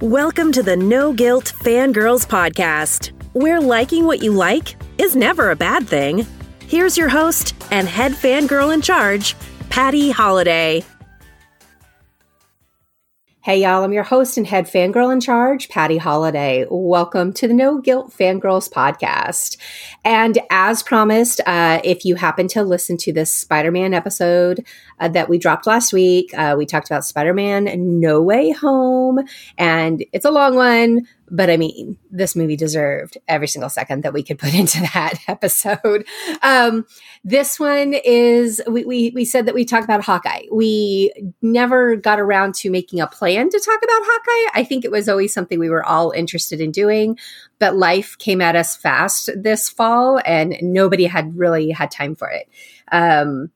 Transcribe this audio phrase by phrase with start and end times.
[0.00, 5.56] Welcome to the No Guilt Fangirls Podcast, where liking what you like is never a
[5.56, 6.26] bad thing.
[6.66, 9.36] Here's your host and head fangirl in charge,
[9.68, 10.82] Patty Holiday.
[13.42, 16.66] Hey, y'all, I'm your host and head fangirl in charge, Patty Holiday.
[16.70, 19.56] Welcome to the No Guilt Fangirls podcast.
[20.04, 24.64] And as promised, uh, if you happen to listen to this Spider Man episode
[25.00, 27.68] uh, that we dropped last week, uh, we talked about Spider Man
[28.00, 29.20] No Way Home,
[29.58, 31.06] and it's a long one.
[31.32, 35.14] But I mean, this movie deserved every single second that we could put into that
[35.28, 36.06] episode.
[36.42, 36.86] Um,
[37.24, 40.46] this one is, we, we, we said that we talked about Hawkeye.
[40.52, 44.60] We never got around to making a plan to talk about Hawkeye.
[44.60, 47.18] I think it was always something we were all interested in doing,
[47.58, 52.28] but life came at us fast this fall and nobody had really had time for
[52.28, 52.48] it.
[52.90, 53.50] Um,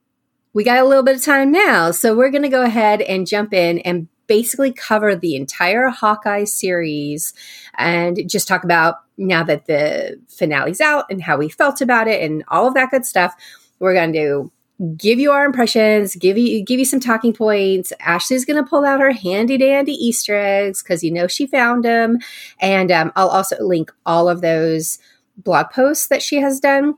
[0.55, 3.27] we got a little bit of time now, so we're going to go ahead and
[3.27, 7.33] jump in and basically cover the entire Hawkeye series
[7.77, 12.23] and just talk about now that the finale's out and how we felt about it
[12.23, 13.35] and all of that good stuff.
[13.79, 14.49] We're going to
[14.95, 17.91] give you our impressions, give you give you some talking points.
[17.99, 21.83] Ashley's going to pull out her handy dandy Easter eggs because you know she found
[21.83, 22.19] them,
[22.61, 24.99] and um, I'll also link all of those
[25.35, 26.95] blog posts that she has done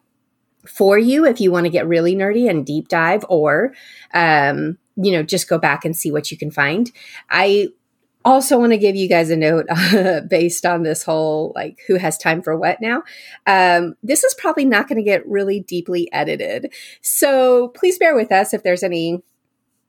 [0.68, 3.74] for you if you want to get really nerdy and deep dive, or
[4.14, 6.92] um, you know, just go back and see what you can find.
[7.30, 7.70] I
[8.26, 11.96] also want to give you guys a note uh, based on this whole like who
[11.96, 13.04] has time for what now.
[13.46, 16.74] Um, this is probably not going to get really deeply edited.
[17.02, 19.24] So please bear with us if there's any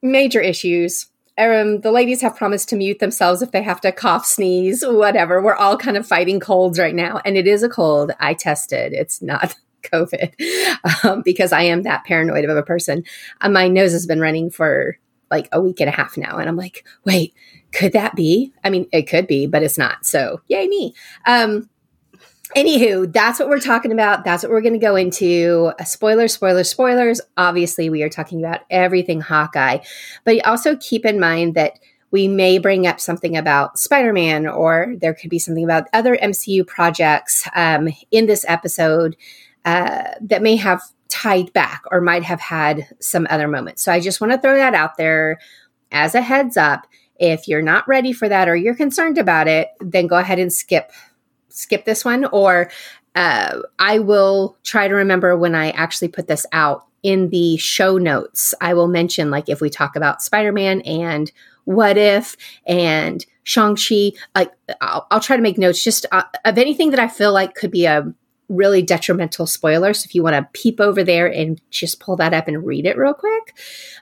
[0.02, 1.06] major issues.
[1.36, 5.40] Um, the ladies have promised to mute themselves if they have to cough, sneeze, whatever.
[5.40, 7.20] We're all kind of fighting colds right now.
[7.24, 8.12] And it is a cold.
[8.18, 8.92] I tested.
[8.92, 13.04] It's not COVID um, because I am that paranoid of a person.
[13.40, 14.98] Uh, my nose has been running for
[15.30, 16.38] like a week and a half now.
[16.38, 17.34] And I'm like, wait,
[17.72, 18.52] could that be?
[18.64, 20.06] I mean, it could be, but it's not.
[20.06, 20.94] So yay me.
[21.26, 21.68] Um,
[22.56, 24.24] anywho, that's what we're talking about.
[24.24, 25.72] That's what we're going to go into.
[25.78, 27.20] Uh, spoilers, spoilers, spoilers.
[27.36, 29.78] Obviously, we are talking about everything Hawkeye,
[30.24, 31.78] but also keep in mind that
[32.10, 36.16] we may bring up something about Spider Man, or there could be something about other
[36.16, 39.14] MCU projects um, in this episode
[39.68, 43.82] uh, that may have tied back or might have had some other moments.
[43.82, 45.38] So I just want to throw that out there
[45.92, 46.86] as a heads up.
[47.16, 50.50] If you're not ready for that or you're concerned about it, then go ahead and
[50.50, 50.90] skip
[51.50, 52.70] skip this one or
[53.14, 57.98] uh, I will try to remember when I actually put this out in the show
[57.98, 58.54] notes.
[58.62, 61.30] I will mention like if we talk about Spider-Man and
[61.64, 66.90] what if and Shang-Chi, like I'll, I'll try to make notes just uh, of anything
[66.90, 68.14] that I feel like could be a
[68.48, 69.92] really detrimental spoiler.
[69.92, 72.86] So If you want to peep over there and just pull that up and read
[72.86, 73.54] it real quick,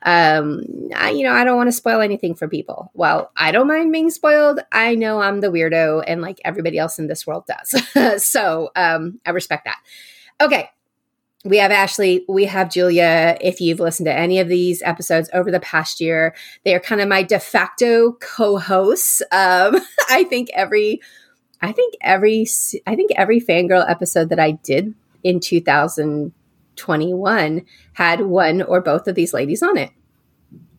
[0.03, 0.63] um,
[0.95, 2.91] I, you know, I don't want to spoil anything for people.
[2.95, 4.61] Well, I don't mind being spoiled.
[4.73, 8.23] I know I'm the weirdo, and like everybody else in this world does.
[8.25, 9.79] so um, I respect that.
[10.41, 10.71] Okay.
[11.45, 13.39] We have Ashley, we have Julia.
[13.41, 17.01] If you've listened to any of these episodes over the past year, they are kind
[17.01, 19.23] of my de facto co hosts.
[19.31, 19.77] Um,
[20.11, 21.01] I think every
[21.63, 22.47] I think every
[22.87, 24.95] I think every fangirl episode that I did
[25.25, 29.91] in 2021 had one or both of these ladies on it.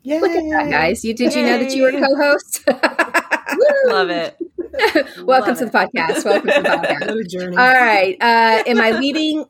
[0.02, 0.20] Yay.
[0.20, 1.04] Look at that, guys!
[1.04, 1.40] You did Yay.
[1.40, 2.64] you know that you were co-host?
[3.86, 4.36] Love it.
[5.24, 5.72] Welcome Love to it.
[5.72, 6.24] the podcast.
[6.24, 7.58] Welcome to the podcast.
[7.58, 8.16] All right.
[8.20, 9.44] Uh, am I leaving?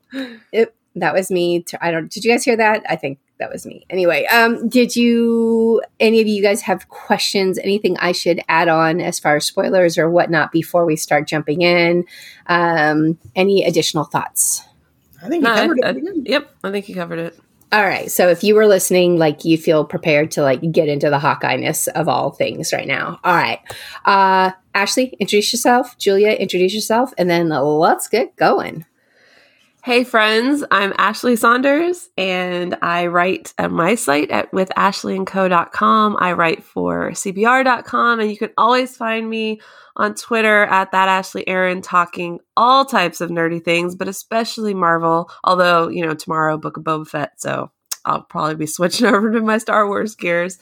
[0.95, 1.65] It, that was me.
[1.81, 2.11] I don't.
[2.11, 2.83] Did you guys hear that?
[2.89, 3.85] I think that was me.
[3.89, 7.57] Anyway, um, did you any of you guys have questions?
[7.57, 11.61] Anything I should add on as far as spoilers or whatnot before we start jumping
[11.61, 12.05] in?
[12.47, 14.63] Um, any additional thoughts?
[15.23, 15.97] I think you no, covered I, it.
[15.97, 17.39] I, yep, I think you covered it.
[17.71, 18.09] All right.
[18.09, 21.87] So if you were listening, like you feel prepared to like get into the Hawkeye-ness
[21.89, 23.19] of all things right now.
[23.23, 23.59] All right.
[24.05, 25.97] Uh Ashley, introduce yourself.
[25.97, 28.85] Julia, introduce yourself, and then let's get going.
[29.81, 36.17] Hey friends, I'm Ashley Saunders and I write at my site at withashleyandco.com.
[36.19, 39.61] I write for CBR.com and you can always find me
[39.95, 45.31] on Twitter at that Ashley Aaron talking all types of nerdy things, but especially Marvel.
[45.45, 47.71] Although, you know, tomorrow Book of Boba Fett, so
[48.03, 50.59] I'll probably be switching over to my Star Wars gears.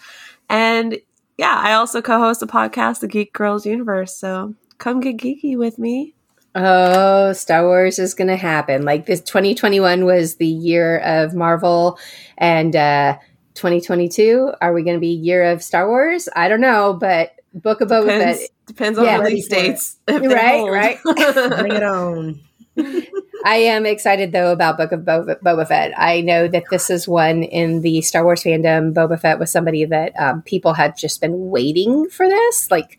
[0.47, 0.99] And
[1.39, 4.15] yeah, I also co-host a podcast, The Geek Girls Universe.
[4.15, 6.13] So come get geeky with me.
[6.59, 8.83] Oh, Star Wars is going to happen.
[8.83, 11.99] Like this 2021 was the year of Marvel
[12.37, 13.17] and uh
[13.53, 16.27] 2022 are we going to be year of Star Wars?
[16.35, 19.97] I don't know, but Book of Boba depends, Fett depends on yeah, release dates.
[20.07, 20.99] Right, right.
[21.03, 22.41] Bring it on.
[23.45, 25.93] I am excited though about Book of Boba, Boba, Fett.
[25.97, 28.93] I know that this is one in the Star Wars fandom.
[28.93, 32.97] Boba Fett was somebody that um, people had just been waiting for this, like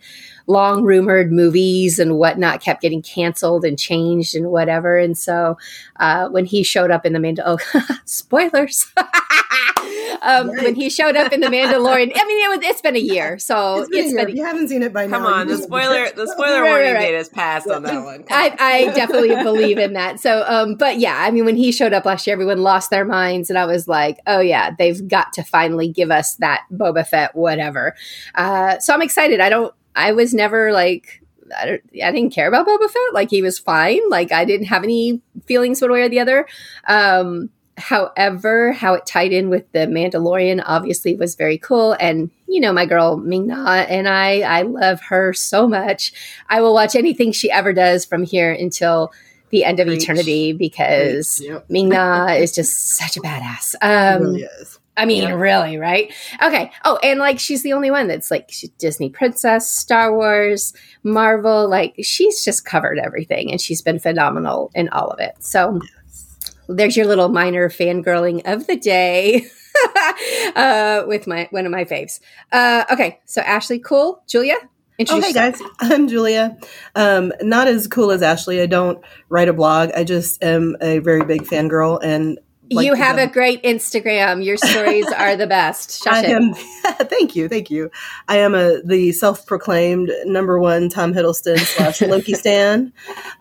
[0.49, 4.97] long rumored movies and whatnot kept getting canceled and changed and whatever.
[4.97, 5.59] And so
[5.97, 8.91] uh, when he showed up in the Mandal, oh, spoilers.
[10.23, 10.65] um, right.
[10.65, 13.39] When he showed up in the Mandalorian, I mean, it was, it's been a year,
[13.39, 14.27] so it's been, it's a year.
[14.27, 15.29] been a, you haven't seen it by Come now.
[15.29, 18.25] Come on, the spoiler, the spoiler right, warning right, date has passed on that one.
[18.31, 20.21] I, I, definitely believe in that.
[20.21, 23.05] So, um, but yeah, I mean, when he showed up last year, everyone lost their
[23.05, 27.06] minds, and I was like, oh yeah, they've got to finally give us that Boba
[27.06, 27.94] Fett, whatever.
[28.35, 29.41] Uh, so I'm excited.
[29.41, 31.23] I don't I was never like
[31.56, 33.14] I, I, didn't care about Boba Fett.
[33.14, 34.00] Like he was fine.
[34.11, 36.46] Like I didn't have any feelings one way or the other.
[36.87, 41.96] Um, however, how it tied in with the Mandalorian obviously was very cool.
[41.99, 46.12] And you know, my girl Ming Na and I, I love her so much.
[46.49, 49.12] I will watch anything she ever does from here until
[49.50, 50.02] the end of Preach.
[50.02, 51.64] eternity because yep.
[51.69, 53.75] Ming Na is just such a badass.
[53.81, 54.78] Um, really is.
[54.99, 55.35] I mean, yeah.
[55.35, 56.12] really, right?
[56.43, 56.73] Okay.
[56.85, 60.75] Oh, and like she's the only one that's like Disney princess, Star Wars,
[61.05, 61.69] Marvel.
[61.69, 65.37] Like she's just covered everything, and she's been phenomenal in all of it.
[65.39, 65.81] So
[66.69, 69.47] there's your little minor fangirling of the day.
[70.56, 72.19] uh, with my one of my faves.
[72.51, 74.23] Uh, okay, so Ashley, cool.
[74.27, 74.56] Julia,
[75.09, 76.59] oh, hey guys, I'm Julia.
[76.97, 78.61] Um, not as cool as Ashley.
[78.61, 79.91] I don't write a blog.
[79.94, 82.39] I just am a very big fangirl, and
[82.70, 84.44] like you have a great Instagram.
[84.44, 86.06] Your stories are the best.
[86.09, 86.55] I am,
[87.00, 87.91] thank you, thank you.
[88.29, 92.93] I am a the self-proclaimed number one Tom Hiddleston slash Loki stan,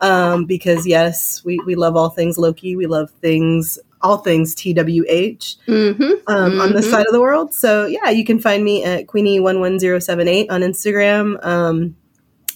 [0.02, 2.76] um, because yes, we we love all things Loki.
[2.76, 6.62] We love things all things TWH mm-hmm, um, mm-hmm.
[6.62, 6.94] on this mm-hmm.
[6.94, 7.54] side of the world.
[7.54, 11.44] So yeah, you can find me at Queenie one one zero seven eight on Instagram.
[11.46, 11.96] Um,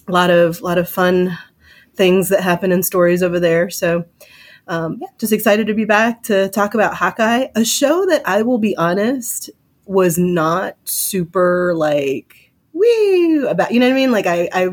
[0.07, 1.37] a lot of lot of fun
[1.95, 3.69] things that happen in stories over there.
[3.69, 4.05] So
[4.71, 8.43] um, yeah, just excited to be back to talk about Hawkeye, a show that I
[8.43, 9.49] will be honest
[9.85, 13.73] was not super like woo about.
[13.73, 14.11] You know what I mean?
[14.13, 14.69] Like I I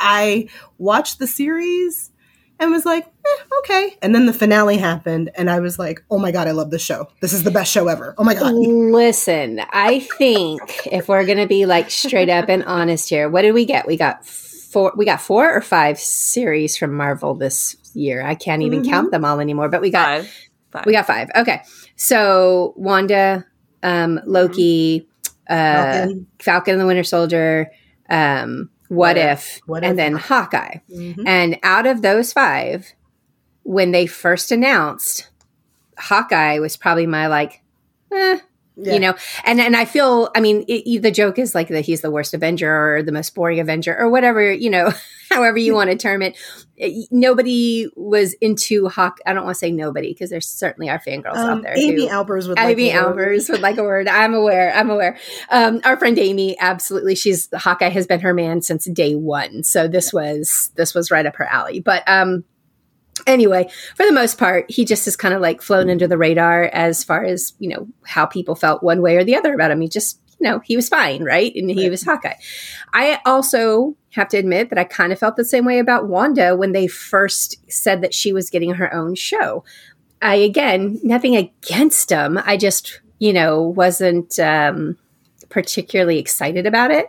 [0.00, 2.10] I watched the series
[2.58, 3.98] and was like, eh, okay.
[4.00, 6.82] And then the finale happened, and I was like, oh my God, I love this
[6.82, 7.08] show.
[7.20, 8.14] This is the best show ever.
[8.16, 8.54] Oh my God.
[8.54, 13.42] Listen, I think if we're going to be like straight up and honest here, what
[13.42, 13.86] did we get?
[13.86, 18.22] We got four, we got four or five series from Marvel this year.
[18.22, 18.90] I can't even mm-hmm.
[18.90, 20.48] count them all anymore, but we got five.
[20.70, 20.86] Five.
[20.86, 21.30] we got five.
[21.34, 21.62] Okay,
[21.96, 23.44] so Wanda,
[23.82, 25.52] um, Loki, mm-hmm.
[25.52, 26.26] uh, Falcon.
[26.38, 27.70] Falcon and the Winter Soldier,
[28.08, 29.96] um, what, what if, if, what and if?
[29.96, 30.76] then Hawkeye.
[30.90, 31.26] Mm-hmm.
[31.26, 32.92] And out of those five,
[33.62, 35.28] when they first announced,
[35.98, 37.62] Hawkeye was probably my like,
[38.12, 38.40] eh,
[38.82, 38.94] yeah.
[38.94, 39.14] You know,
[39.44, 42.32] and and I feel, I mean, it, the joke is like that he's the worst
[42.32, 44.92] Avenger or the most boring Avenger or whatever, you know,
[45.30, 46.36] however you want to term it.
[47.10, 49.18] Nobody was into Hawk.
[49.26, 51.76] I don't want to say nobody because there's certainly our fangirls um, out there.
[51.76, 54.08] Amy who, Albers would Amy like Albers would like a word.
[54.08, 54.72] I'm aware.
[54.74, 55.18] I'm aware.
[55.50, 57.14] Um, our friend Amy, absolutely.
[57.14, 59.62] She's Hawkeye has been her man since day one.
[59.62, 61.80] So this was this was right up her alley.
[61.80, 62.44] But um,
[63.26, 66.64] anyway, for the most part, he just has kind of like flown under the radar
[66.64, 69.80] as far as, you know, how people felt one way or the other about him.
[69.82, 71.54] He just, know, he was fine, right?
[71.54, 71.90] And he right.
[71.90, 72.34] was Hawkeye.
[72.92, 76.56] I also have to admit that I kind of felt the same way about Wanda
[76.56, 79.64] when they first said that she was getting her own show.
[80.22, 82.38] I, again, nothing against him.
[82.44, 84.98] I just, you know, wasn't um,
[85.48, 87.06] particularly excited about it.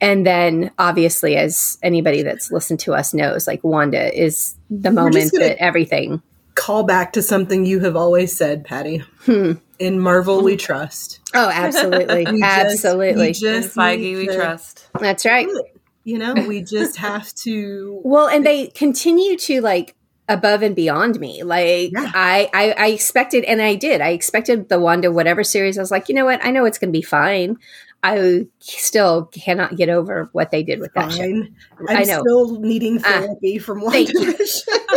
[0.00, 5.32] And then, obviously, as anybody that's listened to us knows, like Wanda is the moment
[5.32, 6.22] that everything.
[6.70, 8.98] Call back to something you have always said, Patty.
[9.22, 9.54] Hmm.
[9.80, 11.18] In Marvel, we trust.
[11.34, 13.32] Oh, absolutely, we absolutely.
[13.32, 14.88] Just, we just In Feige, we trust.
[15.00, 15.48] That's right.
[16.04, 18.00] You know, we just have to.
[18.04, 19.96] Well, and they continue to like
[20.28, 21.42] above and beyond me.
[21.42, 22.12] Like yeah.
[22.14, 24.00] I, I, I expected, and I did.
[24.00, 25.76] I expected the Wanda whatever series.
[25.76, 26.38] I was like, you know what?
[26.44, 27.56] I know it's going to be fine.
[28.04, 31.18] I still cannot get over what they did with that Fine.
[31.18, 31.84] show.
[31.88, 32.20] I'm I know.
[32.20, 34.06] still needing uh, therapy uh, from one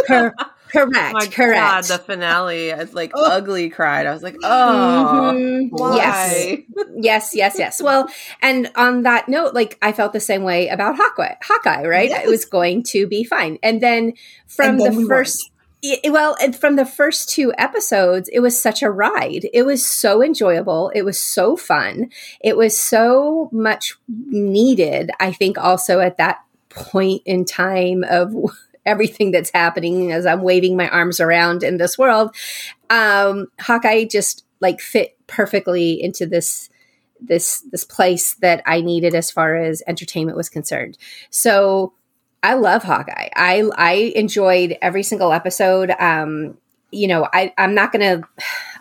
[0.08, 0.34] Her,
[0.74, 1.60] correct, My correct.
[1.60, 3.32] God, the finale, I like oh.
[3.32, 4.08] ugly cried.
[4.08, 5.96] I was like, oh, mm-hmm.
[5.96, 6.58] yes,
[6.96, 7.82] yes, yes, yes.
[7.82, 8.10] Well,
[8.42, 11.36] and on that note, like I felt the same way about Hawkeye.
[11.42, 12.10] Hawkeye, right?
[12.10, 12.26] Yes.
[12.26, 14.14] It was going to be fine, and then
[14.48, 15.50] from and then the first.
[15.86, 19.50] It, well, from the first two episodes, it was such a ride.
[19.54, 20.90] It was so enjoyable.
[20.96, 22.10] It was so fun.
[22.40, 25.12] It was so much needed.
[25.20, 26.40] I think also at that
[26.70, 28.34] point in time of
[28.86, 32.36] everything that's happening as I'm waving my arms around in this world,
[32.90, 36.70] um, Hawkeye just like fit perfectly into this
[37.20, 40.98] this this place that I needed as far as entertainment was concerned.
[41.30, 41.94] So
[42.42, 43.30] I love Hawkeye.
[43.36, 45.92] I I enjoyed every single episode.
[45.92, 46.58] Um,
[46.92, 48.22] you know, I I'm not gonna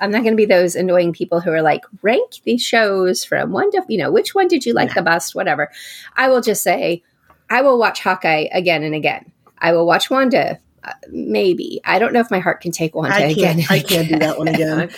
[0.00, 3.70] I'm not gonna be those annoying people who are like rank these shows from one
[3.70, 5.70] to you know which one did you like the best, whatever.
[6.16, 7.02] I will just say
[7.48, 9.30] I will watch Hawkeye again and again.
[9.62, 10.58] I will watch Wanda.
[10.84, 13.60] Uh, maybe I don't know if my heart can take Wanda I can't.
[13.60, 13.60] again.
[13.70, 14.90] I can't do that one again.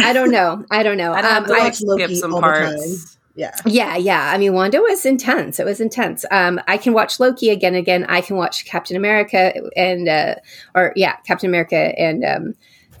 [0.00, 0.64] I don't know.
[0.70, 1.12] I don't know.
[1.16, 2.74] I'd have Um, to I- like skip Loki some all the time.
[2.76, 3.18] parts.
[3.34, 3.54] Yeah.
[3.64, 4.30] yeah, yeah.
[4.30, 5.58] I mean, Wanda was intense.
[5.58, 6.26] It was intense.
[6.30, 8.04] Um, I can watch Loki again, and again.
[8.06, 10.34] I can watch Captain America and, uh,
[10.74, 12.54] or yeah, Captain America and um,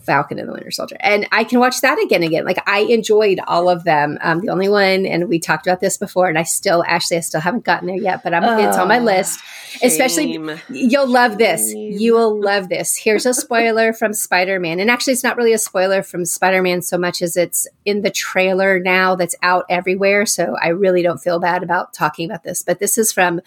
[0.04, 2.44] Falcon and the Winter Soldier, and I can watch that again, and again.
[2.44, 4.18] Like I enjoyed all of them.
[4.20, 7.20] Um, the only one, and we talked about this before, and I still, actually, I
[7.20, 9.40] still haven't gotten there yet, but I'm, it's on my list.
[9.82, 11.72] Especially You'll love this.
[11.72, 11.98] Shame.
[11.98, 12.96] You will love this.
[12.96, 14.80] Here's a spoiler from Spider Man.
[14.80, 18.02] And actually, it's not really a spoiler from Spider Man so much as it's in
[18.02, 20.26] the trailer now that's out everywhere.
[20.26, 22.62] So I really don't feel bad about talking about this.
[22.62, 23.40] But this is from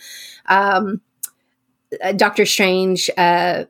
[0.48, 1.02] um,
[2.16, 3.66] Doctor Strange, uh,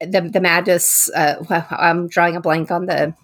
[0.00, 1.10] the, the Madness.
[1.14, 3.14] Uh, well, I'm drawing a blank on the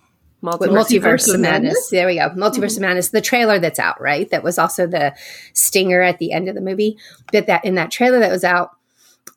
[0.43, 0.69] Multiverse.
[0.69, 1.51] multiverse, of madness.
[1.75, 1.89] Madness?
[1.91, 2.29] There we go.
[2.31, 3.09] Multiverse of madness.
[3.09, 4.31] The trailer that's out, right?
[4.31, 5.15] That was also the
[5.55, 6.99] stinger at the end of the movie.
[7.33, 8.71] But that in that trailer that was out,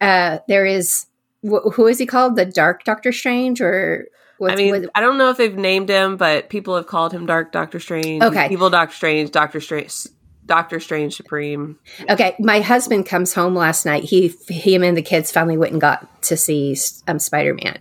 [0.02, 1.08] uh, there is
[1.42, 2.36] wh- who is he called?
[2.36, 5.90] The Dark Doctor Strange, or what's, I mean, what- I don't know if they've named
[5.90, 8.50] him, but people have called him Dark Doctor Strange, Okay.
[8.52, 9.94] Evil Doctor Strange, Doctor Strange,
[10.50, 11.78] Doctor Strange Supreme.
[12.10, 14.04] Okay, my husband comes home last night.
[14.04, 16.76] He, him and the kids finally went and got to see
[17.08, 17.78] um, Spider Man,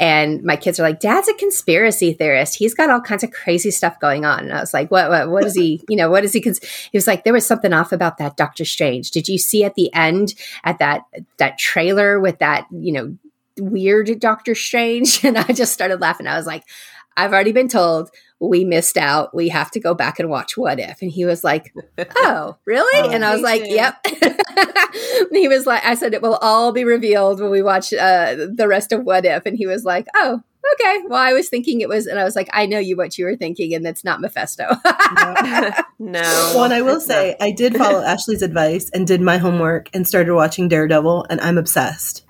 [0.00, 2.56] and my kids are like, "Dad's a conspiracy theorist.
[2.56, 5.10] He's got all kinds of crazy stuff going on." And I was like, "What?
[5.10, 5.84] What, what is he?
[5.90, 6.64] You know, what is he?" Cons-?
[6.90, 9.10] He was like, "There was something off about that Doctor Strange.
[9.10, 10.32] Did you see at the end
[10.64, 11.02] at that
[11.36, 13.14] that trailer with that you know
[13.58, 16.26] weird Doctor Strange?" And I just started laughing.
[16.26, 16.64] I was like,
[17.16, 19.34] "I've already been told." We missed out.
[19.34, 21.00] We have to go back and watch What If.
[21.00, 21.72] And he was like,
[22.16, 23.08] Oh, really?
[23.08, 23.76] Oh, and I was like, amazing.
[23.76, 24.06] Yep.
[24.22, 28.34] And he was like, I said, it will all be revealed when we watch uh,
[28.54, 29.46] the rest of What If.
[29.46, 30.42] And he was like, oh,
[30.74, 31.02] okay.
[31.06, 33.24] Well, I was thinking it was, and I was like, I know you what you
[33.24, 34.66] were thinking, and that's not Mephisto.
[35.98, 36.20] no.
[36.54, 40.06] Well, and I will say, I did follow Ashley's advice and did my homework and
[40.06, 42.25] started watching Daredevil, and I'm obsessed.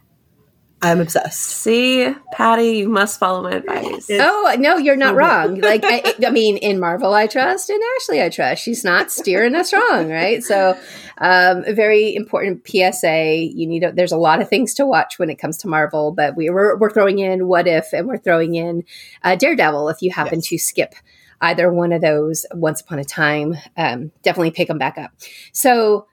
[0.83, 1.40] I'm obsessed.
[1.40, 4.09] See, Patty, you must follow my advice.
[4.11, 5.59] Oh, no, you're not wrong.
[5.61, 8.62] Like, I, I mean, in Marvel, I trust, in Ashley, I trust.
[8.62, 10.45] She's not steering us wrong, right?
[10.45, 10.78] So,
[11.18, 13.37] um, a very important PSA.
[13.54, 16.12] You need, a, there's a lot of things to watch when it comes to Marvel,
[16.12, 18.85] but we, we're, we're throwing in What If and we're throwing in
[19.25, 20.49] uh, Daredevil if you happen Yes.
[20.49, 20.95] to skip
[21.40, 23.54] either one of those once upon a time.
[23.78, 25.11] Um, definitely pick them back up.
[25.52, 26.06] So,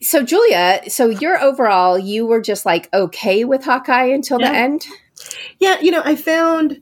[0.00, 4.86] so Julia, so your overall, you were just like okay with Hawkeye until the end.
[5.58, 6.80] Yeah, you know, I found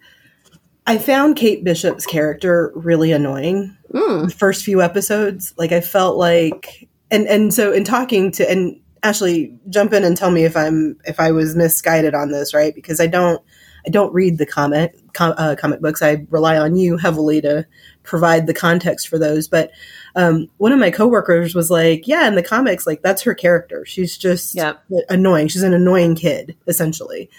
[0.86, 3.76] I found Kate Bishop's character really annoying.
[3.92, 4.26] Mm.
[4.28, 8.80] The first few episodes, like I felt like, and and so in talking to and
[9.02, 12.74] Ashley, jump in and tell me if I'm if I was misguided on this, right?
[12.74, 13.42] Because I don't
[13.86, 16.02] I don't read the comic com, uh, comic books.
[16.02, 17.66] I rely on you heavily to
[18.02, 19.48] provide the context for those.
[19.48, 19.70] But
[20.16, 23.84] um, one of my coworkers was like, "Yeah, in the comics, like that's her character.
[23.86, 24.82] She's just Yep.
[25.08, 25.48] annoying.
[25.48, 27.30] She's an annoying kid, essentially."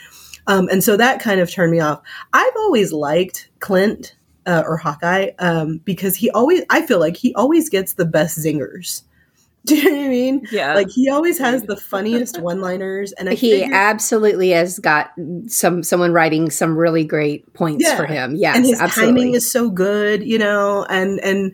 [0.47, 2.01] Um, and so that kind of turned me off.
[2.31, 4.15] I've always liked Clint
[4.45, 8.39] uh, or Hawkeye um, because he always, I feel like he always gets the best
[8.39, 9.01] zingers.
[9.67, 10.47] Do you know what I mean?
[10.49, 10.73] Yeah.
[10.75, 15.11] Like he always has the funniest one-liners, and I he figured- absolutely has got
[15.47, 17.97] some someone writing some really great points Yeah.
[17.97, 18.35] for him.
[18.37, 19.13] Yes, and his absolutely.
[19.23, 21.51] timing is so good, you know, and and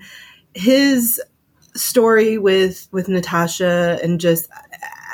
[0.55, 1.22] his
[1.75, 4.48] story with with Natasha and just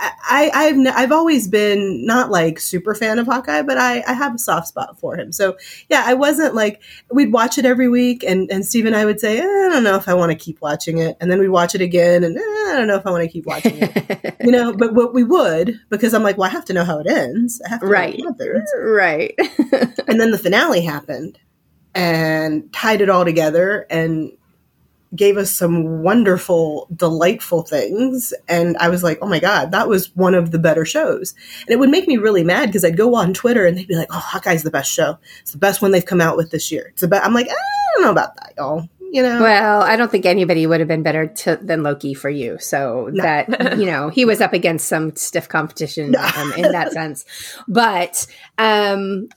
[0.01, 4.13] I, I've n- I've always been not like super fan of Hawkeye, but I, I
[4.13, 5.31] have a soft spot for him.
[5.31, 5.57] So
[5.89, 6.81] yeah, I wasn't like
[7.11, 9.83] we'd watch it every week, and and Steve and I would say eh, I don't
[9.83, 12.37] know if I want to keep watching it, and then we'd watch it again, and
[12.37, 14.71] eh, I don't know if I want to keep watching it, you know.
[14.71, 17.61] But what we would because I'm like, well, I have to know how it ends.
[17.65, 18.21] I have to right,
[18.77, 19.33] right.
[20.07, 21.39] and then the finale happened
[21.95, 24.31] and tied it all together and
[25.15, 30.15] gave us some wonderful delightful things and i was like oh my god that was
[30.15, 33.15] one of the better shows and it would make me really mad because i'd go
[33.15, 35.91] on twitter and they'd be like oh hawkeye's the best show it's the best one
[35.91, 37.55] they've come out with this year it's the best i'm like i
[37.95, 41.01] don't know about that y'all you know well, I don't think anybody would have been
[41.01, 42.59] better to, than Loki for you.
[42.59, 43.23] So No.
[43.23, 47.25] that you know he was up against some stiff competition um, in that sense.
[47.67, 48.27] But
[48.59, 49.29] um,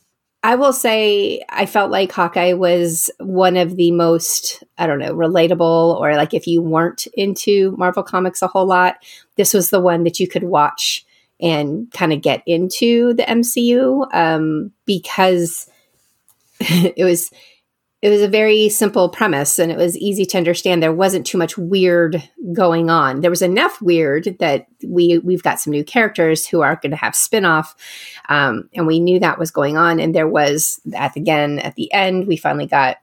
[0.44, 5.14] I will say I felt like Hawkeye was one of the most I don't know
[5.14, 8.96] relatable or like if you weren't into Marvel comics a whole lot,
[9.36, 11.06] this was the one that you could watch
[11.40, 15.68] and kind of get into the MCU um, because
[16.60, 17.30] it was
[18.02, 20.82] it was a very simple premise and it was easy to understand.
[20.82, 23.20] There wasn't too much weird going on.
[23.20, 26.96] There was enough weird that we we've got some new characters who are going to
[26.96, 27.74] have spinoff,
[28.28, 30.00] um, and we knew that was going on.
[30.00, 32.96] And there was at again at the end we finally got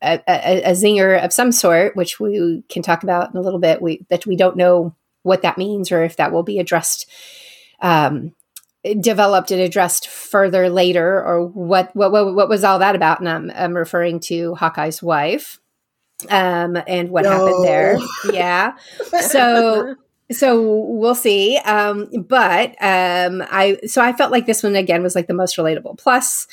[0.00, 3.60] a, a, a zinger of some sort, which we can talk about in a little
[3.60, 3.82] bit.
[3.82, 4.94] We that we don't know
[5.24, 7.10] what that means or if that will be addressed
[7.82, 8.32] um,
[8.94, 13.20] developed and addressed further later, or what what what, what was all that about?
[13.20, 15.60] And I'm, I'm referring to Hawkeye's wife,
[16.30, 17.30] um, and what no.
[17.30, 17.98] happened there.
[18.32, 18.72] Yeah,
[19.20, 19.96] so
[20.30, 21.58] so we'll see.
[21.58, 25.56] Um, but um, I so I felt like this one again was like the most
[25.56, 25.98] relatable.
[25.98, 26.46] Plus,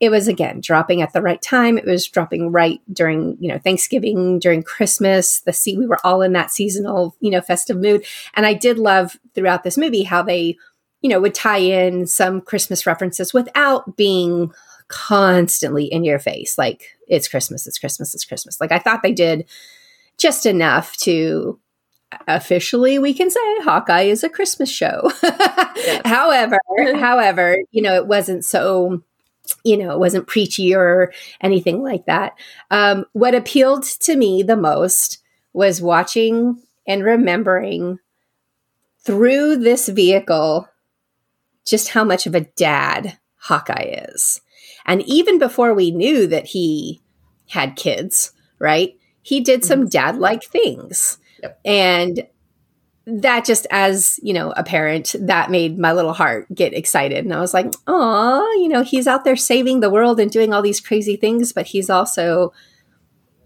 [0.00, 1.76] it was again dropping at the right time.
[1.76, 5.40] It was dropping right during you know Thanksgiving, during Christmas.
[5.40, 8.04] The sea we were all in that seasonal you know festive mood,
[8.34, 10.56] and I did love throughout this movie how they
[11.00, 14.52] you know, would tie in some Christmas references without being
[14.88, 16.58] constantly in your face.
[16.58, 18.60] Like, it's Christmas, it's Christmas, it's Christmas.
[18.60, 19.48] Like, I thought they did
[20.16, 21.58] just enough to
[22.26, 25.12] officially we can say Hawkeye is a Christmas show.
[25.22, 26.00] yes.
[26.06, 26.58] however,
[26.96, 29.02] however, you know, it wasn't so
[29.64, 32.34] you know, it wasn't preachy or anything like that.
[32.70, 35.22] Um, what appealed to me the most
[35.54, 37.98] was watching and remembering
[39.00, 40.68] through this vehicle
[41.68, 44.40] just how much of a dad Hawkeye is.
[44.86, 47.02] And even before we knew that he
[47.48, 48.94] had kids, right?
[49.22, 49.88] He did some mm-hmm.
[49.88, 51.18] dad like things.
[51.42, 51.60] Yep.
[51.64, 52.26] And
[53.06, 57.24] that just as, you know, a parent, that made my little heart get excited.
[57.24, 60.52] And I was like, oh, you know, he's out there saving the world and doing
[60.52, 62.52] all these crazy things, but he's also,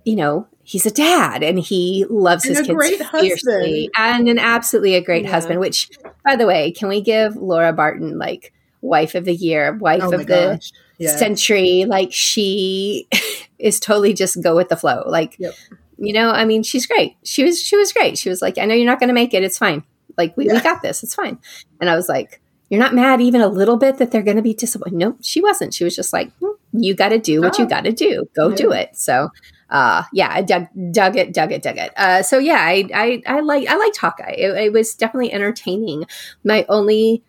[0.05, 4.95] you know, he's a dad and he loves and his kids fiercely and an absolutely
[4.95, 5.31] a great yeah.
[5.31, 5.91] husband which
[6.25, 10.13] by the way can we give laura barton like wife of the year wife oh
[10.13, 10.61] of the
[11.03, 11.17] yeah.
[11.17, 11.85] century?
[11.87, 13.09] Like she
[13.59, 15.05] is totally just go with the flow.
[15.07, 15.55] Like yep.
[15.99, 17.17] you know i mean she's great.
[17.25, 18.19] She was she was great.
[18.19, 19.43] She was like i know you're not going to make it.
[19.43, 19.85] It's fine.
[20.19, 20.55] Like we, yeah.
[20.55, 21.03] we got this.
[21.03, 21.39] It's fine.
[21.81, 24.43] And i was like you're not mad even a little bit that they're going to
[24.43, 24.97] be disappointed?
[24.97, 25.75] No she wasn't.
[25.75, 27.63] She was just like hmm, you got to do what oh.
[27.63, 28.29] you got to do.
[28.35, 28.97] Go do it.
[28.97, 29.31] So
[29.73, 31.93] uh, yeah, I dug, dug it, dug it, dug it.
[31.97, 34.35] Uh, so yeah, I, I, I like, I liked Hawkeye.
[34.37, 36.05] It, it was definitely entertaining.
[36.45, 37.25] My only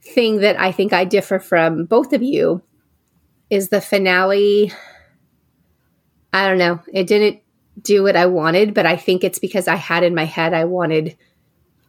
[0.00, 2.62] thing that I think I differ from both of you
[3.50, 4.72] is the finale.
[6.32, 6.80] I don't know.
[6.92, 7.42] It didn't
[7.82, 10.64] do what I wanted, but I think it's because I had in my head I
[10.64, 11.16] wanted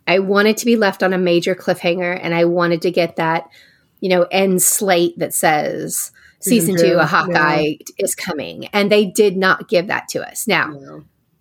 [0.05, 3.49] I wanted to be left on a major cliffhanger and I wanted to get that,
[3.99, 7.75] you know, end slate that says season two, a Hawkeye yeah.
[7.97, 8.67] is coming.
[8.67, 10.47] And they did not give that to us.
[10.47, 10.99] Now, yeah.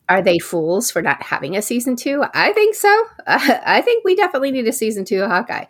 [0.09, 2.25] are they fools for not having a season two?
[2.35, 3.05] I think so.
[3.27, 5.67] Uh, I think we definitely need a season two of Hawkeye.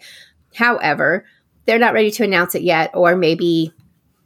[0.55, 1.27] However,
[1.67, 3.73] they're not ready to announce it yet, or maybe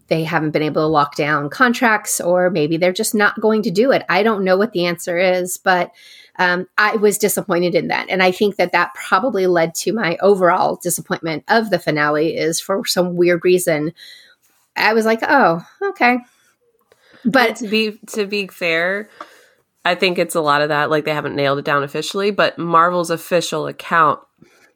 [0.09, 3.71] they haven't been able to lock down contracts, or maybe they're just not going to
[3.71, 4.05] do it.
[4.09, 5.91] I don't know what the answer is, but
[6.39, 8.07] um, I was disappointed in that.
[8.09, 12.61] And I think that that probably led to my overall disappointment of the finale, is
[12.61, 13.93] for some weird reason
[14.77, 16.19] I was like, oh, okay.
[17.25, 19.11] But to be to be fair,
[19.85, 20.91] I think it's a lot of that.
[20.91, 24.21] Like they haven't nailed it down officially, but Marvel's official account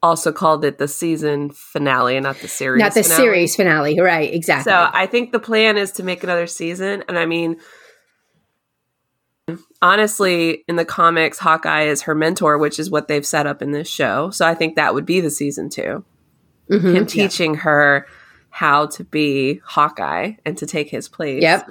[0.03, 2.79] also called it the season finale and not the series.
[2.79, 3.21] Not the finale.
[3.23, 4.31] series finale, right?
[4.31, 4.71] Exactly.
[4.71, 7.57] So I think the plan is to make another season, and I mean,
[9.81, 13.71] honestly, in the comics, Hawkeye is her mentor, which is what they've set up in
[13.71, 14.29] this show.
[14.31, 16.03] So I think that would be the season 2
[16.69, 17.59] mm-hmm, Him teaching yeah.
[17.61, 18.07] her
[18.49, 21.41] how to be Hawkeye and to take his place.
[21.41, 21.69] Yep.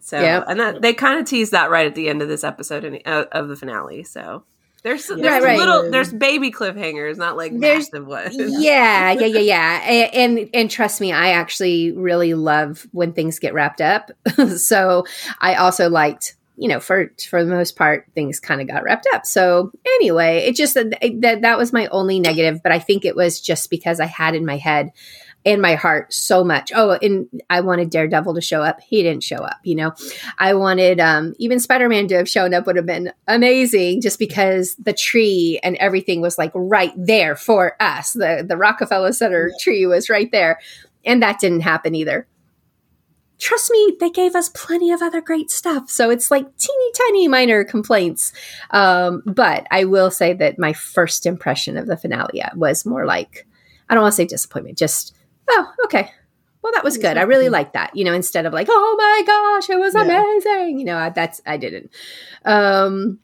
[0.00, 0.44] So, yep.
[0.48, 3.00] and that they kind of tease that right at the end of this episode in,
[3.06, 4.04] uh, of the finale.
[4.04, 4.44] So,
[4.82, 5.58] there's there's right, right.
[5.58, 8.34] little there's baby cliffhangers, not like there's, massive ones.
[8.38, 9.80] yeah, yeah, yeah, yeah.
[10.14, 14.10] And, and, and trust me, I actually really love when things get wrapped up.
[14.56, 15.06] so
[15.40, 19.06] I also liked, you know, for for the most part, things kind of got wrapped
[19.12, 19.26] up.
[19.26, 23.40] So anyway, it just that that was my only negative, but I think it was
[23.40, 24.92] just because I had in my head
[25.44, 26.72] in my heart so much.
[26.74, 28.80] Oh, and I wanted Daredevil to show up.
[28.80, 29.92] He didn't show up, you know.
[30.38, 34.18] I wanted um, even Spider Man to have shown up would have been amazing just
[34.18, 38.14] because the tree and everything was like right there for us.
[38.14, 40.60] The the Rockefeller Center tree was right there.
[41.06, 42.26] And that didn't happen either.
[43.38, 45.90] Trust me, they gave us plenty of other great stuff.
[45.90, 48.32] So it's like teeny tiny minor complaints.
[48.70, 53.46] Um, but I will say that my first impression of the finale was more like
[53.88, 55.14] I don't want to say disappointment, just
[55.50, 56.10] oh, okay.
[56.62, 57.18] Well, that was good.
[57.18, 57.94] I really liked that.
[57.94, 60.78] You know, instead of like, oh my gosh, it was amazing.
[60.78, 61.90] You know, that's I didn't.
[62.46, 63.18] Um,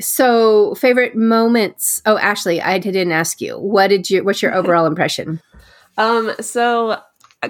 [0.00, 2.02] so favorite moments.
[2.04, 3.58] Oh, Ashley, I didn't ask you.
[3.58, 4.22] What did you?
[4.22, 5.40] What's your overall impression?
[5.96, 7.00] Um, so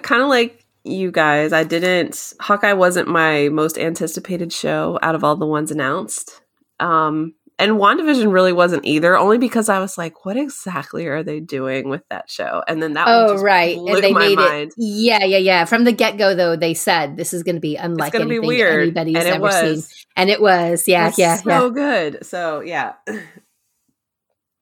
[0.03, 0.57] kind of like
[0.88, 2.35] you guys, I didn't.
[2.40, 6.40] Hawkeye wasn't my most anticipated show out of all the ones announced.
[6.81, 11.40] Um, and WandaVision really wasn't either, only because I was like, what exactly are they
[11.40, 12.62] doing with that show?
[12.68, 13.77] And then that oh, right.
[13.77, 14.70] and they made mind.
[14.70, 14.74] it.
[14.77, 15.64] Yeah, yeah, yeah.
[15.64, 18.42] From the get go, though, they said this is going to be unlike gonna anything
[18.42, 18.83] be weird.
[18.83, 19.83] anybody's and ever seen.
[20.14, 20.87] And it was.
[20.87, 21.72] Yeah, It's yeah, so yeah.
[21.72, 22.24] good.
[22.27, 22.92] So yeah.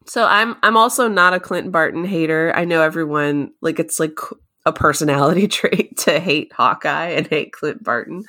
[0.08, 2.52] So I'm I'm also not a Clinton Barton hater.
[2.54, 4.16] I know everyone like it's like
[4.66, 8.24] a personality trait to hate Hawkeye and hate Clint Barton.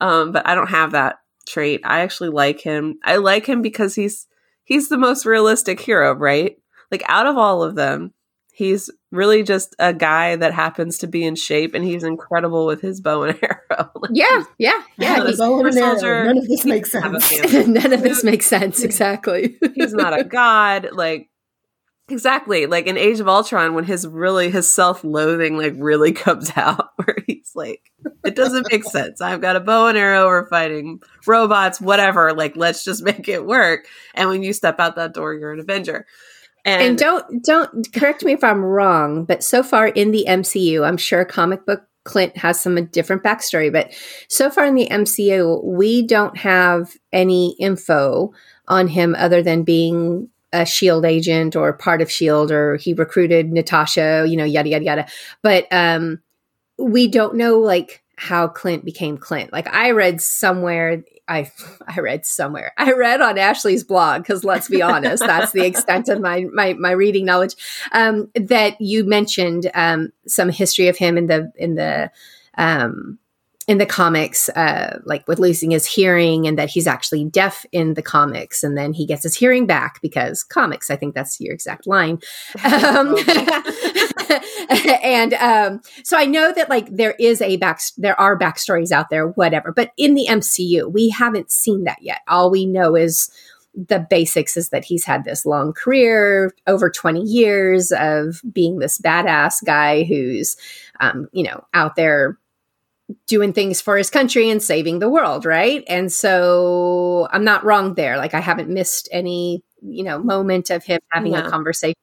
[0.00, 1.16] Um, but I don't have that
[1.46, 1.82] trait.
[1.84, 2.98] I actually like him.
[3.04, 4.26] I like him because he's
[4.64, 6.56] he's the most realistic hero, right?
[6.90, 8.12] Like out of all of them,
[8.52, 12.80] he's really just a guy that happens to be in shape and he's incredible with
[12.80, 13.90] his bow and arrow.
[13.96, 15.16] Like, Yeah, yeah, yeah.
[15.16, 15.90] He's he's- bow and arrow.
[15.98, 16.24] soldier.
[16.24, 17.66] None of this makes doesn't have a sense.
[17.68, 18.82] None of this makes sense.
[18.82, 19.56] Exactly.
[19.74, 21.28] he's not a god like
[22.12, 22.66] exactly.
[22.66, 27.16] Like in age of ultron when his really his self-loathing like really comes out where
[27.26, 27.90] he's like
[28.24, 29.20] it doesn't make sense.
[29.20, 30.26] I've got a bow and arrow.
[30.26, 32.32] We're fighting robots whatever.
[32.32, 33.86] Like let's just make it work.
[34.14, 36.06] And when you step out that door you're an avenger.
[36.64, 40.86] And, and don't don't correct me if I'm wrong, but so far in the MCU,
[40.86, 43.92] I'm sure comic book Clint has some different backstory, but
[44.28, 48.32] so far in the MCU, we don't have any info
[48.68, 53.52] on him other than being a shield agent or part of shield or he recruited
[53.52, 55.06] natasha you know yada yada yada.
[55.42, 56.20] But um
[56.78, 59.52] we don't know like how clint became clint.
[59.52, 61.50] Like i read somewhere i
[61.86, 66.08] i read somewhere i read on ashley's blog because let's be honest that's the extent
[66.08, 67.54] of my my my reading knowledge
[67.92, 72.10] um that you mentioned um some history of him in the in the
[72.58, 73.18] um
[73.68, 77.94] in the comics, uh, like with losing his hearing, and that he's actually deaf in
[77.94, 80.90] the comics, and then he gets his hearing back because comics.
[80.90, 82.18] I think that's your exact line.
[82.72, 83.16] Um,
[85.02, 89.10] and um, so I know that like there is a back, there are backstories out
[89.10, 89.72] there, whatever.
[89.72, 92.20] But in the MCU, we haven't seen that yet.
[92.28, 93.30] All we know is
[93.74, 98.98] the basics is that he's had this long career over 20 years of being this
[98.98, 100.56] badass guy who's
[101.00, 102.38] um, you know out there
[103.26, 105.84] doing things for his country and saving the world right?
[105.88, 108.16] And so i'm not wrong there.
[108.16, 111.96] Like i haven't missed any you know moment of him having a conversation.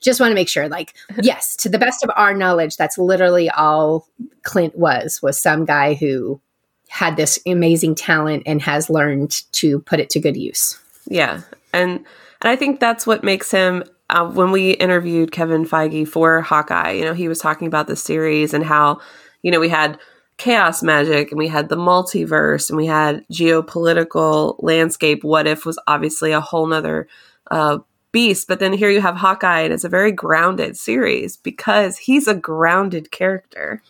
[0.00, 3.50] Just want to make sure like yes to the best of our knowledge that's literally
[3.50, 4.06] all
[4.42, 6.40] clint was was some guy who
[6.90, 10.78] had this amazing talent and has learned to put it to good use.
[11.06, 12.04] Yeah, and
[12.42, 13.84] and I think that's what makes him.
[14.10, 17.94] Uh, when we interviewed Kevin Feige for Hawkeye, you know, he was talking about the
[17.94, 19.00] series and how,
[19.42, 20.00] you know, we had
[20.40, 25.22] chaos magic and we had the multiverse and we had geopolitical landscape.
[25.22, 27.08] What if was obviously a whole nother
[27.50, 27.78] uh,
[28.10, 32.26] beast, but then here you have Hawkeye and it's a very grounded series because he's
[32.26, 33.82] a grounded character.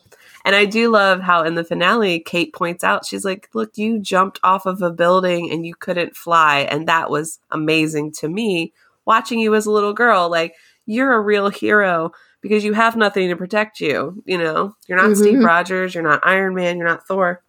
[0.45, 4.01] And I do love how in the finale, Kate points out, she's like, Look, you
[4.01, 6.61] jumped off of a building and you couldn't fly.
[6.61, 8.73] And that was amazing to me
[9.05, 10.29] watching you as a little girl.
[10.29, 12.11] Like, you're a real hero
[12.41, 14.23] because you have nothing to protect you.
[14.27, 15.47] You know, you're not Steve Mhm.
[15.47, 17.43] Rogers, you're not Iron Man, you're not Thor.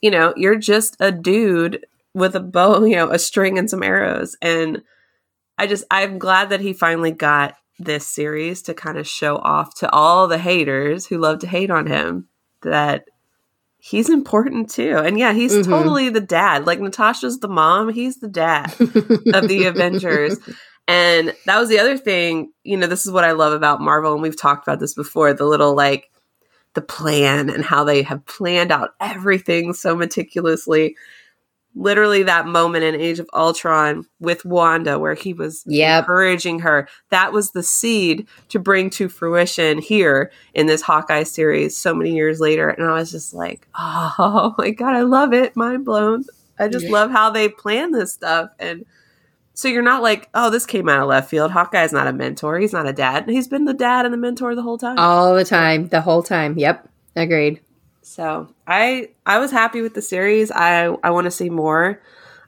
[0.00, 3.82] You know, you're just a dude with a bow, you know, a string and some
[3.82, 4.36] arrows.
[4.40, 4.82] And
[5.58, 9.74] I just, I'm glad that he finally got this series to kind of show off
[9.76, 12.28] to all the haters who love to hate on him
[12.62, 13.06] that
[13.78, 14.98] he's important too.
[14.98, 15.64] And yeah, he's Mhm.
[15.64, 16.66] totally the dad.
[16.66, 20.38] Like Natasha's the mom, he's the dad of the Avengers.
[20.88, 24.12] And that was the other thing, you know, this is what I love about Marvel,
[24.12, 26.10] and we've talked about this before the little like
[26.74, 30.96] the plan and how they have planned out everything so meticulously.
[31.76, 36.02] Literally, that moment in Age of Ultron with Wanda, where he was Yep.
[36.02, 41.76] encouraging her, that was the seed to bring to fruition here in this Hawkeye series
[41.76, 42.68] so many years later.
[42.70, 45.54] And I was just like, oh my God, I love it.
[45.54, 46.24] Mind blown.
[46.58, 46.92] I just Yeah.
[46.92, 48.50] love how they plan this stuff.
[48.58, 48.84] And
[49.60, 51.50] so you're not like, oh, this came out of left field.
[51.50, 52.58] Hawkeye's not a mentor.
[52.58, 53.28] He's not a dad.
[53.28, 54.98] He's been the dad and the mentor the whole time.
[54.98, 57.60] all the time the whole time yep agreed
[58.00, 60.50] So I I was happy with the series.
[60.50, 62.00] I I want to see more.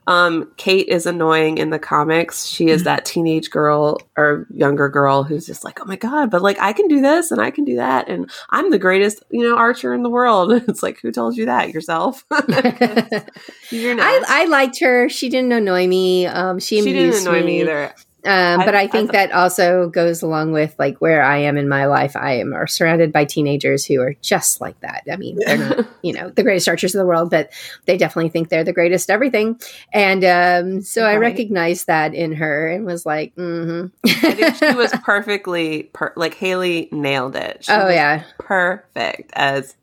[0.07, 2.45] Um, Kate is annoying in the comics.
[2.45, 6.41] She is that teenage girl or younger girl who's just like, oh my god, but
[6.41, 9.43] like I can do this and I can do that, and I'm the greatest, you
[9.43, 10.51] know, archer in the world.
[10.73, 12.25] It's like, who told you that yourself?
[12.31, 13.25] I,
[13.71, 15.07] I liked her.
[15.09, 16.25] She didn't annoy me.
[16.25, 17.93] Um, she she didn't annoy me either.
[18.25, 21.85] Um, but I, think that also goes along with like where I am in my
[21.85, 22.15] life.
[22.15, 25.03] I am are surrounded by teenagers who are just like that.
[25.11, 27.51] I mean, they're not, you know, the greatest archers in the world, but
[27.85, 29.59] they definitely think they're the greatest everything.
[29.91, 33.87] And um, so I recognized that in her and was like, mm-hmm.
[34.05, 37.65] I think she was perfectly per- like Hailee nailed it.
[37.65, 39.75] She oh was yeah, perfect as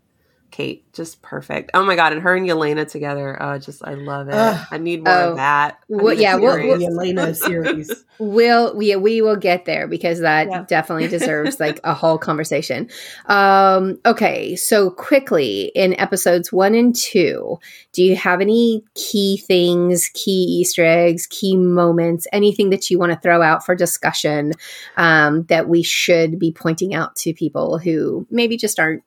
[0.61, 1.71] Kate, just perfect.
[1.75, 3.37] Oh my god, and her and Yelena together.
[3.41, 4.35] Oh, just I love it.
[4.35, 4.67] Ugh.
[4.71, 5.31] I need more Oh.
[5.31, 5.79] of that.
[5.81, 6.79] I Well, yeah, we'll- series.
[6.79, 8.05] the Yelena series.
[8.23, 10.65] We'll we we will get there because that Yeah.
[10.69, 12.91] definitely deserves like a whole conversation.
[13.25, 17.59] Um, okay, so quickly in episodes one and two,
[17.95, 23.11] do you have any key things, key Easter eggs, key moments, anything that you want
[23.13, 24.53] to throw out for discussion
[24.99, 29.03] um, that we should be pointing out to people who maybe just aren't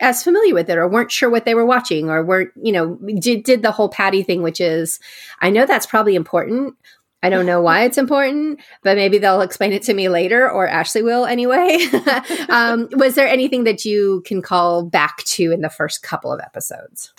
[0.00, 2.96] as familiar with it or weren't sure what they were watching or weren't you know
[3.18, 5.00] did, did the whole patty thing which is
[5.40, 6.74] i know that's probably important
[7.22, 10.68] I don't know why it's important, but maybe they'll explain it to me later, or
[10.68, 11.78] Ashley will anyway.
[12.48, 16.40] um, was there anything that you can call back to in the first couple of
[16.40, 17.12] episodes?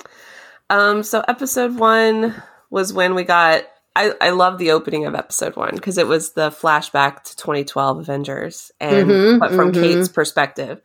[0.70, 3.64] Um, so episode one was when we got.
[3.98, 8.00] I, I love the opening of episode one because it was the flashback to 2012
[8.00, 9.82] Avengers and Mhm, but from mhm.
[9.82, 10.80] Kate's perspective.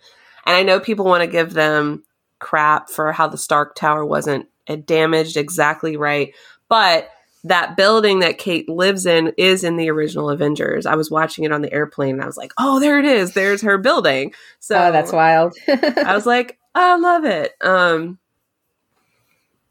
[0.47, 2.05] And I know people want to give them
[2.39, 6.35] crap for how the Stark Tower wasn't uh, damaged exactly right,
[6.69, 7.09] but
[7.45, 10.87] that building that Kate lives in is in the original Avengers.
[10.87, 13.33] I was watching it on the airplane and I was like, "Oh, there it is.
[13.33, 15.55] There's her building." So oh, that's wild.
[15.69, 17.53] I was like, I love it.
[17.61, 18.19] Um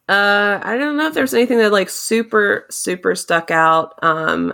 [0.09, 4.03] uh I don't know if there's anything that like super super stuck out.
[4.03, 4.53] Um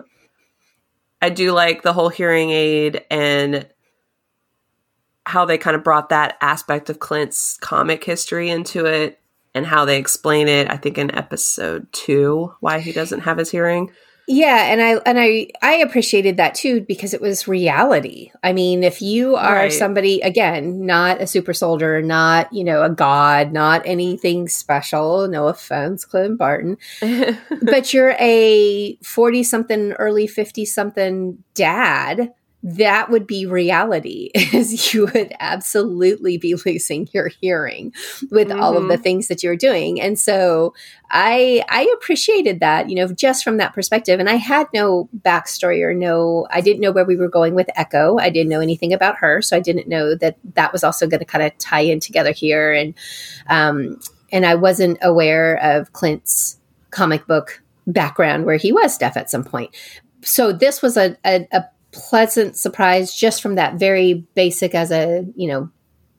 [1.22, 3.68] I do like the whole hearing aid and
[5.28, 9.20] how they kind of brought that aspect of Clint's comic history into it
[9.54, 13.52] and how they explain it I think in episode 2 why he doesn't have his
[13.52, 13.92] hearing.
[14.30, 18.30] Yeah, and I and I I appreciated that too because it was reality.
[18.44, 19.72] I mean, if you are Right.
[19.72, 25.48] somebody again, not a super soldier, not, you know, a god, not anything special, no
[25.48, 26.76] offense, Clint Barton,
[27.62, 35.08] but you're a 40 something early 50 something dad that would be reality is you
[35.14, 37.94] would absolutely be losing your hearing
[38.32, 40.02] with all of the things that you're doing.
[40.02, 40.74] And so
[41.10, 44.20] i i appreciated that you know just from that perspective.
[44.20, 47.70] And i had no backstory or no i didn't know where we were going with
[47.76, 48.18] echo.
[48.18, 49.42] I didn't know anything about her.
[49.42, 52.32] So i didn't know that that was also going to kind of tie in together
[52.32, 52.74] here.
[52.74, 52.94] And
[53.48, 54.00] um
[54.32, 56.60] and i wasn't aware of clint's
[56.92, 59.76] comic book background where he was deaf at some point.
[60.22, 61.66] So this was a, a, a
[62.10, 65.70] pleasant surprise just from that very basic as a, you know,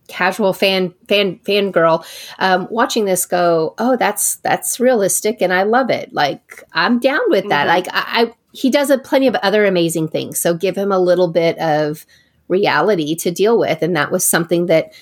[0.08, 2.02] casual fan fan fan girl
[2.38, 6.10] um, watching this go oh that's that's realistic and i love it.
[6.14, 7.66] Like i'm down with that.
[7.66, 7.68] Mhm.
[7.68, 10.40] like I, I he does a plenty of other amazing things.
[10.40, 12.06] So give him a little bit of
[12.48, 13.82] reality to deal with.
[13.82, 14.94] And that was something that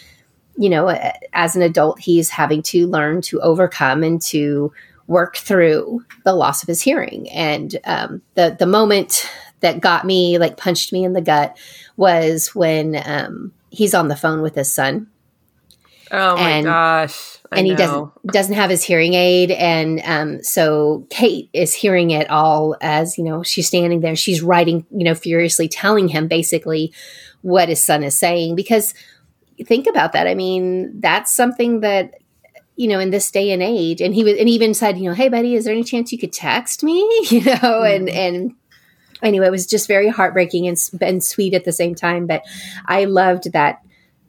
[0.57, 0.89] you know
[1.33, 4.73] as an adult he's having to learn to overcome and to
[5.07, 7.31] work through the loss of his hearing.
[7.31, 9.31] And um, the the moment
[9.67, 11.57] that got me like punched me in the gut
[11.97, 15.09] was when um, he's on the phone with his son.
[16.13, 17.33] Oh my And- gosh.
[17.53, 17.79] I and he know.
[17.79, 19.51] doesn't doesn't have his hearing aid.
[19.53, 24.17] And um, so kate is hearing it all as you know she's standing there.
[24.17, 26.93] She's writing you know furiously telling him basically
[27.43, 28.57] what his son is saying.
[28.57, 28.95] Because
[29.65, 30.27] think about that.
[30.27, 32.15] I mean that's something that
[32.75, 35.05] you know in this day and age and he was and he even said you
[35.09, 36.99] know hey buddy is there any chance you could text me?
[37.31, 38.55] You know and and
[39.23, 42.43] anyway it was just very heartbreaking and, and sweet at the same time but
[42.87, 43.81] i loved that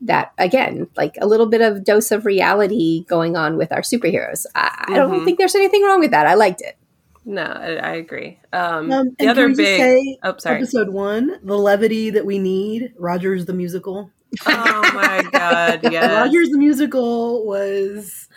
[0.02, 4.46] that again like a little bit of dose of reality going on with our superheroes
[4.56, 5.26] i, I don't Mhm.
[5.26, 6.78] think there's anything wrong with that i liked it
[7.26, 8.40] No, I, I agree.
[8.54, 9.80] Um, Um, the other can we just big.
[9.82, 10.56] say, oh, sorry.
[10.58, 12.94] episode one, the levity that we need.
[12.98, 14.10] Rogers the musical.
[14.46, 15.82] oh my god!
[15.92, 16.10] Yes.
[16.10, 18.30] Rogers the musical was.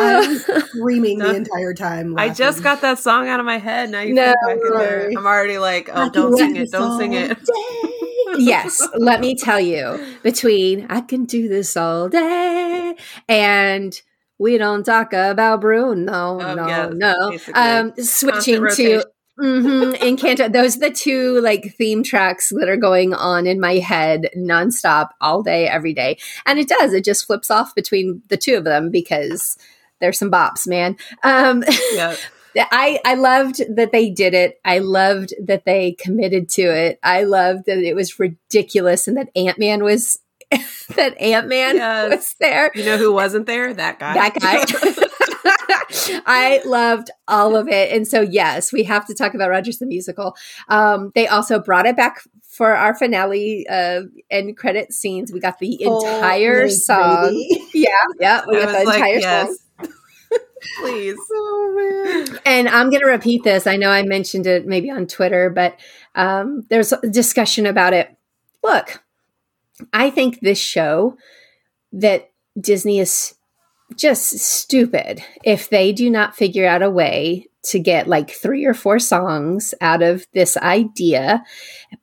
[0.00, 1.28] I was screaming No.
[1.28, 2.18] the entire time.
[2.18, 3.90] I just got that song out of my head.
[3.90, 4.34] Now you No.
[4.46, 5.08] back in there.
[5.16, 7.38] I'm already like, oh, don't do sing it, don't sing it.
[8.38, 12.94] yes, let me tell you, between I can do this all day
[13.28, 14.00] and
[14.38, 16.12] we don't talk about Bruno.
[16.12, 17.30] Oh, no, yes, no.
[17.30, 17.62] basically.
[17.62, 19.04] Um, switching to
[19.36, 20.52] hmm Encanto.
[20.52, 25.10] Those are the two like theme tracks that are going on in my head nonstop
[25.20, 26.18] all day, every day.
[26.46, 29.56] And it does, it just flips off between the two of them because
[30.04, 30.96] there's some bops, man.
[31.22, 31.64] Um,
[31.94, 32.14] Yeah.
[32.56, 34.60] I, I loved that they did it.
[34.64, 37.00] I loved that they committed to it.
[37.02, 40.20] I loved that it was ridiculous and that Ant Man was
[40.94, 42.10] that Ant Man Yes.
[42.10, 42.70] was there.
[42.76, 43.74] You know who wasn't there?
[43.74, 44.14] That guy.
[44.14, 46.20] That guy.
[46.26, 47.92] I loved all of it.
[47.92, 50.36] And so, yes, we have to talk about Rogers the Musical.
[50.68, 55.32] Um, they also brought it back for our finale uh, end credit scenes.
[55.32, 57.22] We got the entire Oh, song.
[57.30, 57.66] baby.
[57.74, 57.88] Yeah,
[58.20, 59.46] yeah, we got the like, entire yes.
[59.48, 59.56] song.
[60.80, 61.18] Please.
[61.36, 62.38] Oh man.
[62.46, 63.66] And I'm going to repeat this.
[63.66, 65.78] I know I mentioned it maybe on Twitter, but
[66.14, 68.14] um, there's a discussion about it.
[68.62, 69.02] Look,
[69.92, 71.16] I think this show
[71.92, 73.34] that Disney is
[73.96, 78.74] just stupid if they do not figure out a way to get like three or
[78.74, 81.44] four songs out of this idea,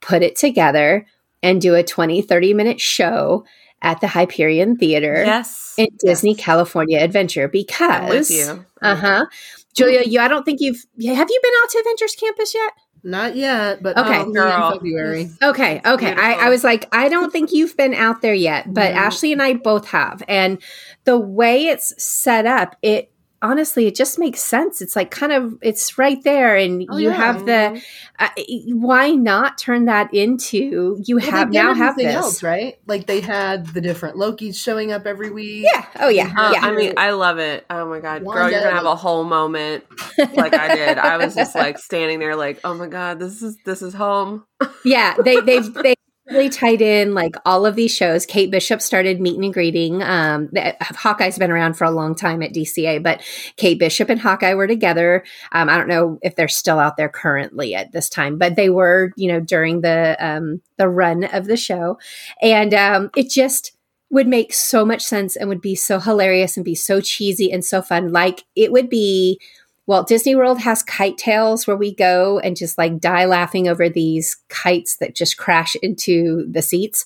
[0.00, 1.06] put it together,
[1.42, 3.44] and do a 20, 30 minute show
[3.82, 5.74] at the Hyperion Theater Yes.
[5.76, 6.40] in Disney Yes.
[6.44, 8.64] California Adventure I'm with because you.
[8.80, 9.26] uh huh.
[9.74, 10.20] Julia, you.
[10.20, 10.76] I don't think you've.
[11.04, 12.72] Have you been out to Avengers Campus yet?
[13.04, 14.14] Not yet, but Okay.
[14.16, 14.66] Um, probably Girl.
[14.68, 15.30] in February.
[15.42, 15.80] Okay.
[15.84, 16.12] Okay.
[16.12, 19.00] I, I was like, I don't think you've been out there yet, but No.
[19.00, 20.62] Ashley and I both have, and
[21.04, 23.11] the way it's set up, it
[23.42, 24.80] honestly, it just makes sense.
[24.80, 27.14] It's like kind of, it's right there, and Oh, you yeah.
[27.16, 27.82] have the.
[28.18, 28.28] Uh,
[28.74, 31.00] why not turn that into?
[31.04, 32.14] You Well, have now have this.
[32.14, 32.78] else, right?
[32.86, 35.66] Like they had the different Lokis showing up every week.
[35.72, 35.84] Yeah.
[35.98, 36.32] Oh yeah.
[36.36, 36.60] Oh, yeah.
[36.62, 37.66] I mean, I love it.
[37.68, 39.84] Oh my god, girl, you're gonna have a whole moment
[40.18, 40.98] like I did.
[40.98, 44.44] I was just like standing there, like, oh my god, this is this is home.
[44.84, 45.94] yeah they they've they
[46.32, 48.26] really tied in like all of these shows.
[48.26, 50.02] Kate bishop started meeting and greeting.
[50.02, 53.22] Um hawkeye's been around for a long time at dca but
[53.56, 55.24] kate bishop and hawkeye were together.
[55.52, 58.70] Um i don't know if they're still out there currently at this time but they
[58.70, 61.98] were you know during the um the run of the show.
[62.40, 63.72] And um it just
[64.12, 67.64] would make so much sense and would be so hilarious and be so cheesy and
[67.64, 68.12] so fun.
[68.12, 69.40] Like it would be
[69.86, 73.88] well, Disney World has kite tails where we go and just like die laughing over
[73.88, 77.04] these kites that just crash into the seats.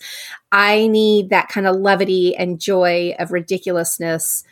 [0.52, 4.44] I need that kind of levity and joy of ridiculousness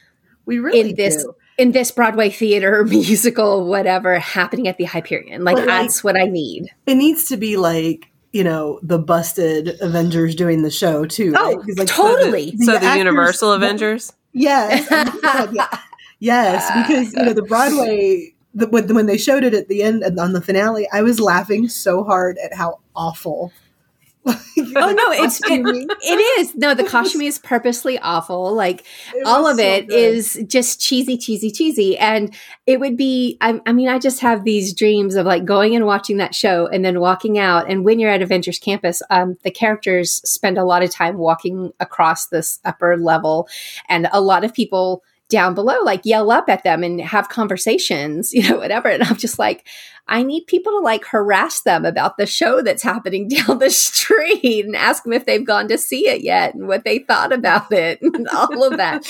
[0.46, 1.34] We really in this do.
[1.58, 5.44] in this Broadway theater musical whatever happening at the Hyperion.
[5.44, 6.68] Like like- that's what I need.
[6.86, 11.32] It needs to be like you know the busted Avengers doing the show too.
[11.32, 11.56] right?
[11.56, 12.52] Oh, 'Cause, like, totally.
[12.56, 14.12] the so the actors- Universal Avengers.
[14.32, 14.88] Yes.
[15.22, 15.78] Oh my
[16.18, 20.02] Yes, because you know the Broadway the, when, when they showed it at the end
[20.02, 23.52] and on the finale, I was laughing so hard at how awful.
[24.76, 26.54] Oh no, it's it, it is.
[26.54, 28.54] No, the costuming is purposely awful.
[28.54, 28.84] Like
[29.26, 31.98] all of it is just cheesy, cheesy, cheesy.
[31.98, 32.34] And
[32.66, 35.84] it would be, I, I mean, I just have these dreams of like going and
[35.84, 37.70] watching that show and then walking out.
[37.70, 41.72] And when you're at Avengers Campus, um, the characters spend a lot of time walking
[41.78, 43.46] across this upper level,
[43.88, 48.32] and a lot of people down below like yell up at them and have conversations,
[48.32, 48.88] you know, whatever.
[48.88, 49.66] And I'm just like,
[50.06, 54.66] I need people to like harass them about the show that's happening down the street
[54.66, 57.72] and ask them if they've gone to see it yet and what they thought about
[57.72, 59.02] it and all of that.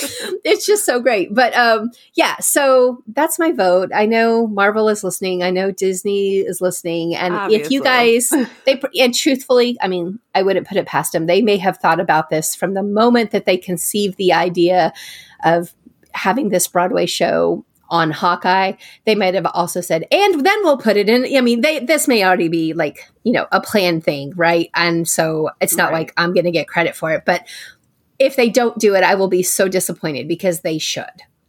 [0.44, 1.34] it's just so great.
[1.34, 3.90] But um yeah, so that's my vote.
[3.92, 5.42] I know Marvel is listening.
[5.42, 8.32] I know Disney is listening and if you guys
[8.64, 11.26] they and truthfully, I mean, I wouldn't put it past them.
[11.26, 14.92] They may have thought about this from the moment that they conceived the idea
[15.42, 15.74] of
[16.14, 18.72] having this Broadway show on Hawkeye,
[19.04, 21.36] they might have also said, and then we'll put it in.
[21.36, 24.70] I mean, they this may already be like, you know, a planned thing, right?
[24.74, 26.00] And so it's not Right.
[26.06, 27.24] like I'm going to get credit for it.
[27.26, 27.46] But
[28.18, 31.04] if they don't do it, I will be so disappointed because they should.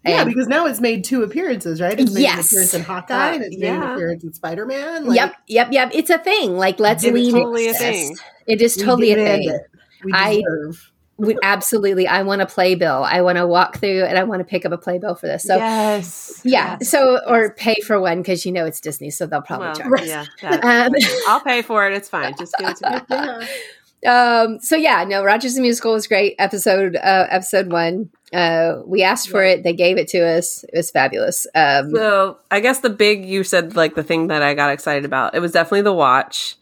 [0.06, 2.00] Yeah, And- because now it's made two appearances, right?
[2.00, 2.52] It's made Yes.
[2.52, 5.12] an appearance in uh, Hawkeye and it's made an appearance in Spider Man.
[5.14, 5.92] yep, yep, yep.
[5.96, 6.58] It's a thing.
[6.58, 8.16] Like, let's It's lean totally a thing.
[8.46, 9.60] It is totally a thing.
[10.04, 10.92] We I- deserve.
[11.18, 12.08] We, absolutely.
[12.08, 13.04] I want a playbill.
[13.04, 15.44] I want to walk through and I want to pick up a playbill for this.
[15.44, 16.78] So, yes, yeah.
[16.80, 16.90] yes.
[16.90, 20.08] So, or pay for one because you know it's Disney, so they'll probably Well, charge.
[20.08, 20.26] yeah,
[20.88, 20.94] Um,
[21.28, 21.94] I'll pay for it.
[21.94, 22.36] It's fine.
[22.38, 23.06] Just give it to
[23.40, 23.48] me.
[24.06, 29.02] Um so yeah no rogers the musical was great episode uh episode one uh we
[29.02, 32.82] asked for it they gave it to us it was fabulous um So I guess
[32.82, 35.34] the big you said like the thing that I got excited about.
[35.34, 36.56] It was definitely the watch,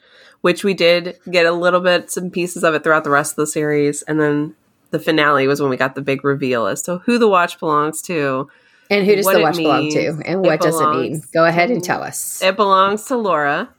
[0.43, 3.35] which we did get a little bit some pieces of it throughout the rest of
[3.37, 4.53] the series, and then
[4.91, 8.01] the finale was when we got the big reveal as to who the watch belongs
[8.01, 8.49] to.
[8.89, 11.71] and who does the watch belong to and It what does it mean go ahead
[11.71, 13.69] and tell us It belongs to Laura.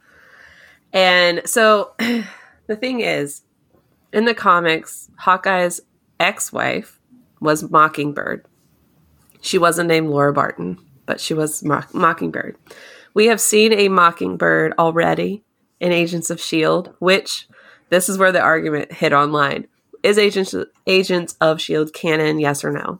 [0.91, 3.43] And so the thing is,
[4.11, 5.81] in the comics, Hawkeye's
[6.19, 6.99] ex wife
[7.39, 8.43] was Mockingbird.
[9.39, 12.57] She wasn't named Laura Barton, but she was Mock- Mockingbird.
[13.13, 15.44] We have seen a Mockingbird already
[15.85, 17.47] in Agents of S.H.I.E.L.D., which
[17.89, 19.67] this is where the argument hit online.
[20.01, 20.55] Is Agents,
[20.87, 21.91] Agents of S.H.I.E.L.D.
[21.91, 22.99] canon, yes or no?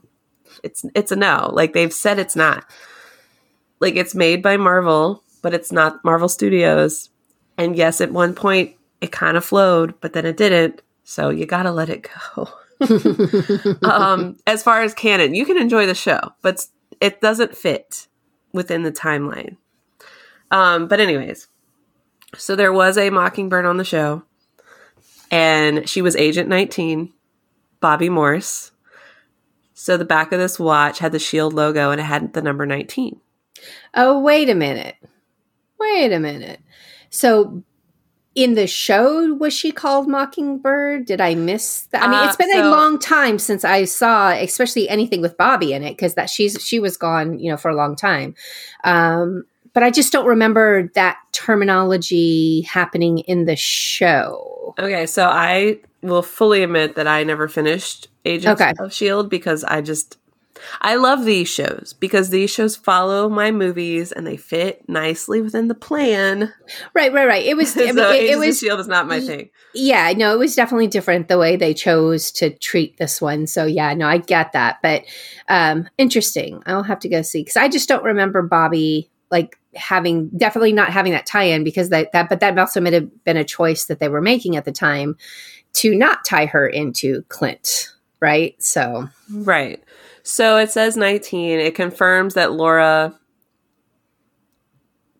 [0.62, 1.50] It's, it's a no.
[1.52, 2.64] Like they've said it's not
[3.80, 7.10] like it's made by Marvel, but it's not Marvel Studios.
[7.58, 10.80] And yes, at one point it kind of flowed, but then it didn't.
[11.02, 12.48] So you got to let it go.
[13.82, 16.64] um, as far as canon, you can enjoy the show, but
[17.00, 18.06] it doesn't fit
[18.52, 19.56] within the timeline.
[20.52, 21.48] Um, but anyways,
[22.38, 24.22] so there was a Mockingbird on the show,
[25.30, 27.12] and she was Agent 19,
[27.80, 28.70] Bobby Morse.
[29.74, 32.64] So the back of this watch had the Shield logo and it had the number
[32.64, 33.20] 19.
[33.94, 34.94] Oh, wait a minute.
[35.78, 36.60] Wait a minute.
[37.10, 37.62] So
[38.34, 41.04] in the show was she called Mockingbird?
[41.04, 42.02] Did I miss that?
[42.02, 45.36] I mean, Uh, it's been a so- long time since I saw especially anything with
[45.36, 48.34] Bobby in it because that she's she was gone, you know, for a long time.
[48.82, 49.44] Um
[49.76, 54.74] but I just don't remember that terminology happening in the show.
[54.78, 58.72] Okay, so I will fully admit that I never finished Agents Okay.
[58.78, 60.16] of Shield because I just
[60.80, 65.68] I love these shows because these shows follow my movies and they fit nicely within
[65.68, 66.54] the plan.
[66.94, 67.44] Right, right, right.
[67.44, 69.50] It was I mean, it, it was of Shield is not my thing.
[69.74, 73.66] yeah no it was definitely different the way they chose to treat this one so
[73.66, 75.02] yeah no i get that but
[75.50, 80.28] um interesting i'll have to go see because i just don't remember bobby like having
[80.30, 83.44] definitely not having that tie-in because that, that but that also may have been a
[83.44, 85.16] choice that they were making at the time
[85.74, 89.82] to not tie her into clint right so Right.
[90.22, 91.60] So it says 19.
[91.60, 93.14] It confirms that Laura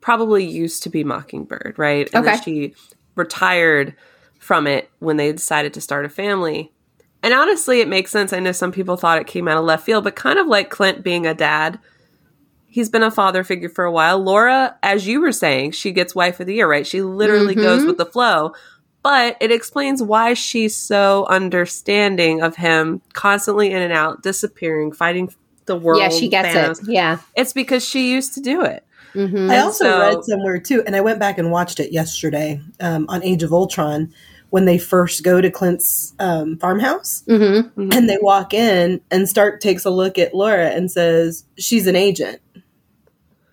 [0.01, 2.09] probably used to be Mockingbird, right?
[2.15, 2.41] And Okay.
[2.45, 2.75] she
[3.15, 3.95] retired
[4.39, 6.73] from it when they decided to start a family.
[7.23, 8.33] And honestly, it makes sense.
[8.33, 10.71] I know some people thought it came out of left field, but kind of like
[10.71, 11.79] Clint being a dad.
[12.77, 14.19] He's been a father figure for a while.
[14.23, 16.87] Laura, as you were saying, she gets wife of the year, right?
[16.87, 17.87] She literally goes Mhm.
[17.87, 18.53] with the flow.
[19.03, 25.33] But it explains why she's so understanding of him constantly in and out, disappearing, fighting
[25.65, 26.01] the world.
[26.03, 26.83] yeah she gets Thanos.
[26.83, 28.85] it yeah It's because she used to do it.
[29.15, 32.61] hmm I also so- read somewhere too, and I went back and watched it yesterday
[32.81, 34.13] um, on Age of Ultron
[34.51, 39.61] when they first go to Clint's um, farmhouse hmm and they walk in and Stark
[39.61, 42.39] takes a look at Laura and says she's an agent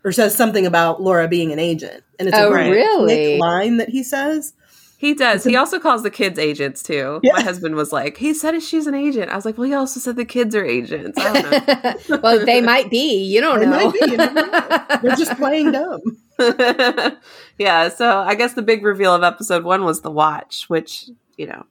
[0.03, 3.37] or says something about Laura being an agent and it's Oh, a very really?
[3.37, 4.53] line that he says
[4.97, 5.43] He does.
[5.43, 7.19] He also calls the kids agents too.
[7.23, 7.33] Yeah.
[7.33, 9.29] My husband was like, he said she's an agent.
[9.31, 11.17] I was like, well, he also said the kids are agents.
[11.19, 12.19] I don't know.
[12.23, 14.99] well they might be you don't They know might be, you know.
[15.01, 15.99] they're just playing dumb
[17.57, 21.45] yeah, so I guess the big reveal of episode one was the watch, which, you
[21.45, 21.65] know,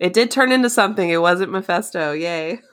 [0.00, 1.08] it did turn into something.
[1.08, 2.12] It wasn't Mephisto.
[2.12, 2.60] Yay.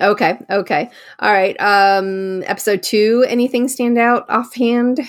[0.00, 0.90] okay, okay.
[1.18, 1.56] All right.
[1.58, 5.00] Um episode 2, anything stand out offhand?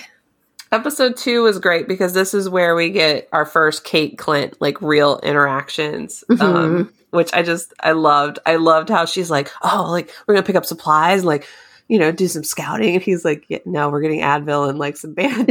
[0.72, 4.82] episode two was great because this is where we get our first Kate Clint, like
[4.82, 6.24] real interactions.
[6.28, 6.42] Mm-hmm.
[6.42, 8.40] Um, which I just, I loved.
[8.44, 11.46] I loved how she's like, oh, like, we're going to pick up supplies, and, like,
[11.88, 12.94] you know, do some scouting.
[12.94, 15.50] And he's like, yeah, no, we're getting Advil and like some band.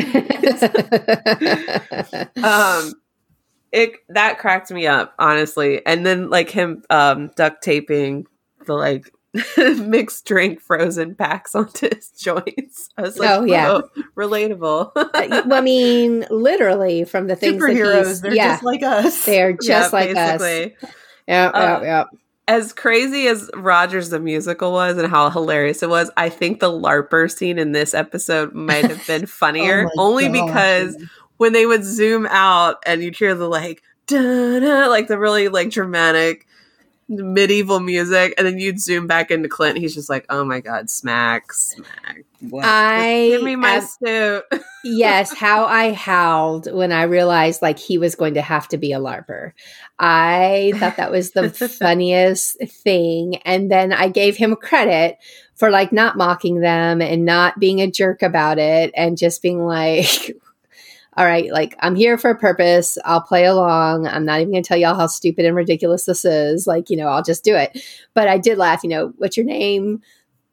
[2.43, 2.93] um
[3.73, 8.25] it that cracked me up honestly and then like him um duct taping
[8.65, 9.11] the like
[9.57, 13.81] mixed drink frozen packs onto his joints i was like Oh, yeah.
[14.15, 19.25] Relatable well, I mean, literally from the things that superheroes they're yeah, just like us
[19.25, 20.39] they're just Yeah, like us.
[20.41, 20.75] basically.
[21.27, 22.03] Yeah, Uh, yeah, yeah.
[22.47, 26.69] as crazy as Rogers the musical was and how hilarious it was, I think the
[26.69, 30.45] LARPer scene in this episode might have been funnier, Oh only gosh.
[30.47, 30.97] because
[31.37, 35.69] when they would zoom out and you'd hear the like da like the really like
[35.69, 36.45] dramatic
[37.09, 39.77] medieval music, and then you'd zoom back into Clint.
[39.77, 42.23] He's just like, "Oh my god, smack, smack!
[42.39, 42.65] What?
[42.65, 44.43] I Give me my ab- suit."
[44.83, 48.93] yes, how I howled when I realized like he was going to have to be
[48.93, 49.51] a LARPer.
[49.99, 53.37] I thought that was the funniest thing.
[53.45, 55.17] And then I gave him credit
[55.55, 59.65] for like not mocking them and not being a jerk about it and just being
[59.65, 60.35] like,
[61.17, 62.97] all right, like I'm here for a purpose.
[63.05, 64.07] I'll play along.
[64.07, 66.65] I'm not even going to tell y'all how stupid and ridiculous this is.
[66.67, 67.79] Like, you know, I'll just do it.
[68.13, 70.01] But I did laugh, you know, what's your name?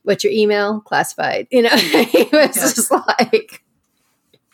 [0.03, 0.81] What's your email?
[0.81, 1.47] Classified.
[1.51, 2.75] You know, it was Yes.
[2.75, 3.63] just like,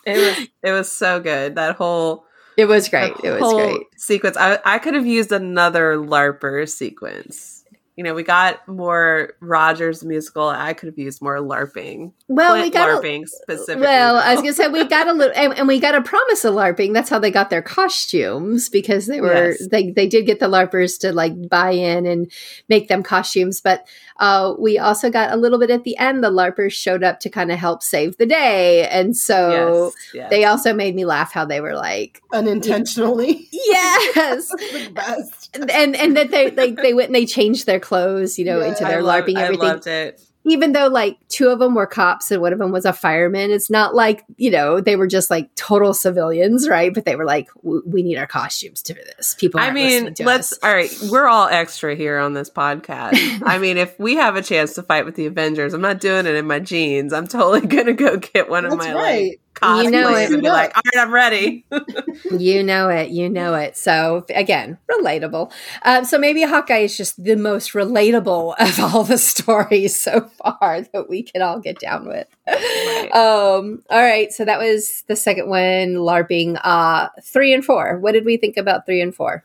[0.05, 1.55] it was it was so good.
[1.55, 2.25] That whole
[2.57, 3.13] It was great.
[3.23, 3.81] It was great.
[3.97, 4.37] sequence.
[4.37, 7.56] I I could have used another LARPer sequence.
[7.97, 10.47] You know, we got more Rogers musical.
[10.47, 12.13] I could have used more LARPing.
[12.27, 13.81] Well, we got a, LARPing specifically.
[13.81, 14.17] well.
[14.17, 14.41] I was though.
[14.43, 16.93] gonna say we got a little, and, and we got a promise of LARPing.
[16.93, 19.67] That's how they got their costumes because they were Yes.
[19.69, 22.31] they they did get the LARPers to like buy in and
[22.69, 23.61] make them costumes.
[23.61, 23.87] But
[24.19, 26.23] uh, we also got a little bit at the end.
[26.23, 30.29] The LARPers showed up to kind of help save the day, and so yes, yes.
[30.29, 31.31] they also made me laugh.
[31.33, 34.51] How they were like, unintentionally yes.
[34.93, 38.59] Best And and that they like they went and they changed their clothes, you know,
[38.59, 38.67] Yeah.
[38.69, 39.67] into I their love- LARPing I everything.
[39.67, 40.21] loved it.
[40.47, 43.51] Even though like two of them were cops and one of them was a fireman,
[43.51, 46.93] it's not like, you know, they were just like total civilians, right?
[46.93, 49.35] But they were like, we need our costumes to do this.
[49.35, 50.59] People, I mean, let's, us.
[50.63, 53.41] all right, we're all extra here on this podcast.
[53.45, 56.25] I mean, if we have a chance to fight with the Avengers, I'm not doing
[56.25, 57.13] it in my jeans.
[57.13, 59.29] I'm totally going to go get one of my right.
[59.29, 60.31] like, cosplays You know it.
[60.31, 61.65] and be like, all right, I'm ready.
[62.31, 63.09] you know it.
[63.09, 63.77] You know it.
[63.77, 65.51] So again, relatable.
[65.83, 70.81] Um, so maybe Hawkeye is just the most relatable of all the stories so far
[70.93, 72.27] that we can all get down with.
[72.47, 73.09] Right.
[73.13, 74.31] Um, all right.
[74.31, 76.59] So that was the second one, LARPing.
[76.63, 77.97] Uh, three and four.
[77.99, 79.43] What did we think about three and four?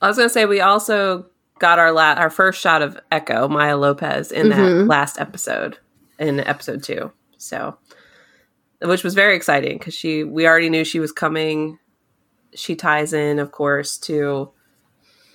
[0.00, 1.26] I was going to say, we also
[1.58, 4.88] got our la- our first shot of Echo, Maya Lopez, in that Mhm.
[4.90, 5.78] last episode,
[6.18, 7.12] in episode two.
[7.38, 7.78] So,
[8.82, 11.78] which was very exciting because she, we already knew she was coming.
[12.54, 14.50] She ties in, of course, to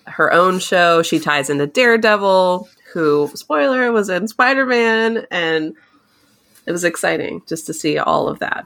[0.05, 1.01] her own show.
[1.01, 5.75] She ties into Daredevil, who, spoiler, was in Spider Man, and
[6.65, 8.65] it was exciting just to see all of that.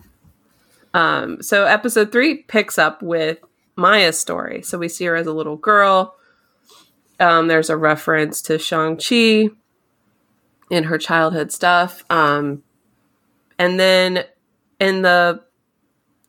[0.93, 3.39] Um, so, episode three picks up with
[3.75, 4.61] Maya's story.
[4.61, 6.15] So, we see her as a little girl.
[7.19, 9.49] Um, there's a reference to Shang-Chi
[10.69, 12.03] in her childhood stuff.
[12.09, 12.63] Um,
[13.57, 14.25] and then
[14.79, 15.43] in the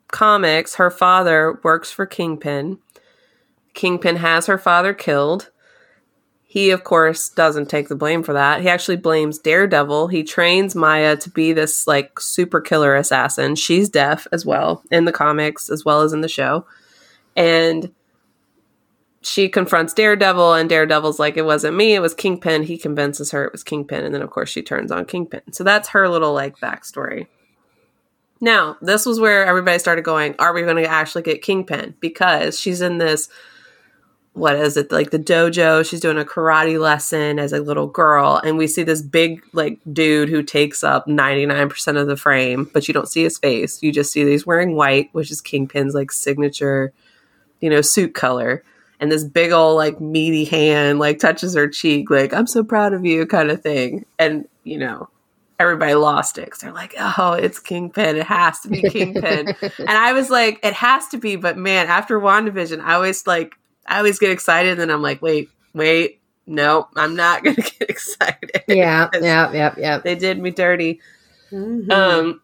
[0.09, 2.79] comics, her father works for Kingpin.
[3.75, 5.51] Kingpin has her father killed.
[6.45, 8.63] He, of course, doesn't take the blame for that.
[8.63, 10.09] He actually blames Daredevil.
[10.09, 13.57] He trains Maya to be this like super killer assassin.
[13.57, 16.65] She's deaf as well in the comics as well as in the show.
[17.37, 17.93] And
[19.21, 22.63] she confronts Daredevil, and Daredevil's like, It wasn't me, it was Kingpin.
[22.63, 24.05] He convinces her it was Kingpin.
[24.05, 25.53] And then, of course, she turns on Kingpin.
[25.53, 27.27] So that's her little like backstory.
[28.41, 31.95] Now, this was where everybody started going, Are we going to actually get Kingpin?
[32.01, 33.29] Because she's in this
[34.37, 35.89] what is it like the dojo.
[35.89, 39.81] She's doing a karate lesson as a little girl and we see this big like
[39.91, 43.83] dude who takes up 99% of the frame but you don't see his face.
[43.83, 46.93] You just see that he's wearing white which is kingpin's like signature
[47.61, 48.63] you know suit color.
[49.01, 52.93] And this big old like meaty hand like touches her cheek like i'm so proud
[52.93, 54.05] of you kind of thing.
[54.19, 55.09] And you know
[55.59, 59.49] everybody lost it 'cause they're like oh it's kingpin it has to be kingpin
[59.79, 63.55] and i was like it has to be but man after wandavision i always like
[63.89, 67.89] I always get excited, and then I'm like, wait, wait, no, I'm not gonna get
[67.89, 68.51] excited.
[68.67, 69.99] Yeah, yeah, yeah, yeah.
[69.99, 71.01] They did me dirty.
[71.53, 71.89] Mhm.
[71.93, 72.41] Um,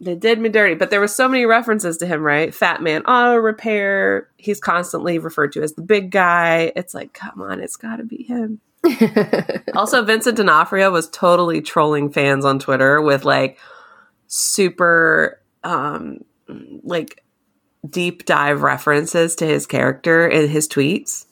[0.00, 2.54] they did me dirty, but there were so many references to him, right?
[2.54, 4.28] Fat Man Auto Repair.
[4.38, 6.72] He's constantly referred to as the big guy.
[6.74, 8.58] It's like, come on, it's got to be him.
[9.74, 13.58] Also, Vincent D'Onofrio was totally trolling fans on Twitter with like
[14.26, 16.24] super, um,
[16.82, 17.22] like
[17.88, 21.26] deep dive references to his character in his tweets,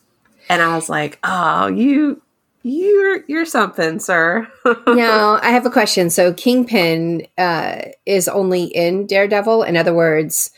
[0.48, 2.22] and I was like, oh, you,
[2.62, 4.46] you're you're something, sir.
[4.86, 6.10] now, I have a question.
[6.10, 9.64] So, Kingpin uh, is only in Daredevil.
[9.64, 10.50] In other words,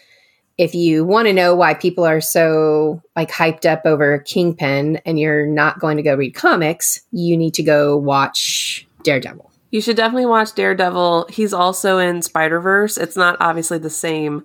[0.59, 5.19] if you want to know why people are so like hyped up over Kingpin and
[5.19, 9.51] you're not going to go read comics, you need to go watch Daredevil.
[9.71, 11.29] You should definitely watch Daredevil.
[11.31, 12.97] He's also in Spider Verse.
[12.97, 14.45] It's not obviously the same.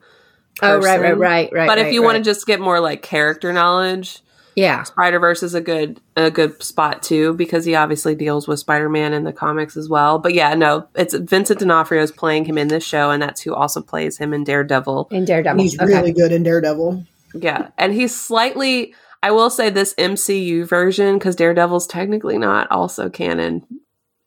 [0.61, 1.67] Oh, right, right, right, right.
[1.67, 4.21] But if right, you want to just get more like character knowledge,
[4.55, 8.59] yeah, Spider Verse is a good a good spot too because he obviously deals with
[8.59, 10.19] Spider Man in the comics as well.
[10.19, 13.53] But yeah, no, it's Vincent D'Onofrio is playing him in this show, and that's who
[13.53, 15.09] also plays him in Daredevil.
[15.11, 15.61] in Daredevil.
[15.61, 15.85] He's okay.
[15.85, 17.03] really good in Daredevil.
[17.33, 18.93] Yeah, and he's slightly.
[19.23, 23.65] I will say this MCU version because Daredevil's technically not also canon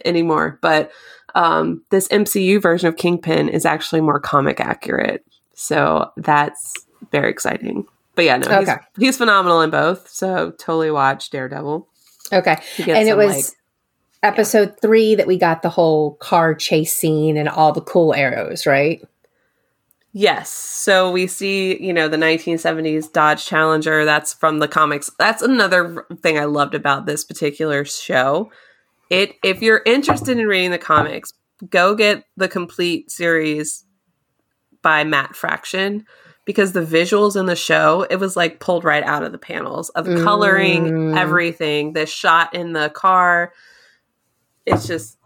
[0.04, 0.90] anymore, but
[1.34, 5.24] um, this MCU version of Kingpin is actually more comic accurate.
[5.54, 6.72] So that's
[7.12, 7.86] very exciting.
[8.16, 8.80] But yeah, no, he's, Okay.
[8.98, 10.08] he's phenomenal in both.
[10.08, 11.86] So totally watch Daredevil.
[12.32, 12.56] Okay.
[12.78, 13.44] And it some, was like-
[14.24, 18.66] episode three that we got the whole car chase scene and all the cool arrows,
[18.66, 19.00] right?
[20.12, 20.48] Yes.
[20.50, 24.06] So we see, you know, the 1970s Dodge Challenger.
[24.06, 25.10] That's from the comics.
[25.18, 28.50] That's another thing I loved about this particular show.
[29.10, 31.34] It if you're interested in reading the comics,
[31.68, 33.84] go get the complete series
[34.82, 36.06] by Matt Fraction
[36.46, 39.90] because the visuals in the show, it was like pulled right out of the panels
[39.90, 41.18] of the coloring, Mm.
[41.18, 43.52] everything, the shot in the car.
[44.64, 45.18] It's just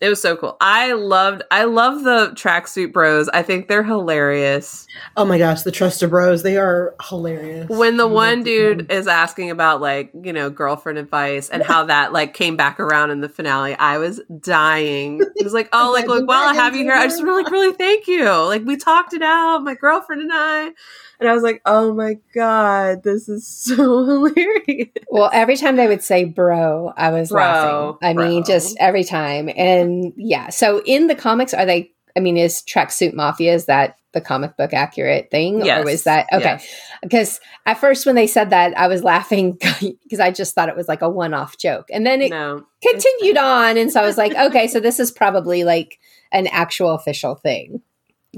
[0.00, 0.56] it was so cool.
[0.60, 3.28] I loved I love the tracksuit bros.
[3.30, 4.86] I think they're hilarious.
[5.16, 7.68] Oh my gosh, the Truster Bros, they are hilarious.
[7.68, 11.84] When the I one dude is asking about like, you know, girlfriend advice and how
[11.86, 15.20] that like came back around in the finale, I was dying.
[15.34, 17.42] It was like, oh, like, Like, look, while I have you here, I just really,
[17.42, 18.24] like, really thank you.
[18.24, 20.72] Like, we talked it out, my girlfriend and I.
[21.20, 24.88] And I was like, oh my God, this is so hilarious.
[25.08, 27.98] Well, every time they would say bro, I was Bro, laughing.
[28.02, 29.50] I mean, just every time.
[29.56, 30.50] And yeah.
[30.50, 31.90] So in the comics, are they?
[32.16, 35.80] I mean, is Tracksuit Mafia is that the comic book accurate thing, Yes.
[35.82, 36.44] or was that okay?
[36.58, 36.68] Yes.
[37.02, 40.76] Because at first, when they said that, I was laughing because I just thought it
[40.76, 42.64] was like a one-off joke, and then it No.
[42.82, 45.98] continued on, and so I was like, okay, so this is probably like
[46.32, 47.82] an actual official thing.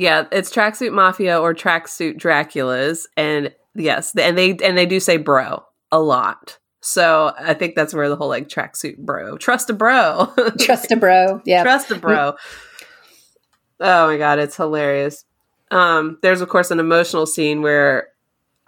[0.01, 5.19] Yeah, it's tracksuit mafia or tracksuit Draculas, and yes, and they and they do say
[5.19, 6.59] bro a lot.
[6.81, 10.97] So I think that's where the whole like tracksuit bro, trust a bro, Trust a
[10.97, 11.63] bro, yeah.
[11.63, 12.35] trust a bro.
[13.79, 15.27] Oh my god, it's hilarious.
[15.71, 18.09] Um, there's of course an emotional scene where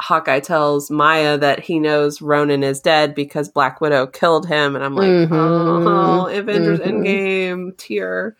[0.02, 4.84] Hawkeye tells Maya that he knows Ronin is dead because Black Widow killed him, and
[4.84, 5.30] I'm like, Mhm.
[5.32, 6.86] oh, Avengers Mhm.
[7.06, 8.36] Endgame tear.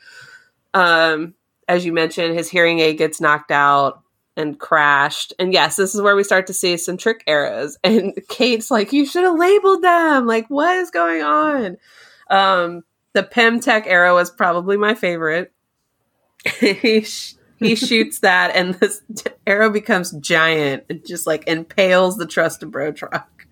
[0.74, 1.32] Um,
[1.72, 4.02] as you mentioned, his hearing aid gets knocked out
[4.36, 7.78] and crashed, and yes, this is where we start to see some trick arrows.
[7.84, 10.26] And Kate's like, "You should have labeled them.
[10.26, 11.78] Like, what is going on?"
[12.28, 12.82] Um,
[13.14, 15.52] the Pym Tech arrow is probably my favorite.
[16.60, 19.00] he sh- he shoots that, and this
[19.46, 20.84] arrow becomes giant.
[20.90, 23.46] and just like impales the Trust a Bro truck.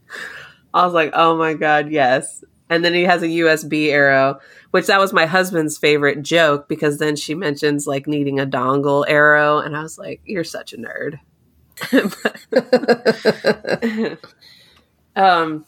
[0.74, 2.44] I was like, oh my god, yes.
[2.68, 4.40] And then he has a USB arrow,
[4.70, 9.04] which that was my husband's favorite joke because then she mentions like needing a dongle
[9.08, 11.18] arrow, and I was like, you're such a nerd.
[15.16, 15.64] um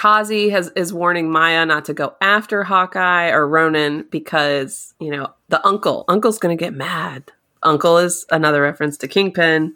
[0.00, 5.34] Kazi has is warning Maya not to go after Hawkeye or Ronin because, you know,
[5.48, 7.30] the uncle, uncle's to get mad.
[7.62, 9.74] Uncle is another reference to Kingpin.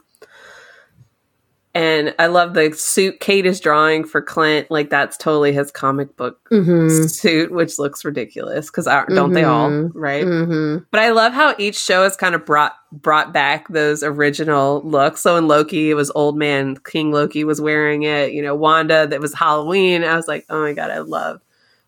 [1.76, 4.70] And I love the suit Kate is drawing for Clint.
[4.70, 7.10] Like that's totally his comic book Mhm.
[7.10, 9.74] suit, which looks ridiculous because don't they all, right?
[9.74, 9.90] Mhm.
[9.94, 10.24] Right.
[10.24, 10.86] Mhm.
[10.92, 15.20] But I love how each show has kind of brought brought back those original looks.
[15.20, 18.30] So in Loki, it was old man King Loki was wearing it.
[18.32, 20.04] You know, Wanda that was Halloween.
[20.04, 21.40] I was like, oh my god, I love.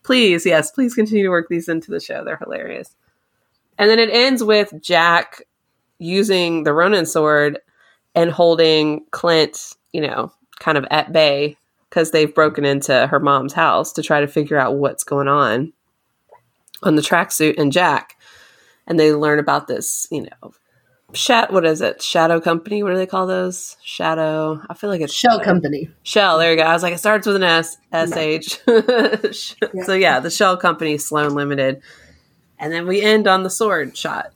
[0.03, 2.24] Please, yes, please continue to work these into the show.
[2.24, 2.91] They're hilarious.
[3.78, 5.43] And then it ends with Jack
[6.01, 7.61] using the Ronin sword
[8.16, 11.57] and holding Clint, you know, kind of at bay
[11.89, 15.73] because they've broken into her mom's house to try to figure out what's going on
[16.83, 18.19] on the tracksuit and Jack.
[18.87, 20.53] And they learn about this, you know,
[21.15, 22.03] shat what is it?
[22.03, 22.83] Shadow company?
[22.83, 23.79] What do they call those?
[23.83, 24.61] Shadow.
[24.69, 25.89] I feel like it's Shell Company.
[26.03, 26.39] Shell.
[26.39, 26.65] There you go.
[26.65, 27.79] I was like, it starts with an S.
[27.91, 28.61] S H.
[29.87, 31.81] So yeah, the Shell company, Sloan Limited.
[32.59, 34.33] And then we end on the sword shot.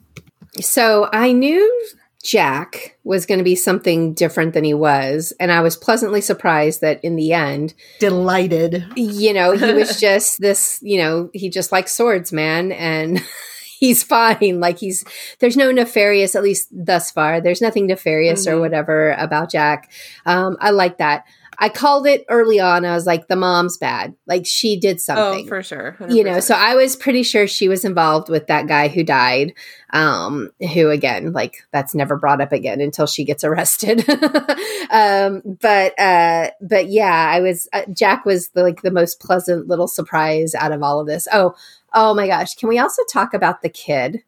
[0.61, 1.91] So I knew
[2.23, 5.33] Jack was going to be something different than he was.
[5.41, 8.85] And I was pleasantly surprised that in the end, Delighted.
[8.97, 12.73] you know, he was just this, you know, he just likes swords, man.
[12.73, 13.25] And
[13.79, 14.61] he's fine.
[14.61, 15.05] Like he's,
[15.39, 18.61] there's no nefarious, at least thus far, there's nothing nefarious or Mhm.
[18.61, 19.91] whatever about Jack.
[20.27, 21.25] Um, I like that.
[21.63, 22.87] I called it early on.
[22.87, 24.15] I was like, the mom's bad.
[24.27, 25.95] Like she did something Oh, for sure.
[26.09, 29.53] you know so i was pretty sure she was involved with that guy who died
[29.93, 34.09] um who again like that's never brought up again until she gets arrested
[34.91, 39.69] um but uh but yeah i was uh, jack was the, like the most pleasant
[39.69, 41.55] little surprise out of all of this oh
[41.93, 44.23] oh my gosh can we also talk about the kid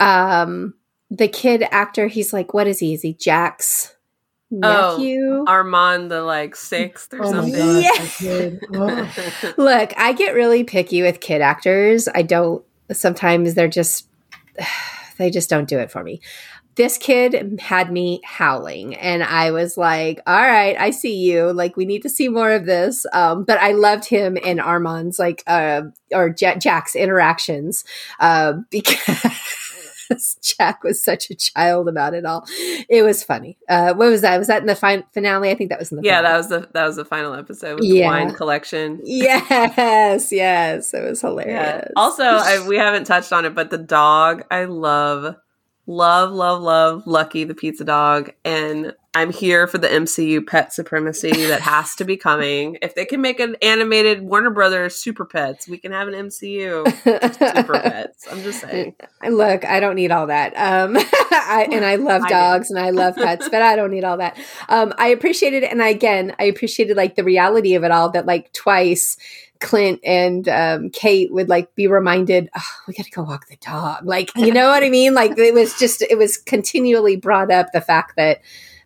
[0.00, 0.74] um
[1.10, 3.93] the kid actor he's like what is he is he jack's
[4.62, 7.54] Oh, nephew Armand the like sixth or Oh something.
[7.54, 8.50] gosh, Yeah.
[8.74, 9.52] Oh.
[9.56, 12.08] Look, I get really picky with kid actors.
[12.14, 14.08] I don't sometimes they're just
[15.18, 16.20] they just don't do it for me.
[16.76, 21.52] This kid had me howling and I was like, "All right, I see you.
[21.52, 25.18] Like we need to see more of this." Um but I loved him and Armand's
[25.20, 25.82] like uh
[26.12, 27.84] or Ja- Jack's interactions
[28.18, 29.63] uh because
[30.42, 32.44] Jack was such a child about it all.
[32.88, 33.58] It was funny.
[33.68, 34.38] Uh, what was that?
[34.38, 35.50] Was that in the fin- finale?
[35.50, 36.32] I think that was in the yeah, finale.
[36.32, 38.02] that was the that was the final episode with Yeah.
[38.02, 39.00] the wine collection.
[39.04, 41.54] Yes, yes, it was hilarious.
[41.54, 41.88] Yeah.
[41.96, 45.36] Also, I, we haven't touched on it, but the dog, I love,
[45.86, 51.46] love, love, love Lucky the pizza dog, and I'm here for the MCU pet supremacy
[51.46, 52.78] that has to be coming.
[52.82, 56.84] If they can make an animated Warner Brothers Super Pets, we can have an MCU
[57.38, 58.26] Super Pets.
[58.28, 58.96] I'm just saying.
[59.28, 60.52] Look, I don't need all that.
[60.56, 60.96] Um,
[61.30, 64.16] I, and I love I dogs and I love pets, but I don't need all
[64.16, 64.36] that.
[64.68, 68.10] Um, I appreciated it, and I, again, I appreciated like the reality of it all.
[68.10, 69.16] That like twice,
[69.60, 73.56] Clint and um, Kate would like be reminded, oh, "We got to go walk the
[73.56, 75.14] dog." Like, you know what I mean?
[75.14, 78.40] Like it was just, it was continually brought up the fact that.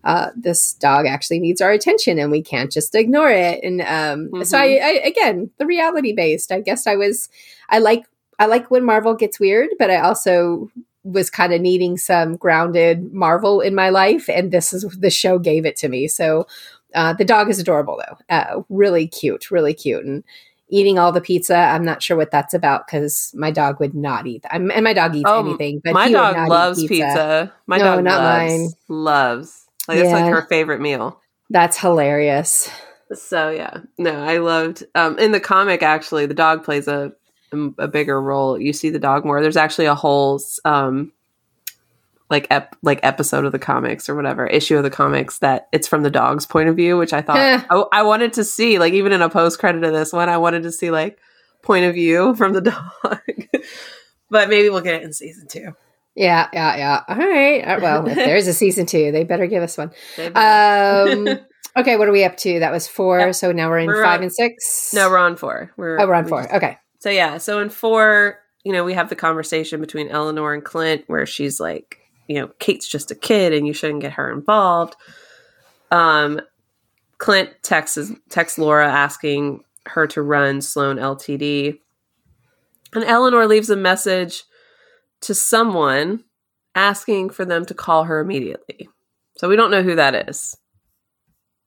[0.08, 4.42] Uh, this dog actually needs our attention and we can't just ignore it and um,
[4.44, 7.28] so I, I again the reality based i guess i was
[7.68, 8.04] i like
[8.38, 10.70] I like when Marvel gets weird, but I also
[11.02, 15.38] was kind of needing some grounded Marvel in my life, and this is the show
[15.38, 16.06] gave it to me.
[16.08, 16.46] So
[16.94, 20.22] uh, the dog is adorable though, uh, really cute, really cute, and
[20.68, 21.56] eating all the pizza.
[21.56, 24.42] I'm not sure what that's about because my dog would not eat.
[24.42, 24.54] That.
[24.54, 27.52] And my dog eats Oh, anything, but my dog loves pizza.
[27.66, 28.68] My No, dog not loves, mine.
[28.88, 29.67] loves.
[29.88, 31.20] Like it's like her favorite meal.
[31.50, 32.70] That's hilarious.
[33.14, 34.84] So yeah, no, I loved.
[34.94, 37.12] Um, in the comic, actually, the dog plays a
[37.78, 38.60] a bigger role.
[38.60, 39.40] You see the dog more.
[39.40, 41.12] There's actually a whole um,
[42.30, 45.88] like ep- like episode of the comics or whatever issue of the comics that it's
[45.88, 47.38] from the dog's point of view, which I thought
[47.70, 48.78] I, I wanted to see.
[48.78, 51.18] Like even in a post credit of this one, I wanted to see like
[51.62, 52.60] point of view from the
[53.02, 53.62] dog.
[54.28, 55.74] but maybe we'll get it in season two.
[56.18, 57.02] Yeah, yeah, yeah.
[57.08, 57.60] All right.
[57.62, 59.92] Uh, Well, if there's a season two, they better give us one.
[60.34, 61.28] Um,
[61.76, 62.58] okay, what are we up to?
[62.58, 63.20] That was four.
[63.20, 63.34] Yep.
[63.36, 64.90] So now we're in We're five on- and six.
[64.92, 65.70] no, we're on four.
[65.76, 66.42] We're oh, we're on we four.
[66.42, 66.76] just- Okay.
[66.98, 71.04] So yeah, so in four, you know, we have the conversation between Eleanor and Clint
[71.06, 74.96] where she's like, you know, Kate's just a kid and you shouldn't get her involved.
[75.92, 76.40] Um
[77.18, 81.78] Clint texts texts Laura asking her to run Sloan LTD.
[82.94, 84.42] And Eleanor leaves a message
[85.22, 86.24] to someone
[86.74, 88.88] asking for them to call her immediately.
[89.36, 90.56] So we don't know who that is.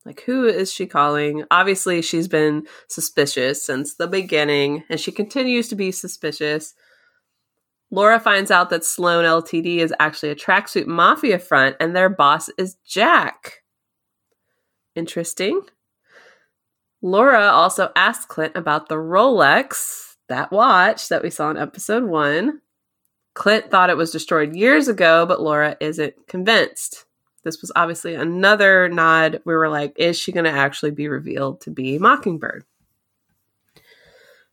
[0.06, 1.44] Like, who is she calling?
[1.52, 6.74] Obviously, she's been suspicious since the beginning, and she continues to be suspicious.
[7.92, 12.50] Laura finds out that Sloan LTD is actually a tracksuit mafia front, and their boss
[12.58, 13.64] is Jack.
[14.96, 15.62] Interesting.
[17.04, 22.62] Laura also asked Clint about the Rolex, that watch that we saw in episode one.
[23.34, 27.06] Clint thought it was destroyed years ago, but Laura isn't convinced.
[27.44, 29.42] This was obviously another nod.
[29.46, 32.66] We were like, is she going to actually be revealed to be Mockingbird?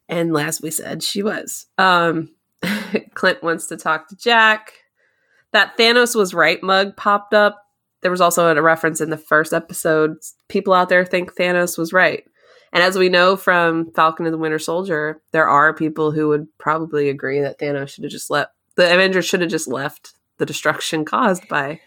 [0.08, 1.66] And last we said, she was.
[1.76, 2.30] Um,
[3.14, 4.72] Clint wants to talk to Jack.
[5.52, 7.62] That Thanos was right mug popped up.
[8.00, 10.16] There was also a reference in the first episode.
[10.48, 12.24] People out there think Thanos was right.
[12.72, 16.46] And as we know from Falcon and the Winter Soldier, there are people who would
[16.58, 20.46] probably agree that Thanos should have just left, the Avengers should have just left the
[20.46, 21.80] destruction caused by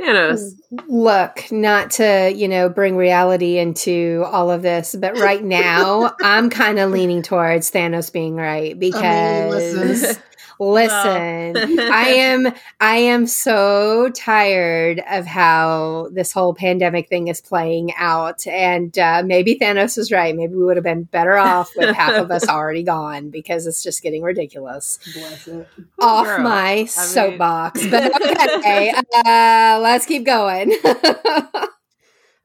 [0.00, 0.54] Thanos.
[0.88, 6.48] Look, not to, you know, bring reality into all of this, but right now I'm
[6.48, 10.22] kind of leaning towards Thanos being right because listen.
[10.70, 17.92] Listen, I am I am so tired of how this whole pandemic thing is playing
[17.96, 20.34] out and uh, maybe Thanos was right.
[20.34, 23.82] Maybe we would have been better off with half of us already gone because it's
[23.82, 24.98] just getting ridiculous.
[25.14, 25.68] Bless it.
[26.00, 27.86] Off Girl, my mean- soapbox.
[27.92, 28.14] But
[28.58, 30.72] okay, uh, let's keep going.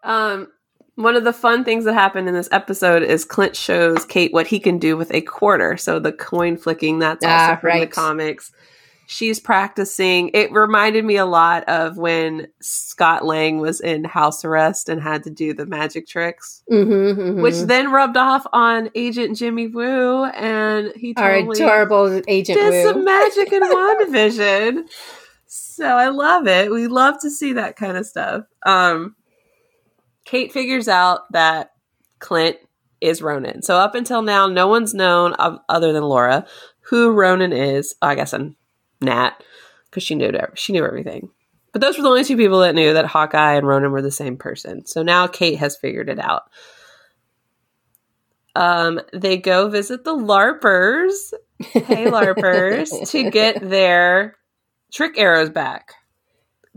[0.03, 0.47] Um,
[0.98, 4.48] one of the fun things that happened in this episode is Clint shows Kate what
[4.48, 5.78] he can do with a quarter.
[5.78, 8.52] So the coin flicking, that's also Ah, from the comics.
[9.10, 10.32] She's practicing.
[10.34, 15.24] It reminded me a lot of when Scott Lang was in house arrest and had
[15.24, 17.41] to do the magic tricks, Mhm, mhm.
[17.41, 22.86] which then rubbed off on Agent Jimmy Woo, and he our totally adorable agent did
[22.86, 22.91] Woo.
[22.91, 24.84] some magic in WandaVision.
[25.45, 26.70] So I love it.
[26.70, 28.43] We love to see that kind of stuff.
[28.66, 29.16] Um,
[30.28, 31.71] Kate figures out that
[32.19, 32.57] Clint
[33.01, 33.61] is Ronin.
[33.61, 36.45] So up until now, no one's known of, other than Laura
[36.82, 37.95] who Ronin is.
[38.01, 38.55] I guess and
[39.01, 39.41] Nat
[39.89, 41.30] because she knew she knew everything.
[41.71, 44.11] But those were the only two people that knew that Hawkeye and Ronan were the
[44.11, 44.86] same person.
[44.86, 46.43] So now Kate has figured it out.
[48.55, 54.36] Um, they go visit the LARPers hey larpers to get their
[54.91, 55.93] trick arrows back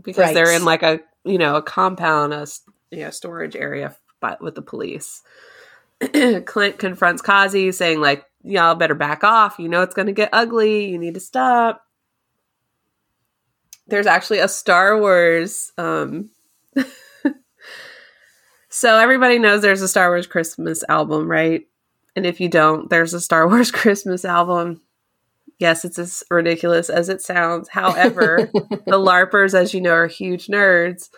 [0.01, 0.33] because Right.
[0.33, 2.47] they're in like a you know a compound a
[2.91, 5.23] you know storage area but with the police
[6.45, 10.29] clint confronts kazi saying like y'all better back off you know it's going to get
[10.33, 11.85] ugly you need to stop
[13.87, 16.29] there's actually a star wars um
[18.69, 21.67] so everybody knows there's a star wars christmas album right
[22.15, 24.81] and if you don't, there's a Star Wars Christmas album.
[25.59, 27.69] Yes, it's as ridiculous as it sounds.
[27.69, 31.09] However, the LARPers, as you know, are huge nerds.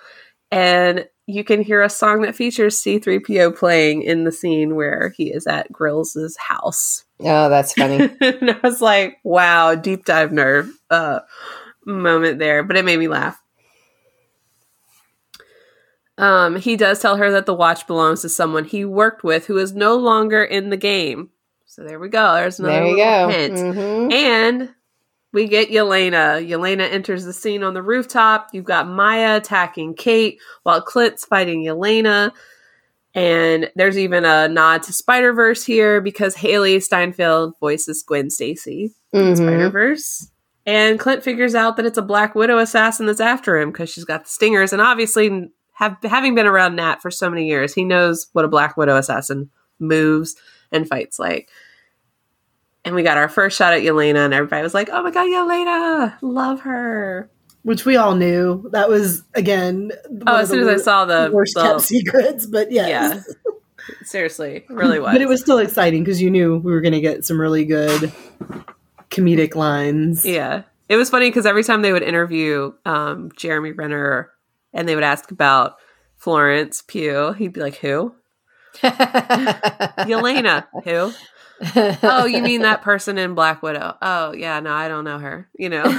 [0.51, 5.31] And you can hear a song that features C3PO playing in the scene where he
[5.31, 7.05] is at Grills' house.
[7.21, 8.09] oh, that's funny.
[8.21, 11.19] and I was like, wow, deep dive nerve uh,
[11.85, 12.63] moment there.
[12.63, 13.39] But it made me laugh.
[16.17, 19.57] Um, he does tell her that the watch belongs to someone he worked with who
[19.57, 21.29] is no longer in the game.
[21.65, 22.35] So there we go.
[22.35, 23.29] There's another there you go.
[23.29, 23.53] hint.
[23.55, 24.13] Mhm.
[24.13, 24.69] And
[25.33, 26.47] we get Yelena.
[26.47, 28.47] Yelena enters the scene on the rooftop.
[28.53, 32.31] You've got Maya attacking Kate while Clint's fighting Yelena.
[33.15, 38.93] And there's even a nod to Spider Verse here because Hailee Steinfeld voices Gwen Stacy
[39.11, 39.37] in Mhm.
[39.37, 40.29] Spider Verse.
[40.65, 44.05] And Clint figures out that it's a Black Widow assassin that's after him because she's
[44.05, 44.71] got the stingers.
[44.71, 48.47] And obviously, have, having been around Nat for so many years, he knows what a
[48.47, 50.35] Black Widow assassin moves
[50.71, 51.49] and fights like.
[52.85, 55.27] And we got our first shot at Yelena, and everybody was like, "Oh my god,
[55.27, 57.29] Yelena, love her."
[57.63, 58.69] which we all knew.
[58.71, 59.91] That was again.
[60.27, 63.25] Oh, as soon as I saw the worst the, kept secrets, but yes.
[63.27, 63.53] yeah,
[64.03, 65.13] seriously, really was.
[65.13, 67.65] But it was still exciting because you knew we were going to get some really
[67.65, 68.11] good
[69.09, 70.25] comedic lines.
[70.25, 74.29] Yeah, it was funny because every time they would interview um, Jeremy Renner
[74.73, 75.75] and they would ask about
[76.17, 78.13] Florence Pugh, he'd be like, "Who?"
[78.83, 81.13] Yelena, who?
[82.03, 83.95] Oh, you mean that person in Black Widow?
[84.01, 85.49] Oh, yeah, no, I don't know her.
[85.55, 85.83] You know,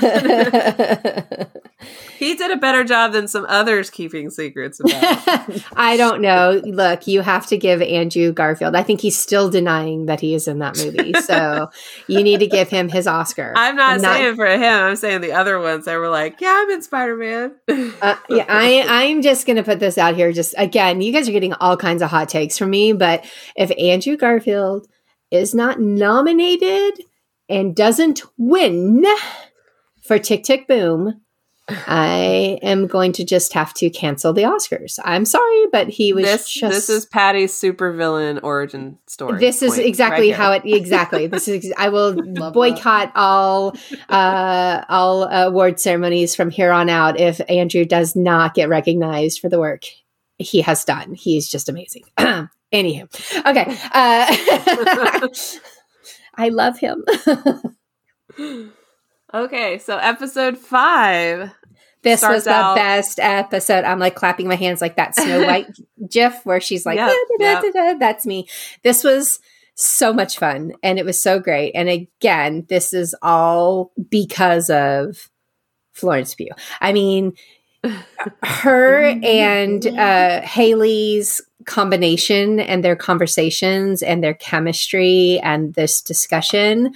[2.19, 5.63] he did a better job than some others keeping secrets about.
[5.77, 6.61] I don't know.
[6.65, 8.75] Look, you have to give Andrew Garfield.
[8.75, 11.13] I think he's still denying that he is in that movie.
[11.23, 11.71] So
[12.07, 13.53] you need to give him his Oscar.
[13.57, 14.63] I'm not, I'm saying for him.
[14.63, 15.85] I'm saying the other ones.
[15.85, 17.55] They were like, "Yeah, I'm in Spider Man."
[18.03, 20.33] uh, yeah, I, I'm just going to put this out here.
[20.33, 23.25] Just again, you guys are getting all kinds of hot takes from me, but
[23.57, 24.89] if Andrew Garfield
[25.31, 27.05] is not nominated
[27.49, 29.05] and doesn't win
[30.03, 31.21] for Tick Tick Boom,
[31.69, 34.99] I am going to just have to cancel the Oscars.
[35.03, 39.39] I'm sorry, but he was this, just this is Patty's supervillain origin story.
[39.39, 41.27] This is exactly right how it exactly.
[41.27, 42.15] This is I will
[42.53, 43.19] boycott that.
[43.19, 43.75] all
[44.11, 49.49] uh, all award ceremonies from here on out if Andrew does not get recognized for
[49.49, 49.85] the work
[50.37, 51.15] he has done.
[51.15, 52.05] He's just amazing.
[52.75, 53.09] Anywho,
[53.47, 53.79] okay.
[53.93, 55.29] Uh,
[56.35, 57.05] I love him.
[59.33, 61.53] okay, so episode five.
[62.03, 63.85] This was the out- best episode.
[63.85, 65.69] I'm like clapping my hands like that Snow White
[66.11, 67.99] gif where she's like, yep, yep.
[67.99, 68.47] that's me.
[68.83, 69.41] This was
[69.75, 71.73] so much fun and it was so great.
[71.73, 75.31] And again, this is all because of
[75.93, 76.53] Florence Pugh.
[76.81, 77.33] I mean,
[78.43, 86.95] her and uh, Hailee's combination and their conversations and their chemistry and this discussion,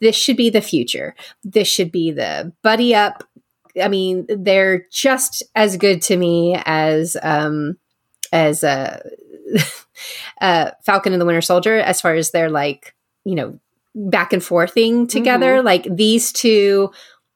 [0.00, 1.14] this should be the future.
[1.44, 3.24] This should be the buddy up.
[3.80, 7.78] I mean, they're just as good to me as um,
[8.32, 9.00] as uh,
[10.40, 12.94] uh, Falcon and the Winter Soldier, as far as they're like,
[13.24, 13.58] you know,
[13.94, 15.56] back and forthing together.
[15.56, 15.66] Mm-hmm.
[15.66, 16.90] Like these two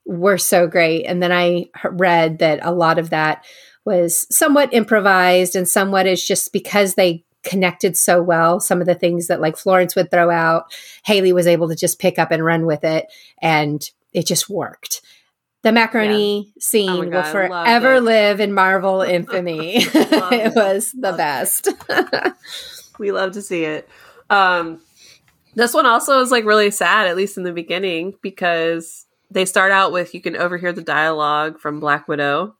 [0.04, 1.04] were so great.
[1.04, 3.44] And then I read that a lot of that
[3.84, 8.58] was somewhat improvised and somewhat is just because they connected so well.
[8.58, 10.72] Some of the things that like Florence would throw out,
[11.06, 13.06] Hailee was able to just pick up and run with it.
[13.40, 15.02] And it just worked.
[15.62, 16.52] The macaroni yeah.
[16.60, 19.76] scene oh will forever live in Marvel infamy.
[19.76, 21.68] it, it was the love best.
[22.98, 23.88] we love to see it.
[24.30, 24.80] Um,
[25.54, 29.72] this one also is like really sad, at least in the beginning, because they start
[29.72, 32.56] out with you can overhear the dialogue from Black Widow.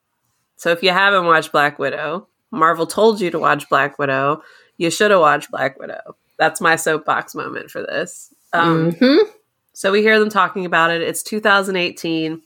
[0.57, 4.43] So if you haven't watched Black Widow, Marvel told you to watch Black Widow.
[4.77, 6.17] You should have watched Black Widow.
[6.39, 8.33] That's my soapbox moment for this.
[8.53, 9.29] Um, mm-hmm.
[9.73, 11.03] So we hear them talking about it.
[11.03, 12.43] It's 2018.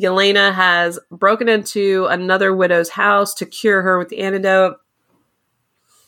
[0.00, 4.76] Yelena has broken into another widow's house to cure her with the antidote.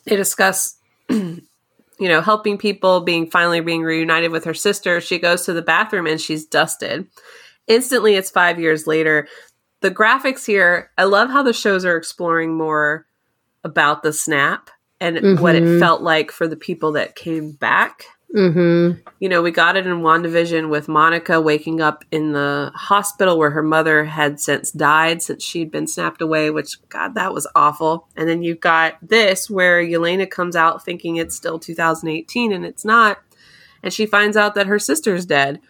[0.04, 0.78] They discuss
[2.00, 5.02] you know, helping people, being finally being reunited with her sister.
[5.02, 7.06] She goes to the bathroom and she's dusted.
[7.66, 9.28] Instantly, it's five years later.
[9.80, 13.06] The graphics here, I love how the shows are exploring more
[13.64, 14.70] about the snap
[15.00, 15.42] and mm-hmm.
[15.42, 15.80] what it mm-hmm.
[15.80, 18.04] felt like for the people that came back
[18.34, 19.00] Mm-hmm.
[19.18, 23.50] You know, we got it in WandaVision with Monica waking up in the hospital where
[23.50, 28.08] her mother had since died since she'd been snapped away, which, God, that was awful.
[28.16, 32.84] And then you've got this where Yelena comes out thinking it's still 2018 and it's
[32.84, 33.18] not.
[33.82, 35.60] And she finds out that her sister's dead.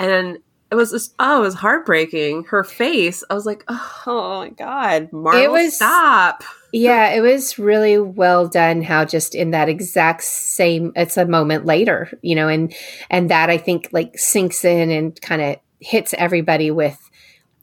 [0.00, 0.38] And
[0.70, 2.44] it was just, oh, it was heartbreaking.
[2.44, 6.42] Her face, I was like, oh, my God, Marvel, it was, stop.
[6.72, 11.64] Yeah, it was really well done how just in that exact same it's a moment
[11.64, 12.74] later, you know, and
[13.08, 16.98] and that I think like sinks in and kind of hits everybody with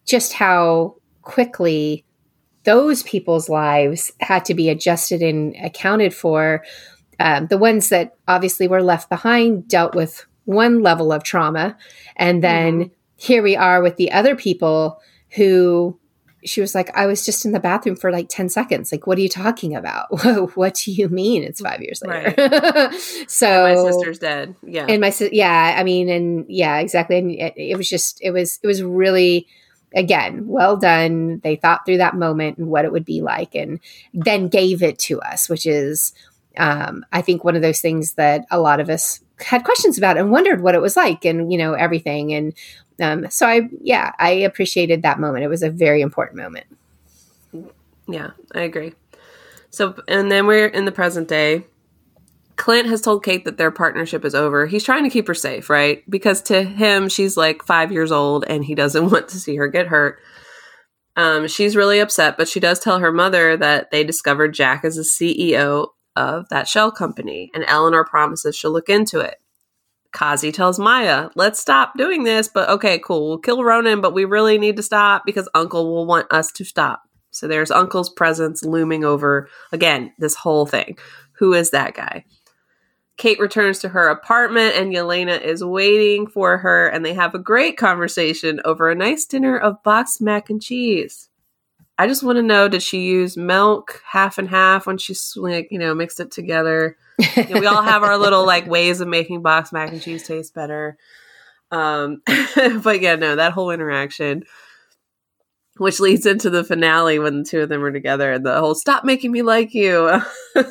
[0.05, 2.05] just how quickly
[2.63, 6.63] those people's lives had to be adjusted and accounted for.
[7.19, 11.77] Um, the ones that obviously were left behind dealt with one level of trauma.
[12.15, 12.93] And then mm-hmm.
[13.15, 14.99] here we are with the other people
[15.31, 15.99] who
[16.45, 18.91] she was like, I was just in the bathroom for like 10 seconds.
[18.91, 20.07] Like, what are you talking about?
[20.55, 22.33] what do you mean it's five years later?
[22.37, 22.93] Right.
[23.27, 24.55] so and my sister's dead.
[24.65, 24.85] Yeah.
[24.87, 27.17] And my, yeah, I mean, and yeah, exactly.
[27.17, 29.47] And it, it, was just, it was, it was really,
[29.95, 31.39] again, well done.
[31.43, 33.79] They thought through that moment and what it would be like and
[34.13, 36.13] then gave it to us, which is,
[36.57, 40.17] um, I think one of those things that a lot of us had questions about
[40.17, 42.33] and wondered what it was like and, you know, everything.
[42.33, 42.53] And
[43.01, 45.43] um, so I, yeah, I appreciated that moment.
[45.43, 46.65] It was a very important moment.
[48.07, 48.93] Yeah, I agree.
[49.69, 51.65] So, and then we're in the present day.
[52.55, 54.67] Clint has told Kate that their partnership is over.
[54.67, 56.07] He's trying to keep her safe, right?
[56.09, 59.67] Because to him, she's like five years old and he doesn't want to see her
[59.67, 60.19] get hurt.
[61.15, 64.97] Um, she's really upset, but she does tell her mother that they discovered Jack as
[64.97, 69.35] a CEO of that shell company, and Eleanor promises she'll look into it.
[70.11, 73.29] Kazi tells Maya, let's stop doing this, but okay, cool.
[73.29, 76.63] We'll kill Ronin, but we really need to stop because Uncle will want us to
[76.63, 77.01] stop.
[77.31, 80.99] So there's Uncle's presence looming over, again, this whole thing.
[81.39, 82.25] Who is that guy?
[83.17, 87.39] Kate returns to her apartment and Yelena is waiting for her, and they have a
[87.39, 91.29] great conversation over a nice dinner of boxed mac and cheese.
[91.97, 95.67] I just want to know did she use milk half and half when she like,
[95.69, 96.97] you know, mixed it together?
[97.35, 100.27] You know, we all have our little like ways of making boxed mac and cheese
[100.27, 100.97] taste better.
[101.71, 102.21] Um,
[102.83, 104.43] but yeah, no, that whole interaction
[105.77, 108.75] which leads into the finale when the two of them are together and the whole
[108.75, 110.21] stop making me like you.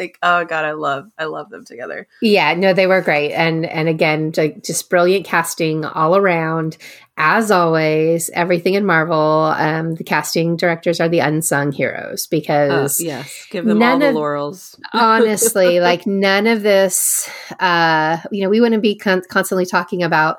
[0.00, 2.08] Like oh god i love i love them together.
[2.22, 3.32] Yeah no they were great.
[3.32, 6.78] And and again just brilliant casting all around.
[7.18, 13.04] As always everything in marvel um the casting directors are the unsung heroes because uh,
[13.04, 13.46] yes.
[13.50, 14.80] Give them all the of, laurels.
[14.94, 17.28] Honestly like none of this
[17.58, 20.38] uh you know we wouldn't be con- constantly talking about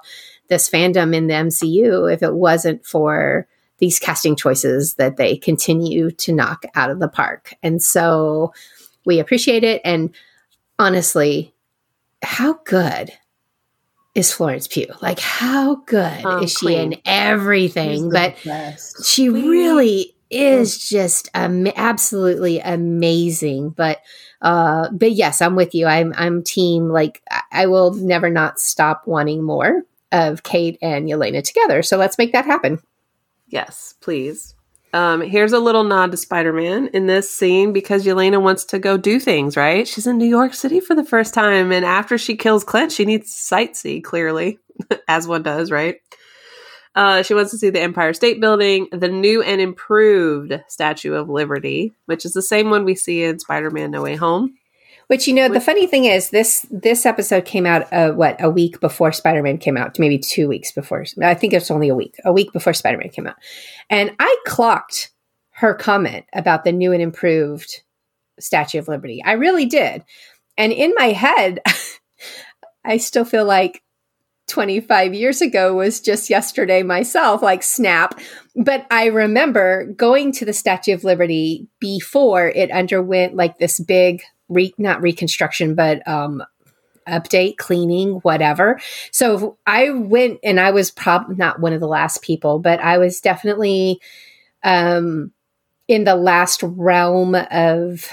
[0.52, 3.47] this fandom in the MCU if it wasn't for
[3.78, 7.54] these casting choices that they continue to knock out of the park.
[7.64, 8.54] And so
[9.06, 9.82] we appreciate it.
[9.86, 10.14] And
[10.78, 11.56] honestly,
[12.22, 13.14] how good
[14.14, 14.93] is Florence Pugh?
[15.02, 16.93] Like, how good um, is she queen.
[16.93, 18.10] in everything?
[18.10, 19.06] But best.
[19.06, 19.47] she queen.
[19.49, 23.70] really is just um, absolutely amazing.
[23.70, 24.02] But
[24.41, 25.88] uh, but yes, I'm with you.
[25.88, 26.89] I'm I'm team.
[26.89, 27.24] Like,
[27.54, 31.82] I will never not stop wanting more of Kate and Yelena together.
[31.84, 32.80] So let's make that happen.
[33.47, 34.55] Yes, please.
[34.93, 38.80] Um, here's a little nod to Spider Man in this scene because Yelena wants to
[38.80, 39.88] go do things, right?
[39.88, 43.05] She's in New York City for the first time, and after she kills Clint, she
[43.05, 44.59] needs sightsee, clearly,
[45.07, 45.97] as one does, right?
[46.93, 51.30] Uh, she wants to see the Empire State Building, the new and improved Statue of
[51.30, 54.55] Liberty, which is the same one we see in Spider Man No Way Home.
[55.12, 58.49] Which you know, the funny thing is this this episode came out uh, what a
[58.49, 61.03] week before Spider Man came out, maybe two weeks before.
[61.22, 63.36] I think it's only a week, a week before Spider Man came out,
[63.89, 65.12] and I clocked
[65.55, 67.82] her comment about the new and improved
[68.39, 69.22] Statue of Liberty.
[69.22, 70.05] I really did,
[70.57, 71.59] and in my head,
[72.86, 73.84] I still feel like
[74.47, 78.18] 25 years ago was just yesterday myself, like snap.
[78.55, 84.22] But I remember going to the Statue of Liberty before it underwent like this big
[84.52, 86.43] re- not reconstruction, but um,
[87.08, 88.80] update, cleaning, whatever.
[89.12, 92.97] So I went and I was probably not one of the last people, but I
[92.97, 93.99] was definitely
[94.64, 95.32] um,
[95.88, 98.10] in the last realm of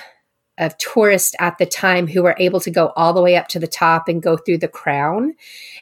[0.58, 3.60] of tourists at the time who were able to go all the way up to
[3.60, 5.34] the top and go through the crown.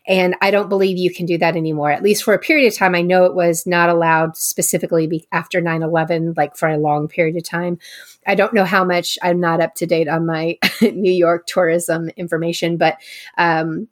[0.06, 2.76] And I don't believe you can do that anymore, at least for a period of
[2.76, 2.94] time.
[2.94, 7.36] I know it was not allowed specifically after 9 11, like for a long period
[7.36, 7.78] of time.
[8.26, 12.10] I don't know how much I'm not up to date on my New York tourism
[12.16, 12.98] information, but
[13.38, 13.88] um,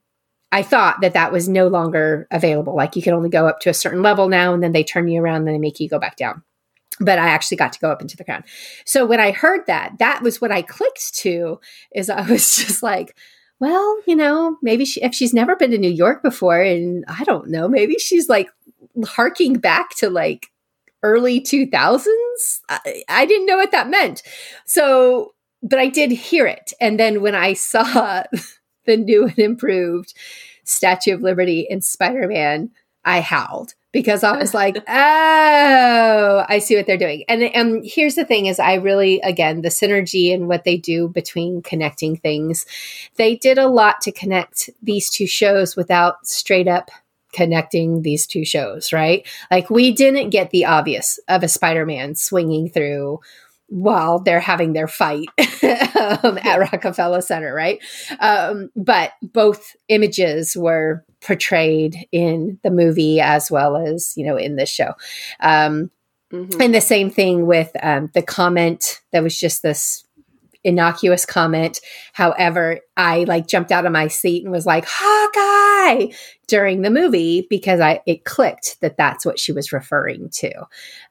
[0.53, 2.77] I thought that that was no longer available.
[2.77, 5.09] Like you can only go up to a certain level now, and then they turn
[5.09, 6.43] you around and they make you go back down.
[7.01, 8.45] But I actually got to go up into the crown.
[8.85, 11.59] So when I heard that, that was what I clicked to.
[11.93, 13.17] Is I was just like,
[13.59, 17.25] well, you know, maybe she, if she's never been to New York before, and I
[17.25, 18.51] don't know, maybe she's like
[19.05, 20.53] harking back to like
[21.05, 22.07] early 2000s.
[22.69, 24.23] I, I didn't know what that meant.
[24.65, 26.73] So, but I did hear it.
[26.81, 28.25] And then when I saw
[28.87, 30.15] the new and improved
[30.65, 32.71] Statue of Liberty in Spider Man,
[33.05, 37.25] I howled because I was like, oh, I see what they're doing.
[37.29, 41.09] And, and here's the thing is I really, again, the synergy and what they do
[41.09, 42.65] between connecting things,
[43.17, 46.91] they did a lot to connect these two shows without straight up
[47.35, 49.27] connecting these two shows, right?
[49.51, 53.21] Like we didn't get the obvious of a Spider-Man swinging through
[53.69, 57.83] while they're having their fight um, at Rockefeller Center, right?
[58.21, 64.57] Um, but both images were portrayed in the movie as well as you know in
[64.57, 64.93] this show
[65.41, 65.91] um,
[66.31, 66.61] mm-hmm.
[66.61, 70.05] and the same thing with um, the comment that was just this
[70.65, 71.81] innocuous comment.
[72.13, 76.15] However i like jumped out of my seat and was like hawkeye!
[76.47, 80.51] during the movie because i it clicked that that's what she was referring to.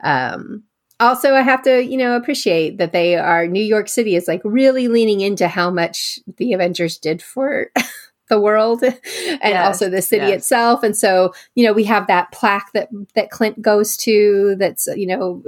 [0.03, 0.63] Um,
[0.99, 4.41] also i have to you know appreciate that they are new york city is like
[4.43, 7.71] really leaning into how much the avengers did for
[8.29, 8.99] the world and
[9.43, 10.39] yes, also the city yes.
[10.39, 10.83] itself.
[10.83, 15.07] And so you know we have that plaque that that clint goes to that's you
[15.07, 15.43] know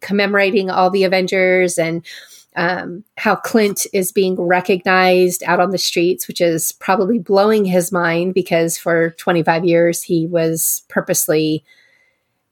[0.00, 2.04] commemorating all the avengers and
[2.56, 7.92] um, how Clint is being recognized out on the streets, which is probably blowing his
[7.92, 11.64] mind because for 25 years he was purposely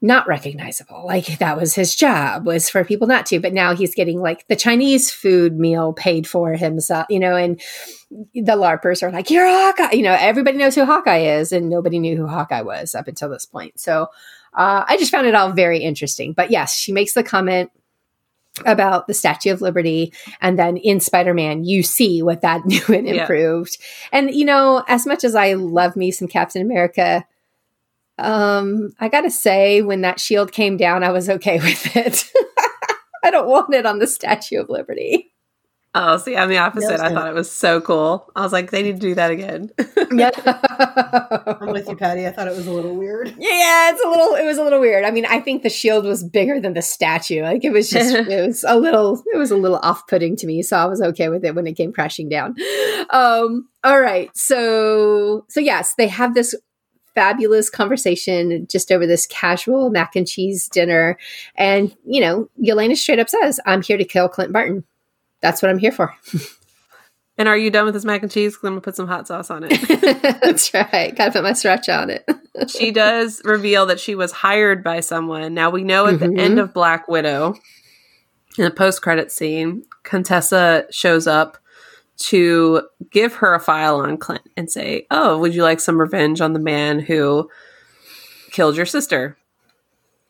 [0.01, 1.03] not recognizable.
[1.05, 4.47] Like that was his job was for people not to, but now he's getting like
[4.47, 7.59] the Chinese food meal paid for himself, you know, and
[8.11, 11.97] the LARPers are like, you're Hawkeye, you know, everybody knows who Hawkeye is and nobody
[11.97, 13.79] knew who Hawkeye was up until this point.
[13.79, 14.03] So
[14.53, 16.33] uh, I just found it all very interesting.
[16.33, 17.71] But yes, she makes the comment
[18.65, 20.13] about the Statue of Liberty.
[20.41, 23.77] And then in Spider Man, you see what that new and improved.
[23.79, 24.19] Yeah.
[24.19, 27.25] And, you know, as much as I love me some Captain America,
[28.17, 32.31] um, I gotta say, when that shield came down, I was okay with it.
[33.23, 35.33] I don't want it on the Statue of Liberty.
[35.97, 36.99] Oh, see, I'm the opposite.
[36.99, 38.29] I thought it was so cool.
[38.35, 39.71] I was like, they need to do that again.
[40.11, 40.29] yeah,
[41.61, 42.27] I'm with you, Patty.
[42.27, 43.29] I thought it was a little weird.
[43.37, 44.35] Yeah, it's a little.
[44.35, 45.05] It was a little weird.
[45.05, 47.43] I mean, I think the shield was bigger than the statue.
[47.43, 50.61] Like it was just, it was a little, it was a little off-putting to me.
[50.63, 52.55] So I was okay with it when it came crashing down.
[53.11, 56.53] Um, all right, so so yes, they have this
[57.13, 61.17] fabulous conversation just over this casual mac and cheese dinner.
[61.55, 64.83] And, you know, Yelena straight up says, I'm here to kill Clint Barton
[65.41, 66.13] that's what I'm here for.
[67.37, 68.53] and are you done with this mac and cheese?
[68.53, 69.71] Because I'm gonna put some hot sauce on it.
[70.41, 71.15] that's right.
[71.15, 72.29] Gotta put my sriracha on it.
[72.69, 75.53] she does reveal that she was hired by someone.
[75.53, 76.35] Now we know at mm-hmm.
[76.35, 77.55] the end of Black Widow,
[78.57, 81.57] in the post credit scene, Contessa shows up
[82.17, 86.41] to give her a file on Clint and say, "Oh, would you like some revenge
[86.41, 87.49] on the man who
[88.51, 89.37] killed your sister?"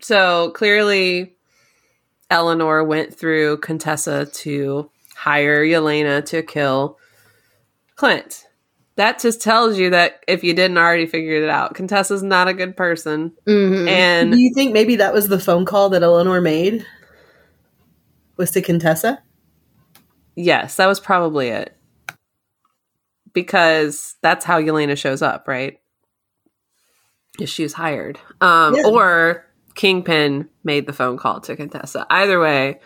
[0.01, 1.35] So clearly,
[2.29, 4.89] Eleanor went through Contessa to
[5.25, 6.99] hire Yelena to kill
[7.95, 8.45] Clint.
[8.95, 12.53] That just tells you that if you didn't already figure it out, Contessa's not a
[12.53, 13.33] good person.
[13.47, 13.87] Mm-hmm.
[13.87, 16.85] And do you think maybe that was the phone call that Eleanor made?
[18.37, 19.23] Was to Contessa?
[20.35, 21.75] Yes, that was probably it.
[23.33, 25.79] Because that's how Yelena shows up, right?
[27.39, 28.19] If she was hired.
[28.41, 28.83] Um, yeah.
[28.85, 32.05] Or Kingpin made the phone call to Contessa.
[32.11, 32.79] Either way,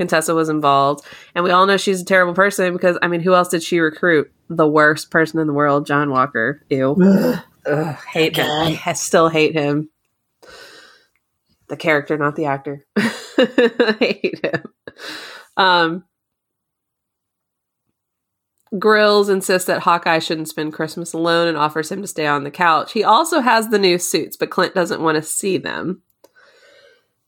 [0.00, 1.04] Contessa was involved.
[1.34, 3.80] And we all know she's a terrible person because, I mean, who else did she
[3.80, 4.32] recruit?
[4.48, 6.64] The worst person in the world, John Walker.
[6.70, 6.96] Ew.
[7.66, 8.78] Ugh, hate him.
[8.86, 9.90] I still hate him.
[11.68, 12.86] The character, not the actor.
[12.96, 14.62] I hate him.
[15.58, 16.04] Um,
[18.78, 22.50] Grills insists that Hawkeye shouldn't spend Christmas alone and offers him to stay on the
[22.50, 22.92] couch.
[22.92, 26.02] He also has the new suits, but Clint doesn't want to see them.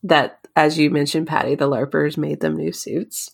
[0.02, 3.30] That as you mentioned, Patty, the LARPers made them new suits.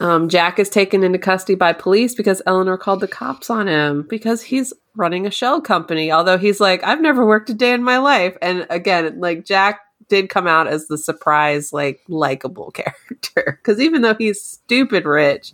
[0.00, 4.06] Um, Jack is taken into custody by police because Eleanor called the cops on him
[4.08, 6.10] because he's running a shell company.
[6.10, 8.36] Although he's like, I've never worked a day in my life.
[8.40, 14.00] And again, like Jack did come out as the surprise, like likable character because even
[14.00, 15.52] though he's stupid rich,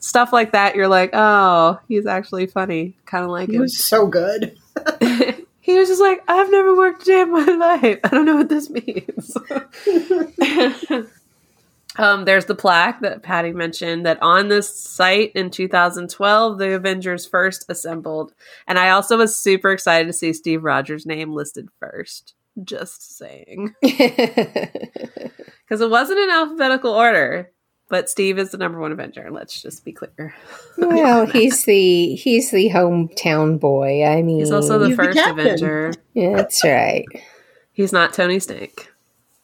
[0.00, 3.62] stuff like that, you're like, oh, he's actually funny, kind of like he him.
[3.62, 4.56] was so good.
[5.68, 7.44] he was just like, I've never worked a day in my
[7.82, 7.98] life.
[8.02, 9.36] I don't know what this means.
[11.98, 17.26] um, there's the plaque that Patty mentioned that on this site in 2012, the Avengers
[17.26, 18.32] first assembled.
[18.66, 22.32] And I also was super excited to see Steve Rogers' name listed first.
[22.64, 23.74] Just saying.
[25.68, 27.52] Because it wasn't in alphabetical order.
[27.88, 29.30] But Steve is the number one Avenger.
[29.30, 30.34] Let's just be clear.
[30.76, 34.04] Well, he's the he's the hometown boy.
[34.04, 35.92] I mean, he's also the first the Avenger.
[36.14, 37.04] Yeah, that's right.
[37.72, 38.92] He's not Tony Stank.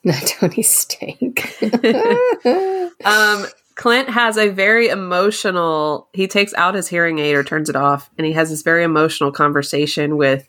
[0.04, 1.56] Not Tony Stank.
[3.04, 6.08] um, Clint has a very emotional.
[6.12, 8.84] He takes out his hearing aid or turns it off, and he has this very
[8.84, 10.48] emotional conversation with,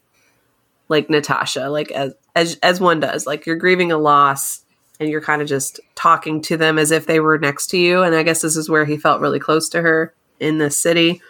[0.87, 3.25] like Natasha, like as as as one does.
[3.25, 4.64] Like you're grieving a loss
[4.99, 8.03] and you're kind of just talking to them as if they were next to you.
[8.03, 11.21] And I guess this is where he felt really close to her in this city.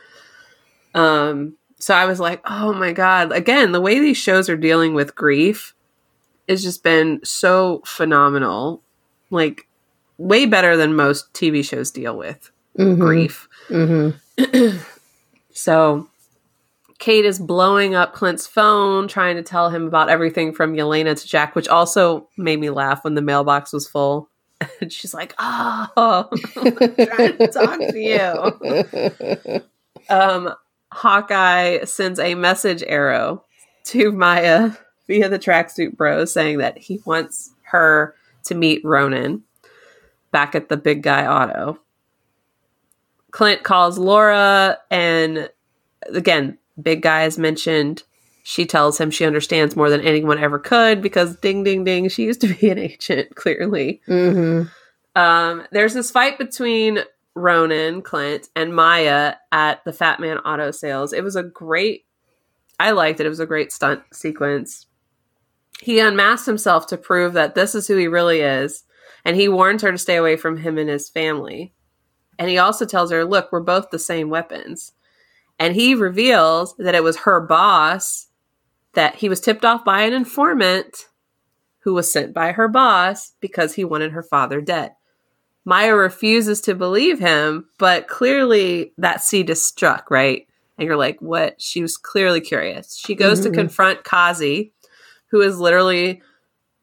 [0.93, 3.31] Um, so I was like, oh my God.
[3.31, 5.73] Again, the way these shows are dealing with grief
[6.47, 8.81] has just been so phenomenal.
[9.29, 9.67] Like,
[10.17, 13.01] way better than most TV shows deal with mm-hmm.
[13.01, 13.47] grief.
[13.69, 14.77] Mm-hmm.
[15.51, 16.07] so
[16.97, 21.27] Kate is blowing up Clint's phone, trying to tell him about everything from Yelena to
[21.27, 24.29] Jack, which also made me laugh when the mailbox was full.
[24.79, 29.61] And she's like, "Oh, trying to talk to you."
[30.07, 30.53] Um,
[30.91, 33.43] Hawkeye sends a message arrow
[33.85, 34.71] to Maya
[35.07, 39.41] via the tracksuit bros, saying that he wants her to meet Ronin
[40.31, 41.79] back at the big guy auto.
[43.31, 45.49] Clint calls Laura, and
[46.13, 48.03] again, Big Guy is mentioned.
[48.43, 52.23] She tells him she understands more than anyone ever could because ding, ding, ding, she
[52.23, 54.01] used to be an agent, clearly.
[54.07, 54.67] Mm-hmm.
[55.19, 56.99] Um, there's this fight between
[57.35, 61.13] Ronin, Clint, and Maya at the Fat Man Auto Sales.
[61.13, 62.05] It was a great,
[62.79, 63.25] I liked it.
[63.25, 64.87] It was a great stunt sequence.
[65.81, 68.83] He unmasked himself to prove that this is who he really is,
[69.25, 71.73] and he warns her to stay away from him and his family.
[72.39, 74.93] And he also tells her, Look, we're both the same weapons.
[75.59, 78.27] And he reveals that it was her boss
[78.93, 81.07] that he was tipped off by an informant
[81.79, 84.93] who was sent by her boss because he wanted her father dead.
[85.65, 90.47] Maya refuses to believe him, but clearly that seed is struck, right?
[90.77, 91.61] And you're like, what?
[91.61, 92.97] She was clearly curious.
[92.97, 93.51] She goes mm-hmm.
[93.51, 94.73] to confront Kazi,
[95.31, 96.21] who is literally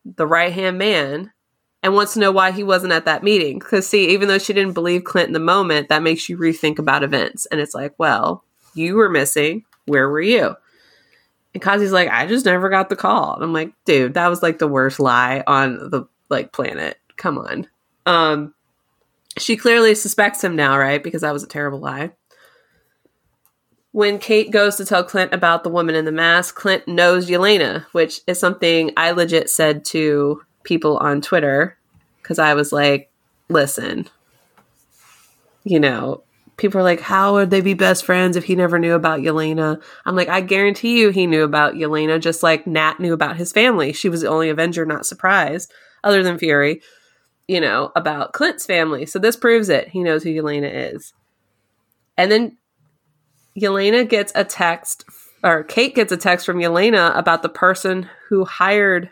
[0.05, 1.33] the right hand man,
[1.83, 3.59] and wants to know why he wasn't at that meeting.
[3.59, 6.79] Because, see, even though she didn't believe Clint in the moment, that makes you rethink
[6.79, 7.47] about events.
[7.47, 8.45] And it's like, well,
[8.75, 9.65] you were missing.
[9.87, 10.57] Where were you?
[11.55, 13.35] And Kazi's like, I just never got the call.
[13.35, 16.99] And I'm like, dude, that was like the worst lie on the like planet.
[17.17, 17.69] Come on.
[18.07, 18.55] Um,
[19.39, 21.03] she clearly suspects him now, right?
[21.03, 22.13] Because that was a terrible lie.
[23.93, 27.85] When Kate goes to tell Clint about the woman in the mask, Clint knows Yelena,
[27.93, 31.77] which is something I legit said to people on Twitter
[32.23, 33.11] because I was like,
[33.51, 34.09] listen,
[35.65, 36.23] you know,
[36.57, 39.83] people are like, how would they be best friends if he never knew about Yelena?
[40.05, 43.53] I'm like, I guarantee you he knew about Yelena, just like Nat knew about his
[43.53, 43.93] family.
[43.93, 45.73] She was the only Avenger not surprised,
[46.05, 46.83] other than Fury,
[47.49, 49.07] you know, about Clint's family.
[49.07, 49.89] So this proves it.
[49.89, 51.13] He knows who Yelena is.
[52.17, 52.59] And then
[53.59, 55.05] Yelena gets a text,
[55.43, 59.11] or Kate gets a text from Yelena about the person who hired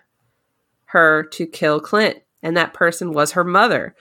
[0.86, 2.18] her to kill Clint.
[2.42, 3.94] And that person was her mother.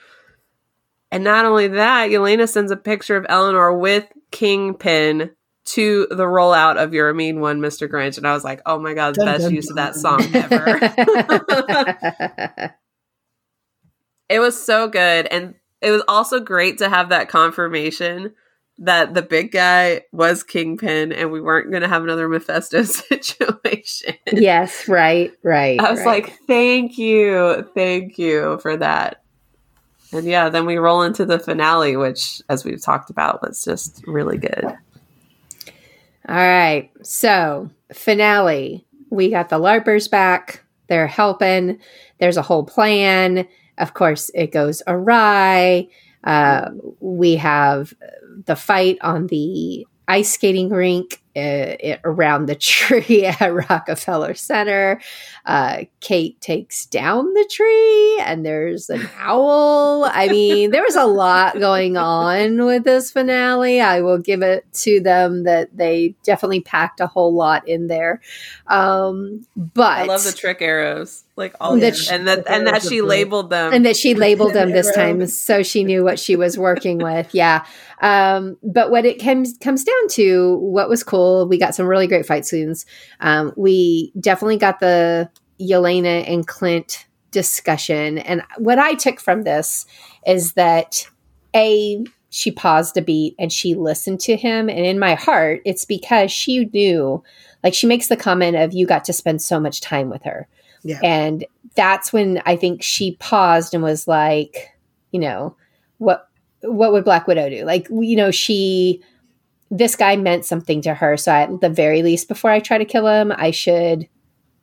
[1.12, 5.30] And not only that, Yelena sends a picture of Eleanor with Kingpin
[5.66, 7.88] to the rollout of You're a Mean One, Mr.
[7.88, 8.16] Grinch.
[8.16, 10.78] And I was like, oh my God, the best use of that song ever.
[14.28, 15.26] it was so good.
[15.26, 18.32] And it was also great to have that confirmation
[18.78, 24.14] that the big guy was Kingpin and we weren't going to have another Mephisto situation.
[24.32, 25.78] Yes, right, right.
[25.78, 26.24] I was right.
[26.24, 27.68] like, thank you.
[27.74, 29.22] Thank you for that.
[30.12, 34.02] And yeah, then we roll into the finale, which, as we've talked about, was just
[34.06, 34.64] really good.
[36.28, 36.90] All right.
[37.02, 38.86] So, finale.
[39.10, 40.64] We got the LARPers back.
[40.88, 41.78] They're helping.
[42.18, 43.46] There's a whole plan.
[43.78, 45.88] Of course, it goes awry.
[46.24, 46.70] Uh,
[47.00, 47.94] we have
[48.46, 55.00] the fight on the ice skating rink uh, around the tree at Rockefeller Center.
[55.44, 60.04] Uh, Kate takes down the tree, and there's an owl.
[60.04, 63.80] I mean, there was a lot going on with this finale.
[63.80, 68.20] I will give it to them that they definitely packed a whole lot in there.
[68.66, 73.02] Um, but I love the trick arrows, like all that, and that and that she
[73.02, 76.58] labeled them, and that she labeled them this time, so she knew what she was
[76.58, 77.34] working with.
[77.34, 77.64] Yeah.
[78.00, 82.06] Um, but what it comes comes down to, what was cool, we got some really
[82.06, 82.86] great fight scenes.
[83.20, 85.30] Um, we definitely got the
[85.60, 89.86] Yelena and Clint discussion, and what I took from this
[90.26, 91.08] is that
[91.54, 95.84] a she paused a beat and she listened to him, and in my heart, it's
[95.84, 97.22] because she knew,
[97.62, 100.48] like she makes the comment of you got to spend so much time with her,
[100.82, 101.00] yeah.
[101.02, 101.44] and
[101.74, 104.70] that's when I think she paused and was like,
[105.12, 105.56] you know,
[105.98, 106.28] what
[106.62, 107.64] what would Black Widow do?
[107.64, 109.02] Like, you know, she,
[109.70, 111.16] this guy meant something to her.
[111.16, 114.08] So at the very least, before I try to kill him, I should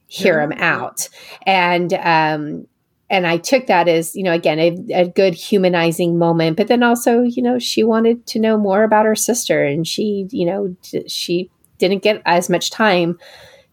[0.08, 1.10] hear him out.
[1.46, 2.68] And, um,
[3.10, 6.84] and I took that as, you know, again, a, a, good humanizing moment, but then
[6.84, 10.76] also, you know, she wanted to know more about her sister and she, you know,
[11.08, 13.18] she didn't get as much time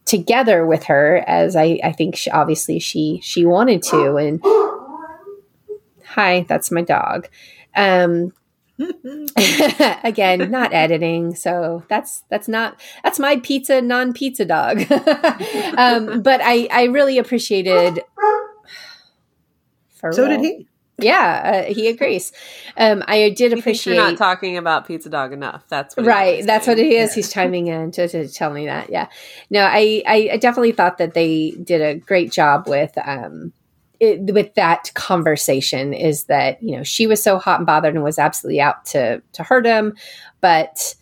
[0.05, 4.15] together with her as I, I think she, obviously she, she wanted to.
[4.15, 4.41] And
[6.05, 7.27] hi, that's my dog.
[7.75, 8.31] Um,
[10.03, 14.79] again, not editing, so that's that's not that's my pizza non pizza dog.
[15.77, 18.03] um, but I I really appreciated.
[20.11, 20.67] so did he.
[20.97, 22.31] Yeah, uh, he agrees.
[22.77, 23.95] Um, I did appreciate.
[23.95, 25.65] You're not talking about Pizza Dog enough.
[25.67, 26.45] That's right.
[26.45, 27.09] That's what it is.
[27.09, 27.15] Yeah.
[27.15, 28.89] He's chiming in to, to, tell me that.
[28.89, 29.09] Yeah.
[29.49, 33.51] No, I I definitely thought that they did a great job with um,
[33.99, 38.03] it, with that conversation is that you know she was so hot and bothered and
[38.03, 39.95] was absolutely out to to hurt him,
[40.41, 40.95] but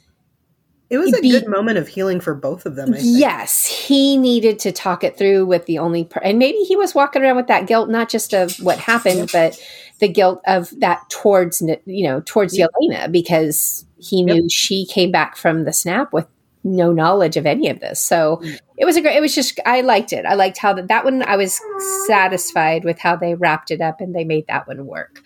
[0.90, 2.94] it was a be, good moment of healing for both of them.
[2.98, 6.94] Yes, he needed to talk it through with the only, per- and maybe he was
[6.94, 9.60] walking around with that guilt, not just of what happened, but
[10.00, 12.70] the guilt of that towards you know towards yep.
[12.82, 14.52] Yelena because he knew yep.
[14.52, 16.28] she came back from the snap with
[16.64, 18.02] no knowledge of any of this.
[18.02, 18.60] So mm.
[18.78, 20.26] it was a great, it was just, I liked it.
[20.26, 21.60] I liked how that, that one, I was
[22.08, 25.22] satisfied with how they wrapped it up and they made that one work.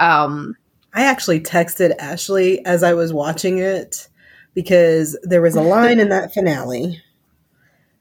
[0.00, 0.56] Um,
[0.94, 4.08] I actually texted Ashley as I was watching it
[4.54, 7.02] because there was a line in that finale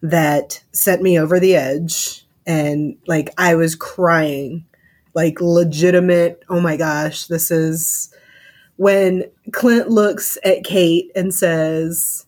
[0.02, 4.66] that sent me over the edge and like I was crying
[5.14, 8.14] like legitimate oh my gosh this is
[8.76, 12.27] when Clint looks at Kate and says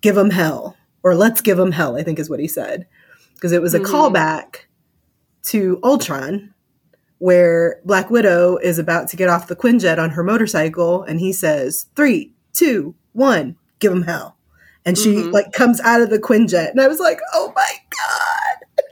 [0.00, 2.86] give him hell or let's give him hell I think is what he said
[3.34, 3.86] because it was a Mhm.
[3.86, 4.54] callback
[5.44, 6.52] to Ultron
[7.18, 11.32] where Black Widow is about to get off the Quinjet on her motorcycle and he
[11.32, 14.36] says three two one give him hell
[14.86, 15.32] and she Mhm.
[15.32, 18.84] like comes out of the Quinjet and I was like oh my god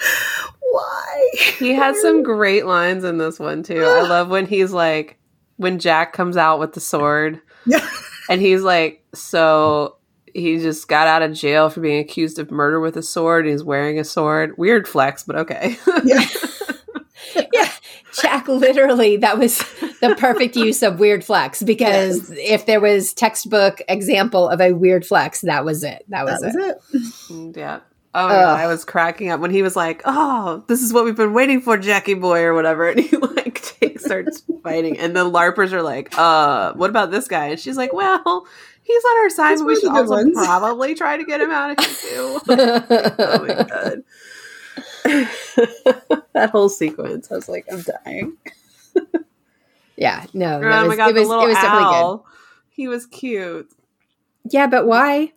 [0.70, 3.82] why He has some great lines in this one too.
[3.82, 5.18] I love when he's like
[5.56, 7.86] when Jack comes out with the sword yeah
[8.28, 9.95] and he's like so
[10.36, 13.46] he just got out of jail for being accused of murder with a sword.
[13.46, 14.56] He's wearing a sword.
[14.58, 15.76] Weird flex, but okay.
[16.04, 16.24] yeah
[17.52, 17.70] yeah,
[18.20, 19.58] Jack literally that was
[20.00, 25.06] the perfect use of weird flex because if there was textbook example of a weird
[25.06, 26.04] flex, that was it.
[26.08, 26.76] That was, that was it.
[26.92, 27.02] it
[27.32, 27.80] Mm, yeah.
[28.14, 31.04] Oh, my God, I was cracking up when he was like, "Oh, this is what
[31.04, 35.14] we've been waiting for, Jackie boy, or whatever," and he like takes, starts fighting, and
[35.14, 38.46] the larpers are like, "Uh, what about this guy?" And she's like, "Well,
[38.86, 41.78] he's on our side, but we should also ones." probably try to get him out
[41.78, 44.02] of here too." oh my god,
[46.32, 48.36] that whole sequence, I was like, "I'm dying."
[49.96, 51.94] yeah, no, oh that my god, it was the little it was definitely good.
[51.94, 52.26] owl.
[52.70, 53.70] He was cute.
[54.48, 55.32] Yeah, but why?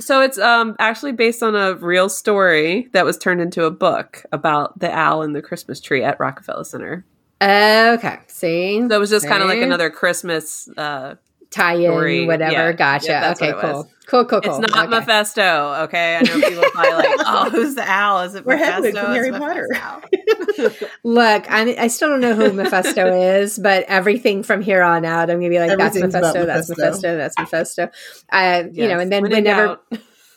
[0.00, 4.24] So it's um actually based on a real story that was turned into a book
[4.30, 7.04] about the owl and the Christmas tree at Rockefeller Center.
[7.42, 10.68] Okay, see, So it was just kind of like another Christmas.
[10.76, 11.16] Uh,
[11.50, 12.26] tie-in, story.
[12.26, 12.52] whatever.
[12.52, 12.72] Yeah.
[12.72, 13.06] gotcha.
[13.06, 13.90] Yeah, okay, cool.
[14.06, 14.60] cool, cool, cool.
[14.60, 14.98] it's not okay.
[14.98, 16.16] Mephisto, okay?
[16.16, 18.22] I know people are probably like, "Oh, who's the owl?
[18.22, 20.88] Is it We're Mephisto?" Hedwig from It's Harry Potter.
[21.04, 25.30] Look, I I still don't know who Mephisto is, but everything from here on out,
[25.30, 26.84] I'm gonna be like, that's Everything's Mephisto, that's Mephisto.
[26.86, 27.90] Mephisto, that's Mephisto.
[28.30, 29.80] Uh, you know, and then When whenever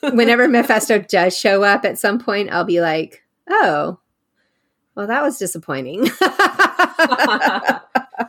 [0.01, 3.99] whenever Mephisto does show up at some point, I'll be like, oh,
[4.95, 6.09] well, that was disappointing.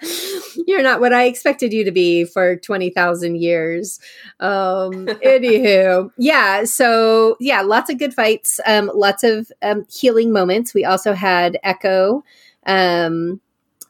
[0.67, 4.01] You're not what I expected you to be for 20,000 years.
[4.41, 6.65] Um, anywho, yeah.
[6.65, 10.75] So, yeah, lots of good fights, um, lots of um, healing moments.
[10.75, 12.25] We also had Echo
[12.67, 13.41] um,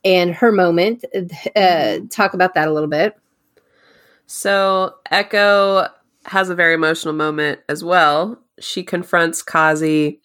[0.05, 1.05] and her moment.
[1.55, 3.17] Uh, talk about that a little bit.
[4.27, 5.89] So Echo
[6.27, 8.39] has a very emotional moment as well.
[8.61, 10.21] She confronts Kazi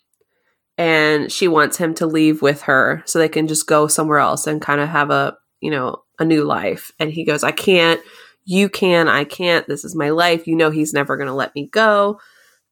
[0.78, 4.46] and she wants him to leave with her so they can just go somewhere else
[4.46, 6.92] and kind of have a, you know, a new life.
[7.00, 8.00] And he goes, I can't,
[8.46, 9.68] you can, I can't.
[9.68, 10.46] This is my life.
[10.46, 12.20] You know, he's never going to let me go.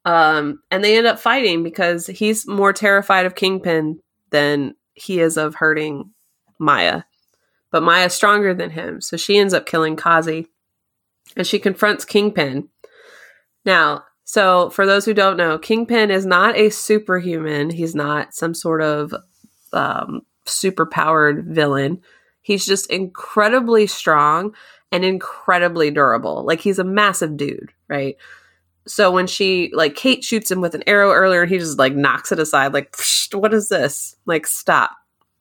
[0.06, 4.00] Um, and they end up fighting because he's more terrified of Kingpin
[4.30, 6.12] than he is of hurting
[6.60, 7.02] Maya.
[7.72, 9.02] But Maya's stronger than him.
[9.02, 10.48] So she ends up killing Kazi
[11.36, 12.70] and she confronts Kingpin.
[13.66, 17.72] Now, so for those who don't know, Kingpin is not a superhuman.
[17.72, 19.16] He's not some sort of
[19.72, 22.02] um, super powered villain.
[22.44, 24.54] He's just incredibly strong
[24.92, 26.46] and incredibly durable.
[26.46, 28.16] Like he's a massive dude, right?
[28.86, 32.32] So when she like Kate shoots him with an arrow earlier, he just like knocks
[32.32, 32.96] it aside, like
[33.32, 34.16] what is this?
[34.26, 34.92] Like stop!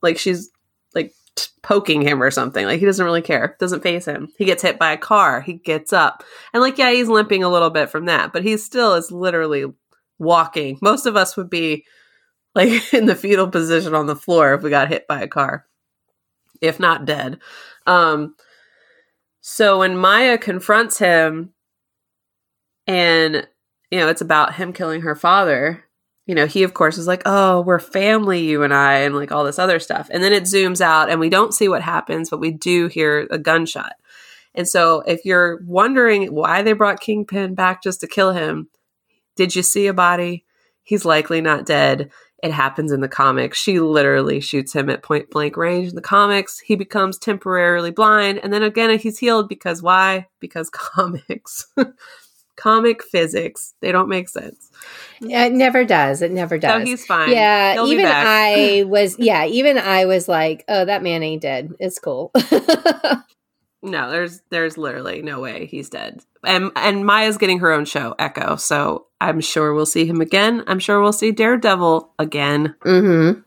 [0.01, 0.51] Like she's
[0.95, 2.65] like t- poking him or something.
[2.65, 3.57] Like he doesn't really care.
[3.59, 4.29] Doesn't face him.
[4.39, 5.41] He gets hit by a car.
[5.41, 6.23] He gets up.
[6.55, 9.66] And like, yeah, he's limping a little bit from that, but he still is literally
[10.19, 10.79] walking.
[10.81, 11.85] Most of us would be
[12.55, 15.66] like in the fetal position on the floor if we got hit by a car,
[16.62, 17.39] if not dead.
[17.86, 18.36] Um,
[19.43, 21.52] so when Maya confronts him,
[22.86, 23.47] and
[23.90, 25.84] you know, it's about him killing her father.
[26.26, 29.32] You know, he of course is like, "Oh, we're family, you and I," and like
[29.32, 30.09] all this other stuff.
[30.10, 33.26] And then it zooms out, and we don't see what happens, but we do hear
[33.30, 33.94] a gunshot.
[34.55, 38.68] And so, if you're wondering why they brought Kingpin back just to kill him,
[39.36, 40.44] did you see a body?
[40.84, 42.10] He's likely not dead.
[42.43, 43.56] It happens in the comics.
[43.59, 46.59] She literally shoots him at point blank range in the comics.
[46.59, 48.40] He becomes temporarily blind.
[48.43, 50.27] And then again, he's healed because why?
[50.40, 51.69] Because comics.
[52.56, 53.74] Comic physics.
[53.81, 54.70] They don't make sense.
[55.20, 56.20] It never does.
[56.20, 56.82] It never does.
[56.82, 57.31] So he's fine.
[57.31, 58.06] Yeah, He'll even.
[58.06, 59.19] I was.
[59.19, 61.73] Yeah, even I was like, "Oh, that man ain't dead.
[61.81, 62.31] It's cool."
[63.83, 66.23] No, there's there's literally no way he's dead.
[66.45, 68.57] And and Maya's getting her own show, Echo.
[68.57, 70.63] So I'm sure we'll see him again.
[70.67, 73.41] I'm sure we'll see Daredevil again mm-hmm.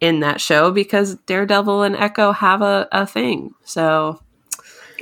[0.00, 3.54] in that show because Daredevil and Echo have a, a thing.
[3.64, 4.20] So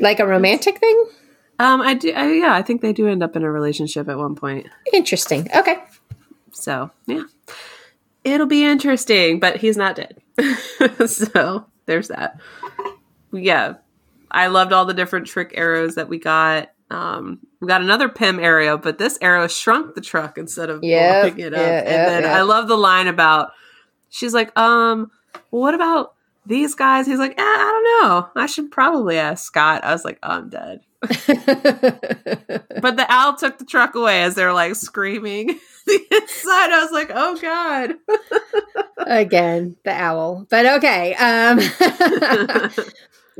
[0.00, 1.06] Like a romantic thing.
[1.58, 4.16] um I do I, yeah, I think they do end up in a relationship at
[4.16, 4.66] one point.
[4.94, 5.46] Interesting.
[5.54, 5.76] Okay.
[6.52, 7.24] So yeah.
[8.24, 10.18] It'll be interesting, but he's not dead.
[11.06, 12.38] so there's that.
[13.32, 13.74] Yeah.
[14.30, 16.70] I loved all the different trick arrows that we got.
[16.90, 21.22] Um, we got another Pym arrow, but this arrow shrunk the truck instead of Yep,
[21.34, 21.60] blowing it up.
[21.60, 22.36] yeah, and yeah, then yeah.
[22.36, 23.52] I love the line about
[24.08, 25.10] she's like, um,
[25.50, 26.14] well, what about
[26.46, 27.06] these guys?
[27.06, 28.28] He's like, eh, I don't know.
[28.42, 29.84] I should probably ask Scott.
[29.84, 30.80] I was like, oh, I'm dead.
[32.82, 35.46] But the owl took the truck away as they're like screaming
[35.86, 36.70] the inside.
[36.72, 37.94] I was like, oh god.
[38.98, 40.46] Again, the owl.
[40.48, 41.14] But okay.
[41.14, 41.58] Um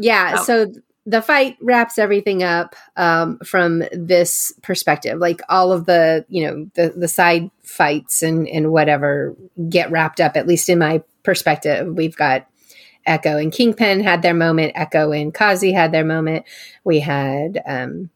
[0.00, 0.44] Yeah, Oh.
[0.44, 0.72] so
[1.06, 5.18] the fight wraps everything up um, from this perspective.
[5.18, 9.34] Like all of the, you know, the the side fights and and whatever
[9.68, 10.36] get wrapped up.
[10.36, 12.46] At least in my perspective, we've got
[13.06, 14.72] Echo and Kingpin had their moment.
[14.74, 16.44] Echo and Kazi had their moment.
[16.84, 18.10] We had um,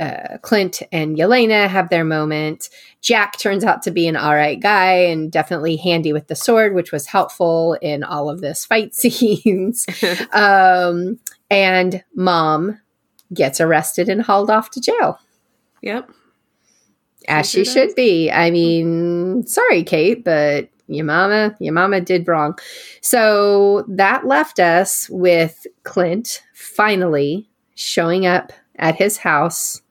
[0.00, 2.70] uh, Clint and Yelena have their moment.
[3.02, 6.74] Jack turns out to be an all right guy and definitely handy with the sword,
[6.74, 9.86] which was helpful in all of this fight scenes.
[10.32, 11.20] um,
[11.50, 12.80] and mom
[13.34, 15.18] gets arrested and hauled off to jail,
[15.82, 16.10] yep.
[17.28, 17.72] as she does.
[17.72, 18.30] should be.
[18.30, 22.58] I mean, sorry, Kate, but your mama, your mama did wrong.
[23.02, 29.82] So that left us with Clint finally showing up at his house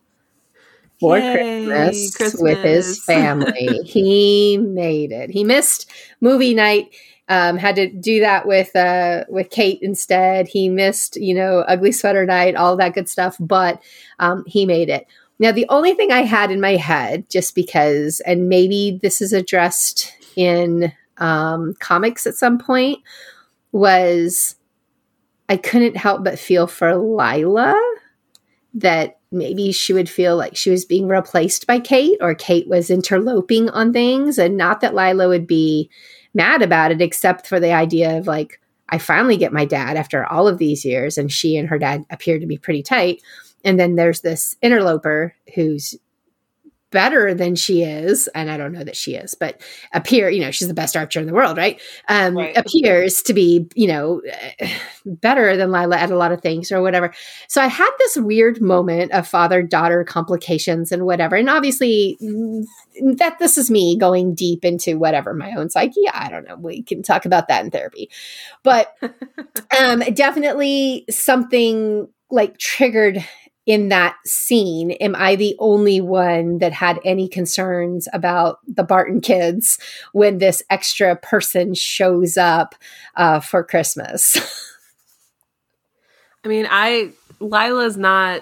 [0.99, 3.79] for Yay, Christmas, with his family.
[3.85, 5.29] he made it.
[5.29, 5.89] He missed
[6.21, 6.93] movie night.
[7.29, 10.47] Um, had to do that with uh, with Kate instead.
[10.47, 13.37] He missed, you know, ugly sweater night, all that good stuff.
[13.39, 13.81] But
[14.17, 15.05] um, he made it.
[15.37, 19.31] Now, the only thing I had in my head, just because, and maybe this is
[19.31, 22.99] addressed in um, comics at some point,
[23.71, 24.55] was
[25.47, 27.79] I couldn't help but feel for Lila
[28.73, 32.89] that maybe she would feel like she was being replaced by Kate or Kate was
[32.89, 34.37] interloping on things.
[34.37, 35.89] And not that Lila would be
[36.33, 40.25] mad about it except for the idea of like I finally get my dad after
[40.25, 43.21] all of these years and she and her dad appear to be pretty tight.
[43.63, 45.95] And then there's this interloper who's
[46.91, 49.61] better than she is and I don't know that she is but
[49.93, 52.55] appear you know she's the best archer in the world right um Right.
[52.57, 54.21] appears to be you know
[55.05, 57.13] better than Lila at a lot of things or whatever
[57.47, 61.35] so I had this weird moment of father daughter complications and whatever.
[61.35, 62.65] And obviously, mm,
[63.17, 66.07] that this is me going deep into whatever my own psyche.
[66.13, 66.55] I don't know.
[66.55, 68.09] We can talk about that in therapy.
[68.63, 68.95] But
[69.79, 73.25] um, definitely something like triggered
[73.69, 74.91] in that scene.
[74.93, 79.77] Am I the only one that had any concerns about the Barton kids
[80.11, 82.73] when this extra person shows up
[83.15, 84.37] uh, for Christmas?
[86.43, 88.41] I mean, I Lila's not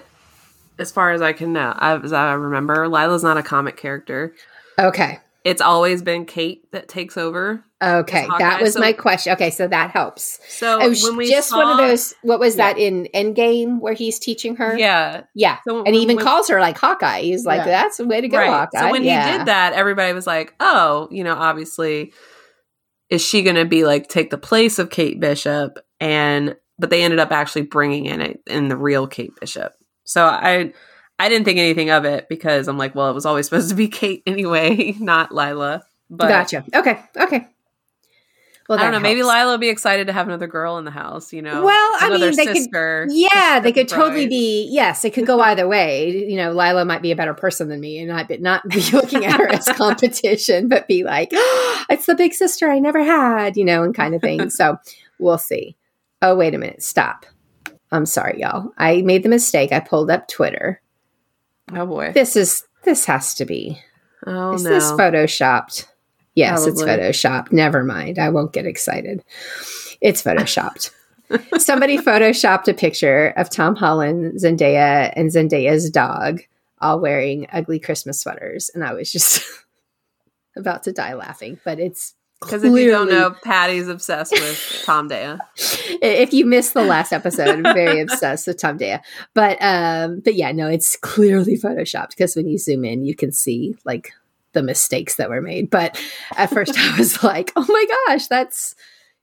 [0.78, 4.32] as far as I can know, as I remember, Lila's not a comic character.
[4.78, 5.18] okay.
[5.48, 7.64] It's always been Kate that takes over.
[7.82, 9.32] Okay, that was so- my question.
[9.34, 10.40] Okay, so that helps.
[10.48, 12.12] So it was when we just one of those.
[12.22, 12.72] What was Yeah.
[12.72, 14.76] that in Endgame where he's teaching her?
[14.76, 15.22] Yeah.
[15.34, 17.20] yeah, So and he when- even when- calls her like Hawkeye.
[17.20, 17.82] He's like, Yeah.
[17.82, 19.30] "That's a way to go, Hawkeye." So when yeah.
[19.32, 22.12] he did that, everybody was like, "Oh, you know, obviously,
[23.10, 27.02] is she going to be like take the place of Kate Bishop?" And but they
[27.02, 29.72] ended up actually bringing in it in the real Kate Bishop.
[30.04, 30.72] So I
[31.18, 33.74] I didn't think anything of it because I'm like, well, it was always supposed to
[33.74, 35.82] be Kate anyway, not Lila.
[36.10, 36.64] But gotcha.
[36.74, 37.48] Okay, okay.
[38.68, 39.00] Well, I don't know.
[39.00, 39.22] Maybe.
[39.22, 41.32] Lila would be excited to have another girl in the house.
[41.32, 43.06] You know, Well, I another mean, they could- sister.
[43.08, 44.68] Yeah, they could sister totally be.
[44.70, 46.10] Yes, it could go either way.
[46.28, 48.80] You know, Lila might be a better person than me, and not be, not be
[48.92, 53.02] looking at her as competition, but be like, ah, "It's the big sister I never
[53.02, 54.50] had," you know, and kind of thing.
[54.50, 54.76] So
[55.18, 55.74] we'll see.
[56.20, 56.82] Oh, wait a minute.
[56.82, 57.24] Stop.
[57.90, 58.72] I'm sorry, y'all.
[58.76, 59.72] I made the mistake.
[59.72, 60.82] I pulled up Twitter.
[61.72, 62.12] Oh boy.
[62.12, 63.80] This is this has to be.
[64.26, 64.70] Oh is no.
[64.70, 65.86] this photoshopped?
[66.34, 67.50] Yes, it's photoshopped.
[67.50, 68.18] Never mind.
[68.18, 69.24] I won't get excited.
[70.00, 70.92] It's photoshopped.
[71.58, 76.40] Somebody photoshopped a picture of Tom Holland, Zendaya, and Zendaya's dog
[76.80, 78.70] all wearing ugly Christmas sweaters.
[78.72, 79.44] And I was just
[80.56, 81.58] about to die laughing.
[81.64, 85.40] But it's Because if you don't know, Patty's obsessed with Tom Daya.
[85.56, 89.00] if you missed the last episode, I'm very obsessed with Tom Daya.
[89.34, 93.32] But um, but yeah, no, it's clearly photoshopped because when you zoom in, you can
[93.32, 94.12] see like
[94.52, 95.68] the mistakes that were made.
[95.68, 96.00] But
[96.36, 98.76] at first, I was like, oh my gosh, that's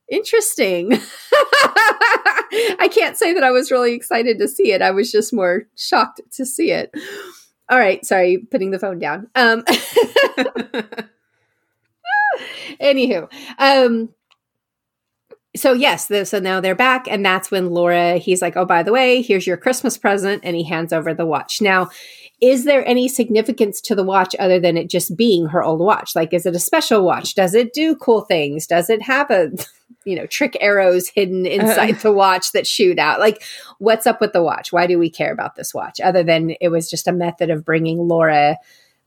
[0.10, 0.94] interesting.
[1.32, 4.82] I can't say that I was really excited to see it.
[4.82, 6.94] I was just more shocked to see it.
[7.70, 9.28] All right, sorry, putting the phone down.
[9.36, 9.64] Um,
[12.82, 14.10] Anywho, um,
[15.56, 18.84] so yes, the, so now they're back, and that's when Laura, he's like, "Oh, by
[18.84, 21.62] the way, here's your Christmas present," and he hands over the watch.
[21.62, 21.90] Now,
[22.41, 26.16] is there any significance to the watch other than it just being her old watch?
[26.16, 27.36] Like, is it a special watch?
[27.36, 28.68] Does it do cool things?
[28.68, 29.52] Does it have a,
[30.06, 33.20] you know, trick arrows hidden inside the watch that shoot out?
[33.20, 33.41] Like,
[33.80, 34.74] what's up with the watch?
[34.74, 37.64] Why do we care about this watch other than it was just a method of
[37.64, 38.57] bringing Laura,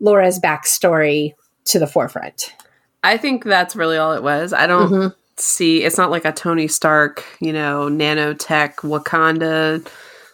[0.01, 1.35] Laura's backstory
[1.67, 2.55] to the forefront?
[3.03, 4.53] I think that's really all it was.
[4.53, 5.15] I don't Mhm.
[5.37, 9.87] see it's not like a Tony Stark, you know, nanotech Wakanda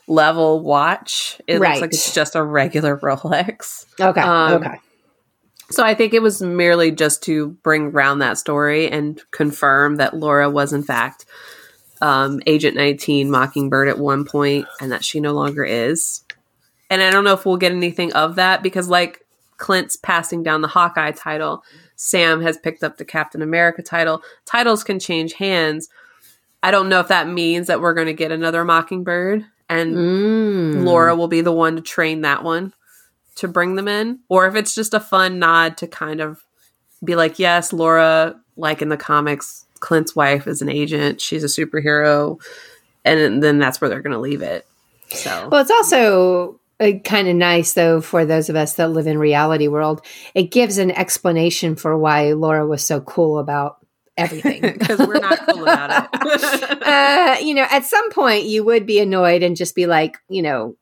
[0.06, 1.40] level watch.
[1.46, 1.70] It Right.
[1.70, 3.84] looks like it's just a regular Rolex.
[4.00, 4.20] Okay.
[4.20, 4.80] Um, okay.
[5.70, 10.14] So I think it was merely just to bring round that story and confirm that
[10.16, 11.24] Laura was in fact
[12.02, 16.22] um, Agent 19 Mockingbird at one point and that she no longer is.
[16.90, 19.24] And I don't know if we'll get anything of that because like
[19.56, 21.64] Clint's passing down the Hawkeye title,
[21.96, 24.22] Sam has picked up the Captain America title.
[24.44, 25.88] Titles can change hands.
[26.62, 30.84] I don't know if that means that we're going to get another Mockingbird and Mm.
[30.84, 32.72] Laura will be the one to train that one
[33.36, 36.44] to bring them in, or if it's just a fun nod to kind of
[37.02, 41.48] be like, yes, Laura, like in the comics, Clint's wife is an agent, she's a
[41.48, 42.40] superhero,
[43.04, 44.66] and then that's where they're going to leave it.
[45.08, 49.18] So, Well, it's also kind of nice, though, for those of us that live in
[49.18, 50.04] reality world.
[50.34, 53.84] It gives an explanation for why Laura was so cool about
[54.16, 54.60] everything.
[54.78, 56.82] because we're not cool about it.
[56.82, 60.42] uh, you know, at some point you would be annoyed and just be like, you
[60.42, 60.76] know,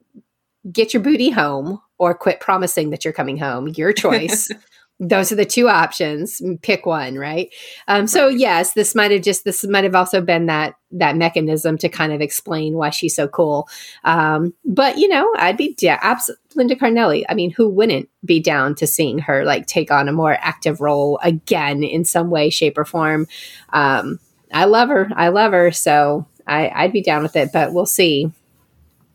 [0.70, 3.68] get your booty home or quit promising that you're coming home.
[3.68, 4.48] Your choice.
[5.02, 6.40] Those are the two options.
[6.62, 7.52] Pick one, right?
[7.88, 11.76] Um, so yes, this might have just this might have also been that that mechanism
[11.78, 13.68] to kind of explain why she's so cool.
[14.04, 17.24] Um, but you know, I'd be yeah, abs- Linda Cardellini.
[17.28, 20.80] I mean, who wouldn't be down to seeing her like take on a more active
[20.80, 23.26] role again in some way, shape, or form?
[23.72, 24.20] Um,
[24.52, 25.10] I love her.
[25.16, 25.72] I love her.
[25.72, 28.30] So I, I'd be down with it, but we'll see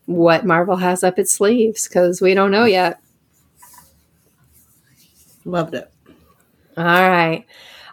[0.06, 3.00] what Marvel has up its sleeves because we don't know yet.
[5.48, 5.92] Loved it.
[6.76, 7.46] All right.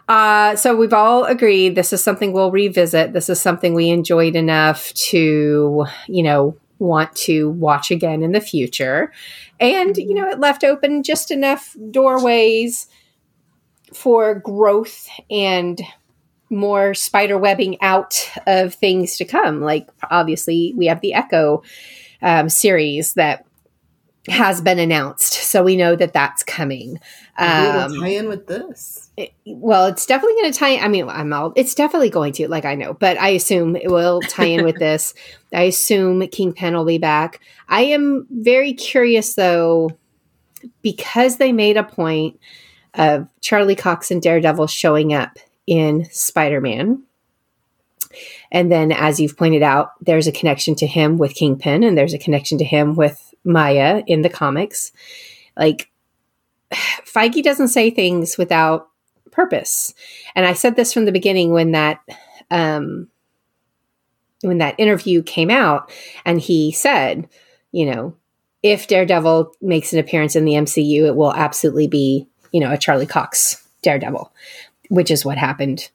[0.07, 3.13] Uh, so we've all agreed this is something we'll revisit.
[3.13, 8.41] This is something we enjoyed enough to, you know, want to watch again in the
[8.41, 9.11] future.
[9.59, 12.87] And, you know, it left open just enough doorways
[13.93, 15.81] for growth and
[16.49, 19.61] more spider webbing out of things to come.
[19.61, 21.63] Like, obviously, we have the Echo
[22.21, 23.45] um, series that
[24.27, 25.33] has been announced.
[25.33, 26.99] So we know that that's coming.
[27.37, 29.09] It'll Um, tie in with this.
[29.17, 30.77] it- well, it's definitely going to tie.
[30.77, 31.51] I mean, I'm all.
[31.57, 32.47] It's definitely going to.
[32.47, 35.13] Like I know, but I assume it will tie in with this.
[35.53, 37.39] I assume Kingpin will be back.
[37.67, 39.91] I am very curious though,
[40.81, 42.39] because they made a point
[42.93, 45.37] of Charlie Cox and Daredevil showing up
[45.67, 47.03] in Spider Man.
[48.51, 52.13] And then, as you've pointed out, there's a connection to him with Kingpin, and there's
[52.13, 54.93] a connection to him with Maya in the comics.
[55.57, 55.89] Like,
[56.73, 58.89] Feige doesn't say things without
[59.31, 59.93] purpose.
[60.35, 61.99] And I said this from the beginning when that
[62.51, 63.07] um,
[64.41, 65.91] when that interview came out,
[66.25, 67.27] and he said,
[67.71, 68.15] you know,
[68.61, 72.77] if Daredevil makes an appearance in the MCU, it will absolutely be, you know, a
[72.77, 74.31] Charlie Cox Daredevil,
[74.89, 75.89] which is what happened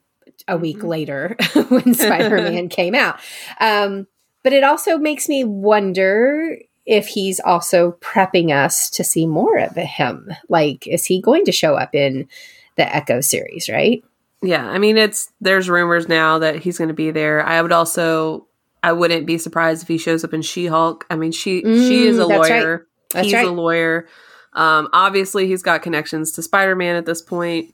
[0.47, 0.87] a week Mhm.
[0.87, 1.35] later
[1.69, 3.19] when Spider Man came out.
[3.59, 4.07] Um,
[4.43, 6.57] but it also makes me wonder
[6.91, 10.29] if he's also prepping us to see more of him.
[10.49, 12.27] Like, is he going to show up in
[12.75, 14.03] the Echo series, right?
[14.43, 17.45] Yeah, I mean it's there's rumors now that he's going to be there.
[17.45, 18.47] I would also
[18.83, 21.05] I wouldn't be surprised if he shows up in She-Hulk.
[21.09, 22.63] I mean she she is a Mm, that's right.
[22.63, 22.87] lawyer.
[23.11, 23.45] That's he's right.
[23.47, 24.07] a lawyer.
[24.53, 27.73] Um obviously he's got connections to Spider-Man at this point.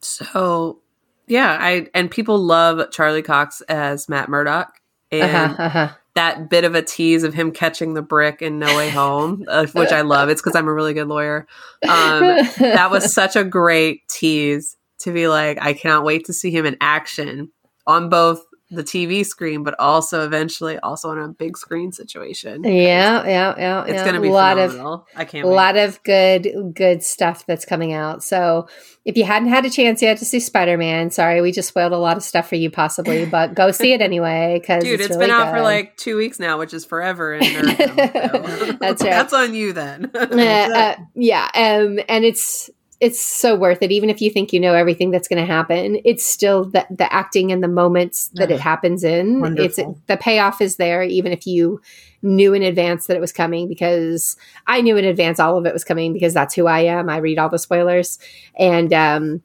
[0.00, 0.80] So,
[1.26, 4.72] yeah, I and people love Charlie Cox as Matt Murdock
[5.12, 5.88] and Uh-huh, uh-huh.
[6.20, 9.66] That bit of a tease of him catching the brick in No Way Home, uh,
[9.72, 10.28] which I love.
[10.28, 11.46] It's cuz I'm a really good lawyer.
[11.88, 12.20] Um
[12.58, 16.66] that was such a great tease to be like, I cannot wait to see him
[16.66, 17.50] in action
[17.86, 22.62] on both the TV screen, but also eventually also in a big screen situation.
[22.64, 23.82] yeah, yeah, yeah.
[23.82, 24.02] It's yeah.
[24.04, 25.04] going to be a lot of.
[25.16, 25.54] I can't a wait.
[25.54, 28.22] lot of good good stuff that's coming out.
[28.22, 28.68] So
[29.04, 31.92] if you hadn't had a chance yet to see Spider Man, sorry, we just spoiled
[31.92, 35.10] a lot of stuff for you possibly, but go see it anyway because Dude, it's,
[35.10, 37.62] it's really been out for like two weeks now, which is forever in so.
[37.72, 39.10] That's right.
[39.10, 40.10] That's on you then.
[40.30, 42.70] Uh, uh, yeah, um, and it's
[43.00, 43.90] it's so worth it.
[43.90, 47.10] Even if you think you know everything that's going to happen, it's still the the
[47.12, 49.40] acting and the moments that it happens in.
[49.64, 51.80] It's the payoff is there, even if you
[52.22, 53.68] knew in advance that it was coming.
[53.68, 54.36] Because
[54.66, 57.08] I knew in advance all of it was coming because that's who I am.
[57.08, 58.18] I read all the spoilers,
[58.58, 59.42] and um,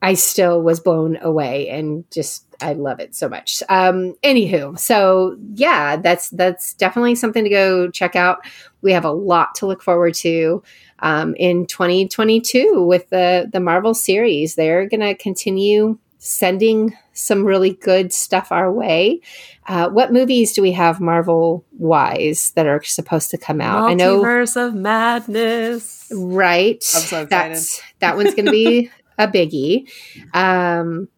[0.00, 3.62] I still was blown away and just I love it so much.
[3.68, 8.44] Um, anywho, so yeah, that's that's definitely something to go check out.
[8.82, 10.62] We have a lot to look forward to
[11.00, 14.54] um, in 2022 with the the Marvel series.
[14.54, 19.20] They're going to continue sending some really good stuff our way.
[19.66, 23.82] Uh, what movies do we have Marvel wise that are supposed to come out?
[23.82, 26.12] Multiverse I know Multiverse of Madness.
[26.12, 26.76] Right.
[26.76, 27.28] I'm so excited.
[27.28, 29.88] That's, that one's going to be a biggie.
[30.32, 31.08] Um,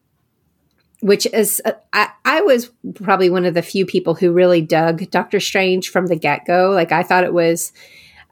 [1.01, 5.11] which is uh, I, I was probably one of the few people who really dug
[5.11, 6.71] Doctor Strange from the get go.
[6.71, 7.73] Like I thought it was,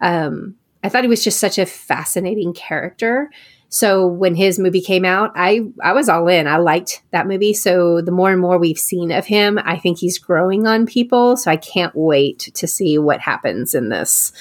[0.01, 3.31] um, I thought he was just such a fascinating character.
[3.69, 6.47] So when his movie came out, I I was all in.
[6.47, 7.55] I liked that movie.
[7.55, 11.36] So the more and more we've seen of him, I think he's growing on people.
[11.36, 14.32] So I can't wait to see what happens in this.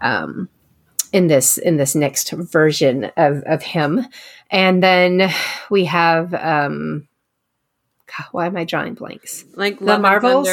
[0.00, 0.50] Um,
[1.12, 4.04] in this in this next version of of him
[4.50, 5.32] and then
[5.70, 7.06] we have um
[8.18, 9.44] God, why am I drawing blanks?
[9.54, 10.48] Like the Marvels.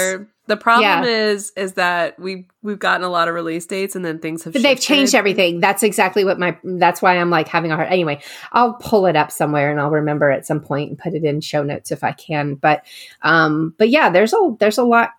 [0.46, 1.30] The problem yeah.
[1.30, 4.52] is is that we we've gotten a lot of release dates and then things have
[4.52, 5.62] they've changed everything.
[5.62, 8.22] That's exactly what my that's why I'm like having a hard anyway.
[8.52, 11.40] I'll pull it up somewhere and I'll remember at some point and put it in
[11.40, 12.56] show notes if I can.
[12.56, 12.84] But
[13.22, 15.12] um but yeah, there's a there's a lot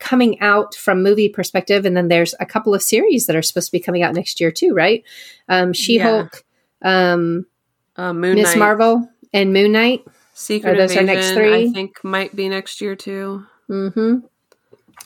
[0.00, 3.68] coming out from movie perspective and then there's a couple of series that are supposed
[3.68, 5.04] to be coming out next year too, right?
[5.48, 6.42] Um She-Hulk,
[6.82, 7.12] yeah.
[7.12, 7.46] um
[7.94, 10.04] uh, Moon Miss Marvel and Moon Knight.
[10.38, 11.64] Secret Are those Invasion, our next three?
[11.64, 13.46] I think might be next year too.
[13.70, 14.18] Mm-hmm.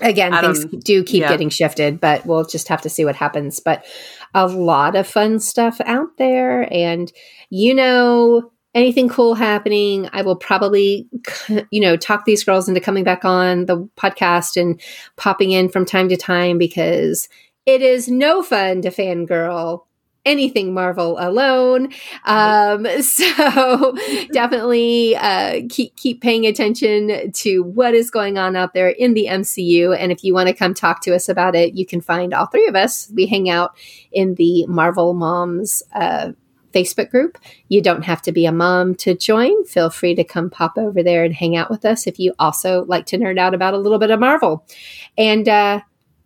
[0.01, 1.28] Again, things do keep yeah.
[1.28, 3.61] getting shifted, but we'll just have to see what happens.
[3.61, 3.85] But
[4.35, 7.12] a lot of fun stuff out there, and
[7.48, 11.09] you know, anything cool happening, I will probably,
[11.70, 14.81] you know, talk these girls into coming back on the podcast and
[15.16, 17.28] popping in from time to time because
[17.66, 19.85] it is no fun to fangirl
[20.31, 21.93] anything Marvel alone.
[22.24, 23.97] Um, so
[24.32, 29.27] definitely uh, keep keep paying attention to what is going on out there in the
[29.27, 29.97] MCU.
[29.98, 32.47] And if you want to come talk to us about it, you can find all
[32.47, 33.11] three of us.
[33.15, 33.77] We hang out
[34.12, 35.82] in the Marvel Moms.
[35.94, 36.32] Uh,
[36.73, 37.39] Facebook group.
[37.69, 39.65] You don't have to be a mom to join.
[39.65, 42.85] Feel free to come pop over there and hang out with us if you also
[42.85, 44.65] like to nerd out about a little bit of Marvel.
[45.19, 45.81] And uh,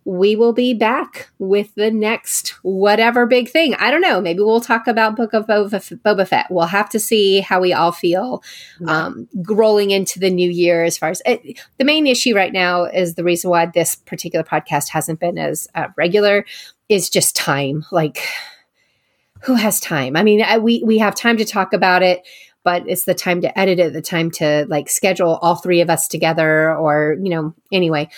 [0.05, 3.73] we will be back with the next whatever big thing.
[3.75, 4.21] I don't know.
[4.21, 6.51] Maybe we'll talk about Book of Boba, Fett.
[6.51, 8.43] We'll have to see how we all feel
[8.87, 10.83] um, rolling into the new year.
[10.83, 14.43] As far as it, the main issue right now is the reason why this particular
[14.43, 16.45] podcast hasn't been as uh, regular
[16.87, 17.83] is just time.
[17.91, 18.27] Like,
[19.41, 20.15] who has time?
[20.15, 22.21] I mean, I, we we have time to talk about it
[22.65, 25.89] but it's the time to edit it, the time to like schedule all three of
[25.89, 28.09] us together, or, you know, anyway.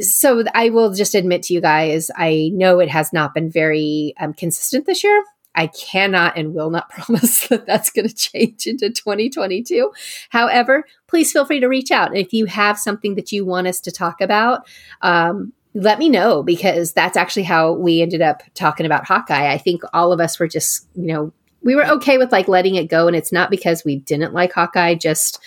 [0.00, 4.14] So I will just admit to you guys, I know it has not been very
[4.20, 5.24] um, consistent this year.
[5.56, 9.90] I cannot and will not promise that that's going to change into 2022.
[10.30, 12.16] However, please feel free to reach out.
[12.16, 14.68] If you have something that you want us to talk about,
[15.02, 19.52] um, let me know because that's actually how we ended up talking about Hawkeye.
[19.52, 22.76] I think all of us were just, you know, we were okay with like letting
[22.76, 23.06] it go.
[23.06, 25.40] And it's not because we didn't like Hawkeye, just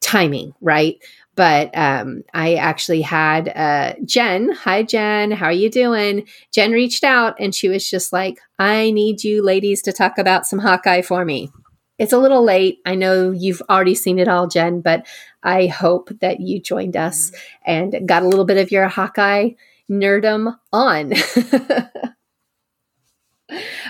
[0.00, 1.02] timing, right?
[1.34, 4.52] But um, I actually had uh, Jen.
[4.52, 5.30] Hi, Jen.
[5.30, 6.26] How are you doing?
[6.52, 10.46] Jen reached out and she was just like, I need you ladies to talk about
[10.46, 11.50] some Hawkeye for me.
[11.98, 12.80] It's a little late.
[12.84, 15.06] I know you've already seen it all, Jen, but
[15.42, 17.32] I hope that you joined us
[17.64, 19.50] and got a little bit of your Hawkeye
[19.90, 21.12] nerdum on.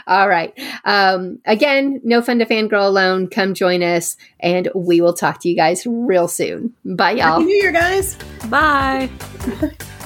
[0.07, 0.53] All right.
[0.85, 3.29] Um, again, no fun to fangirl alone.
[3.29, 6.75] Come join us, and we will talk to you guys real soon.
[6.85, 7.41] Bye, y'all.
[7.41, 8.17] Happy New Year, guys.
[8.49, 9.11] Bye.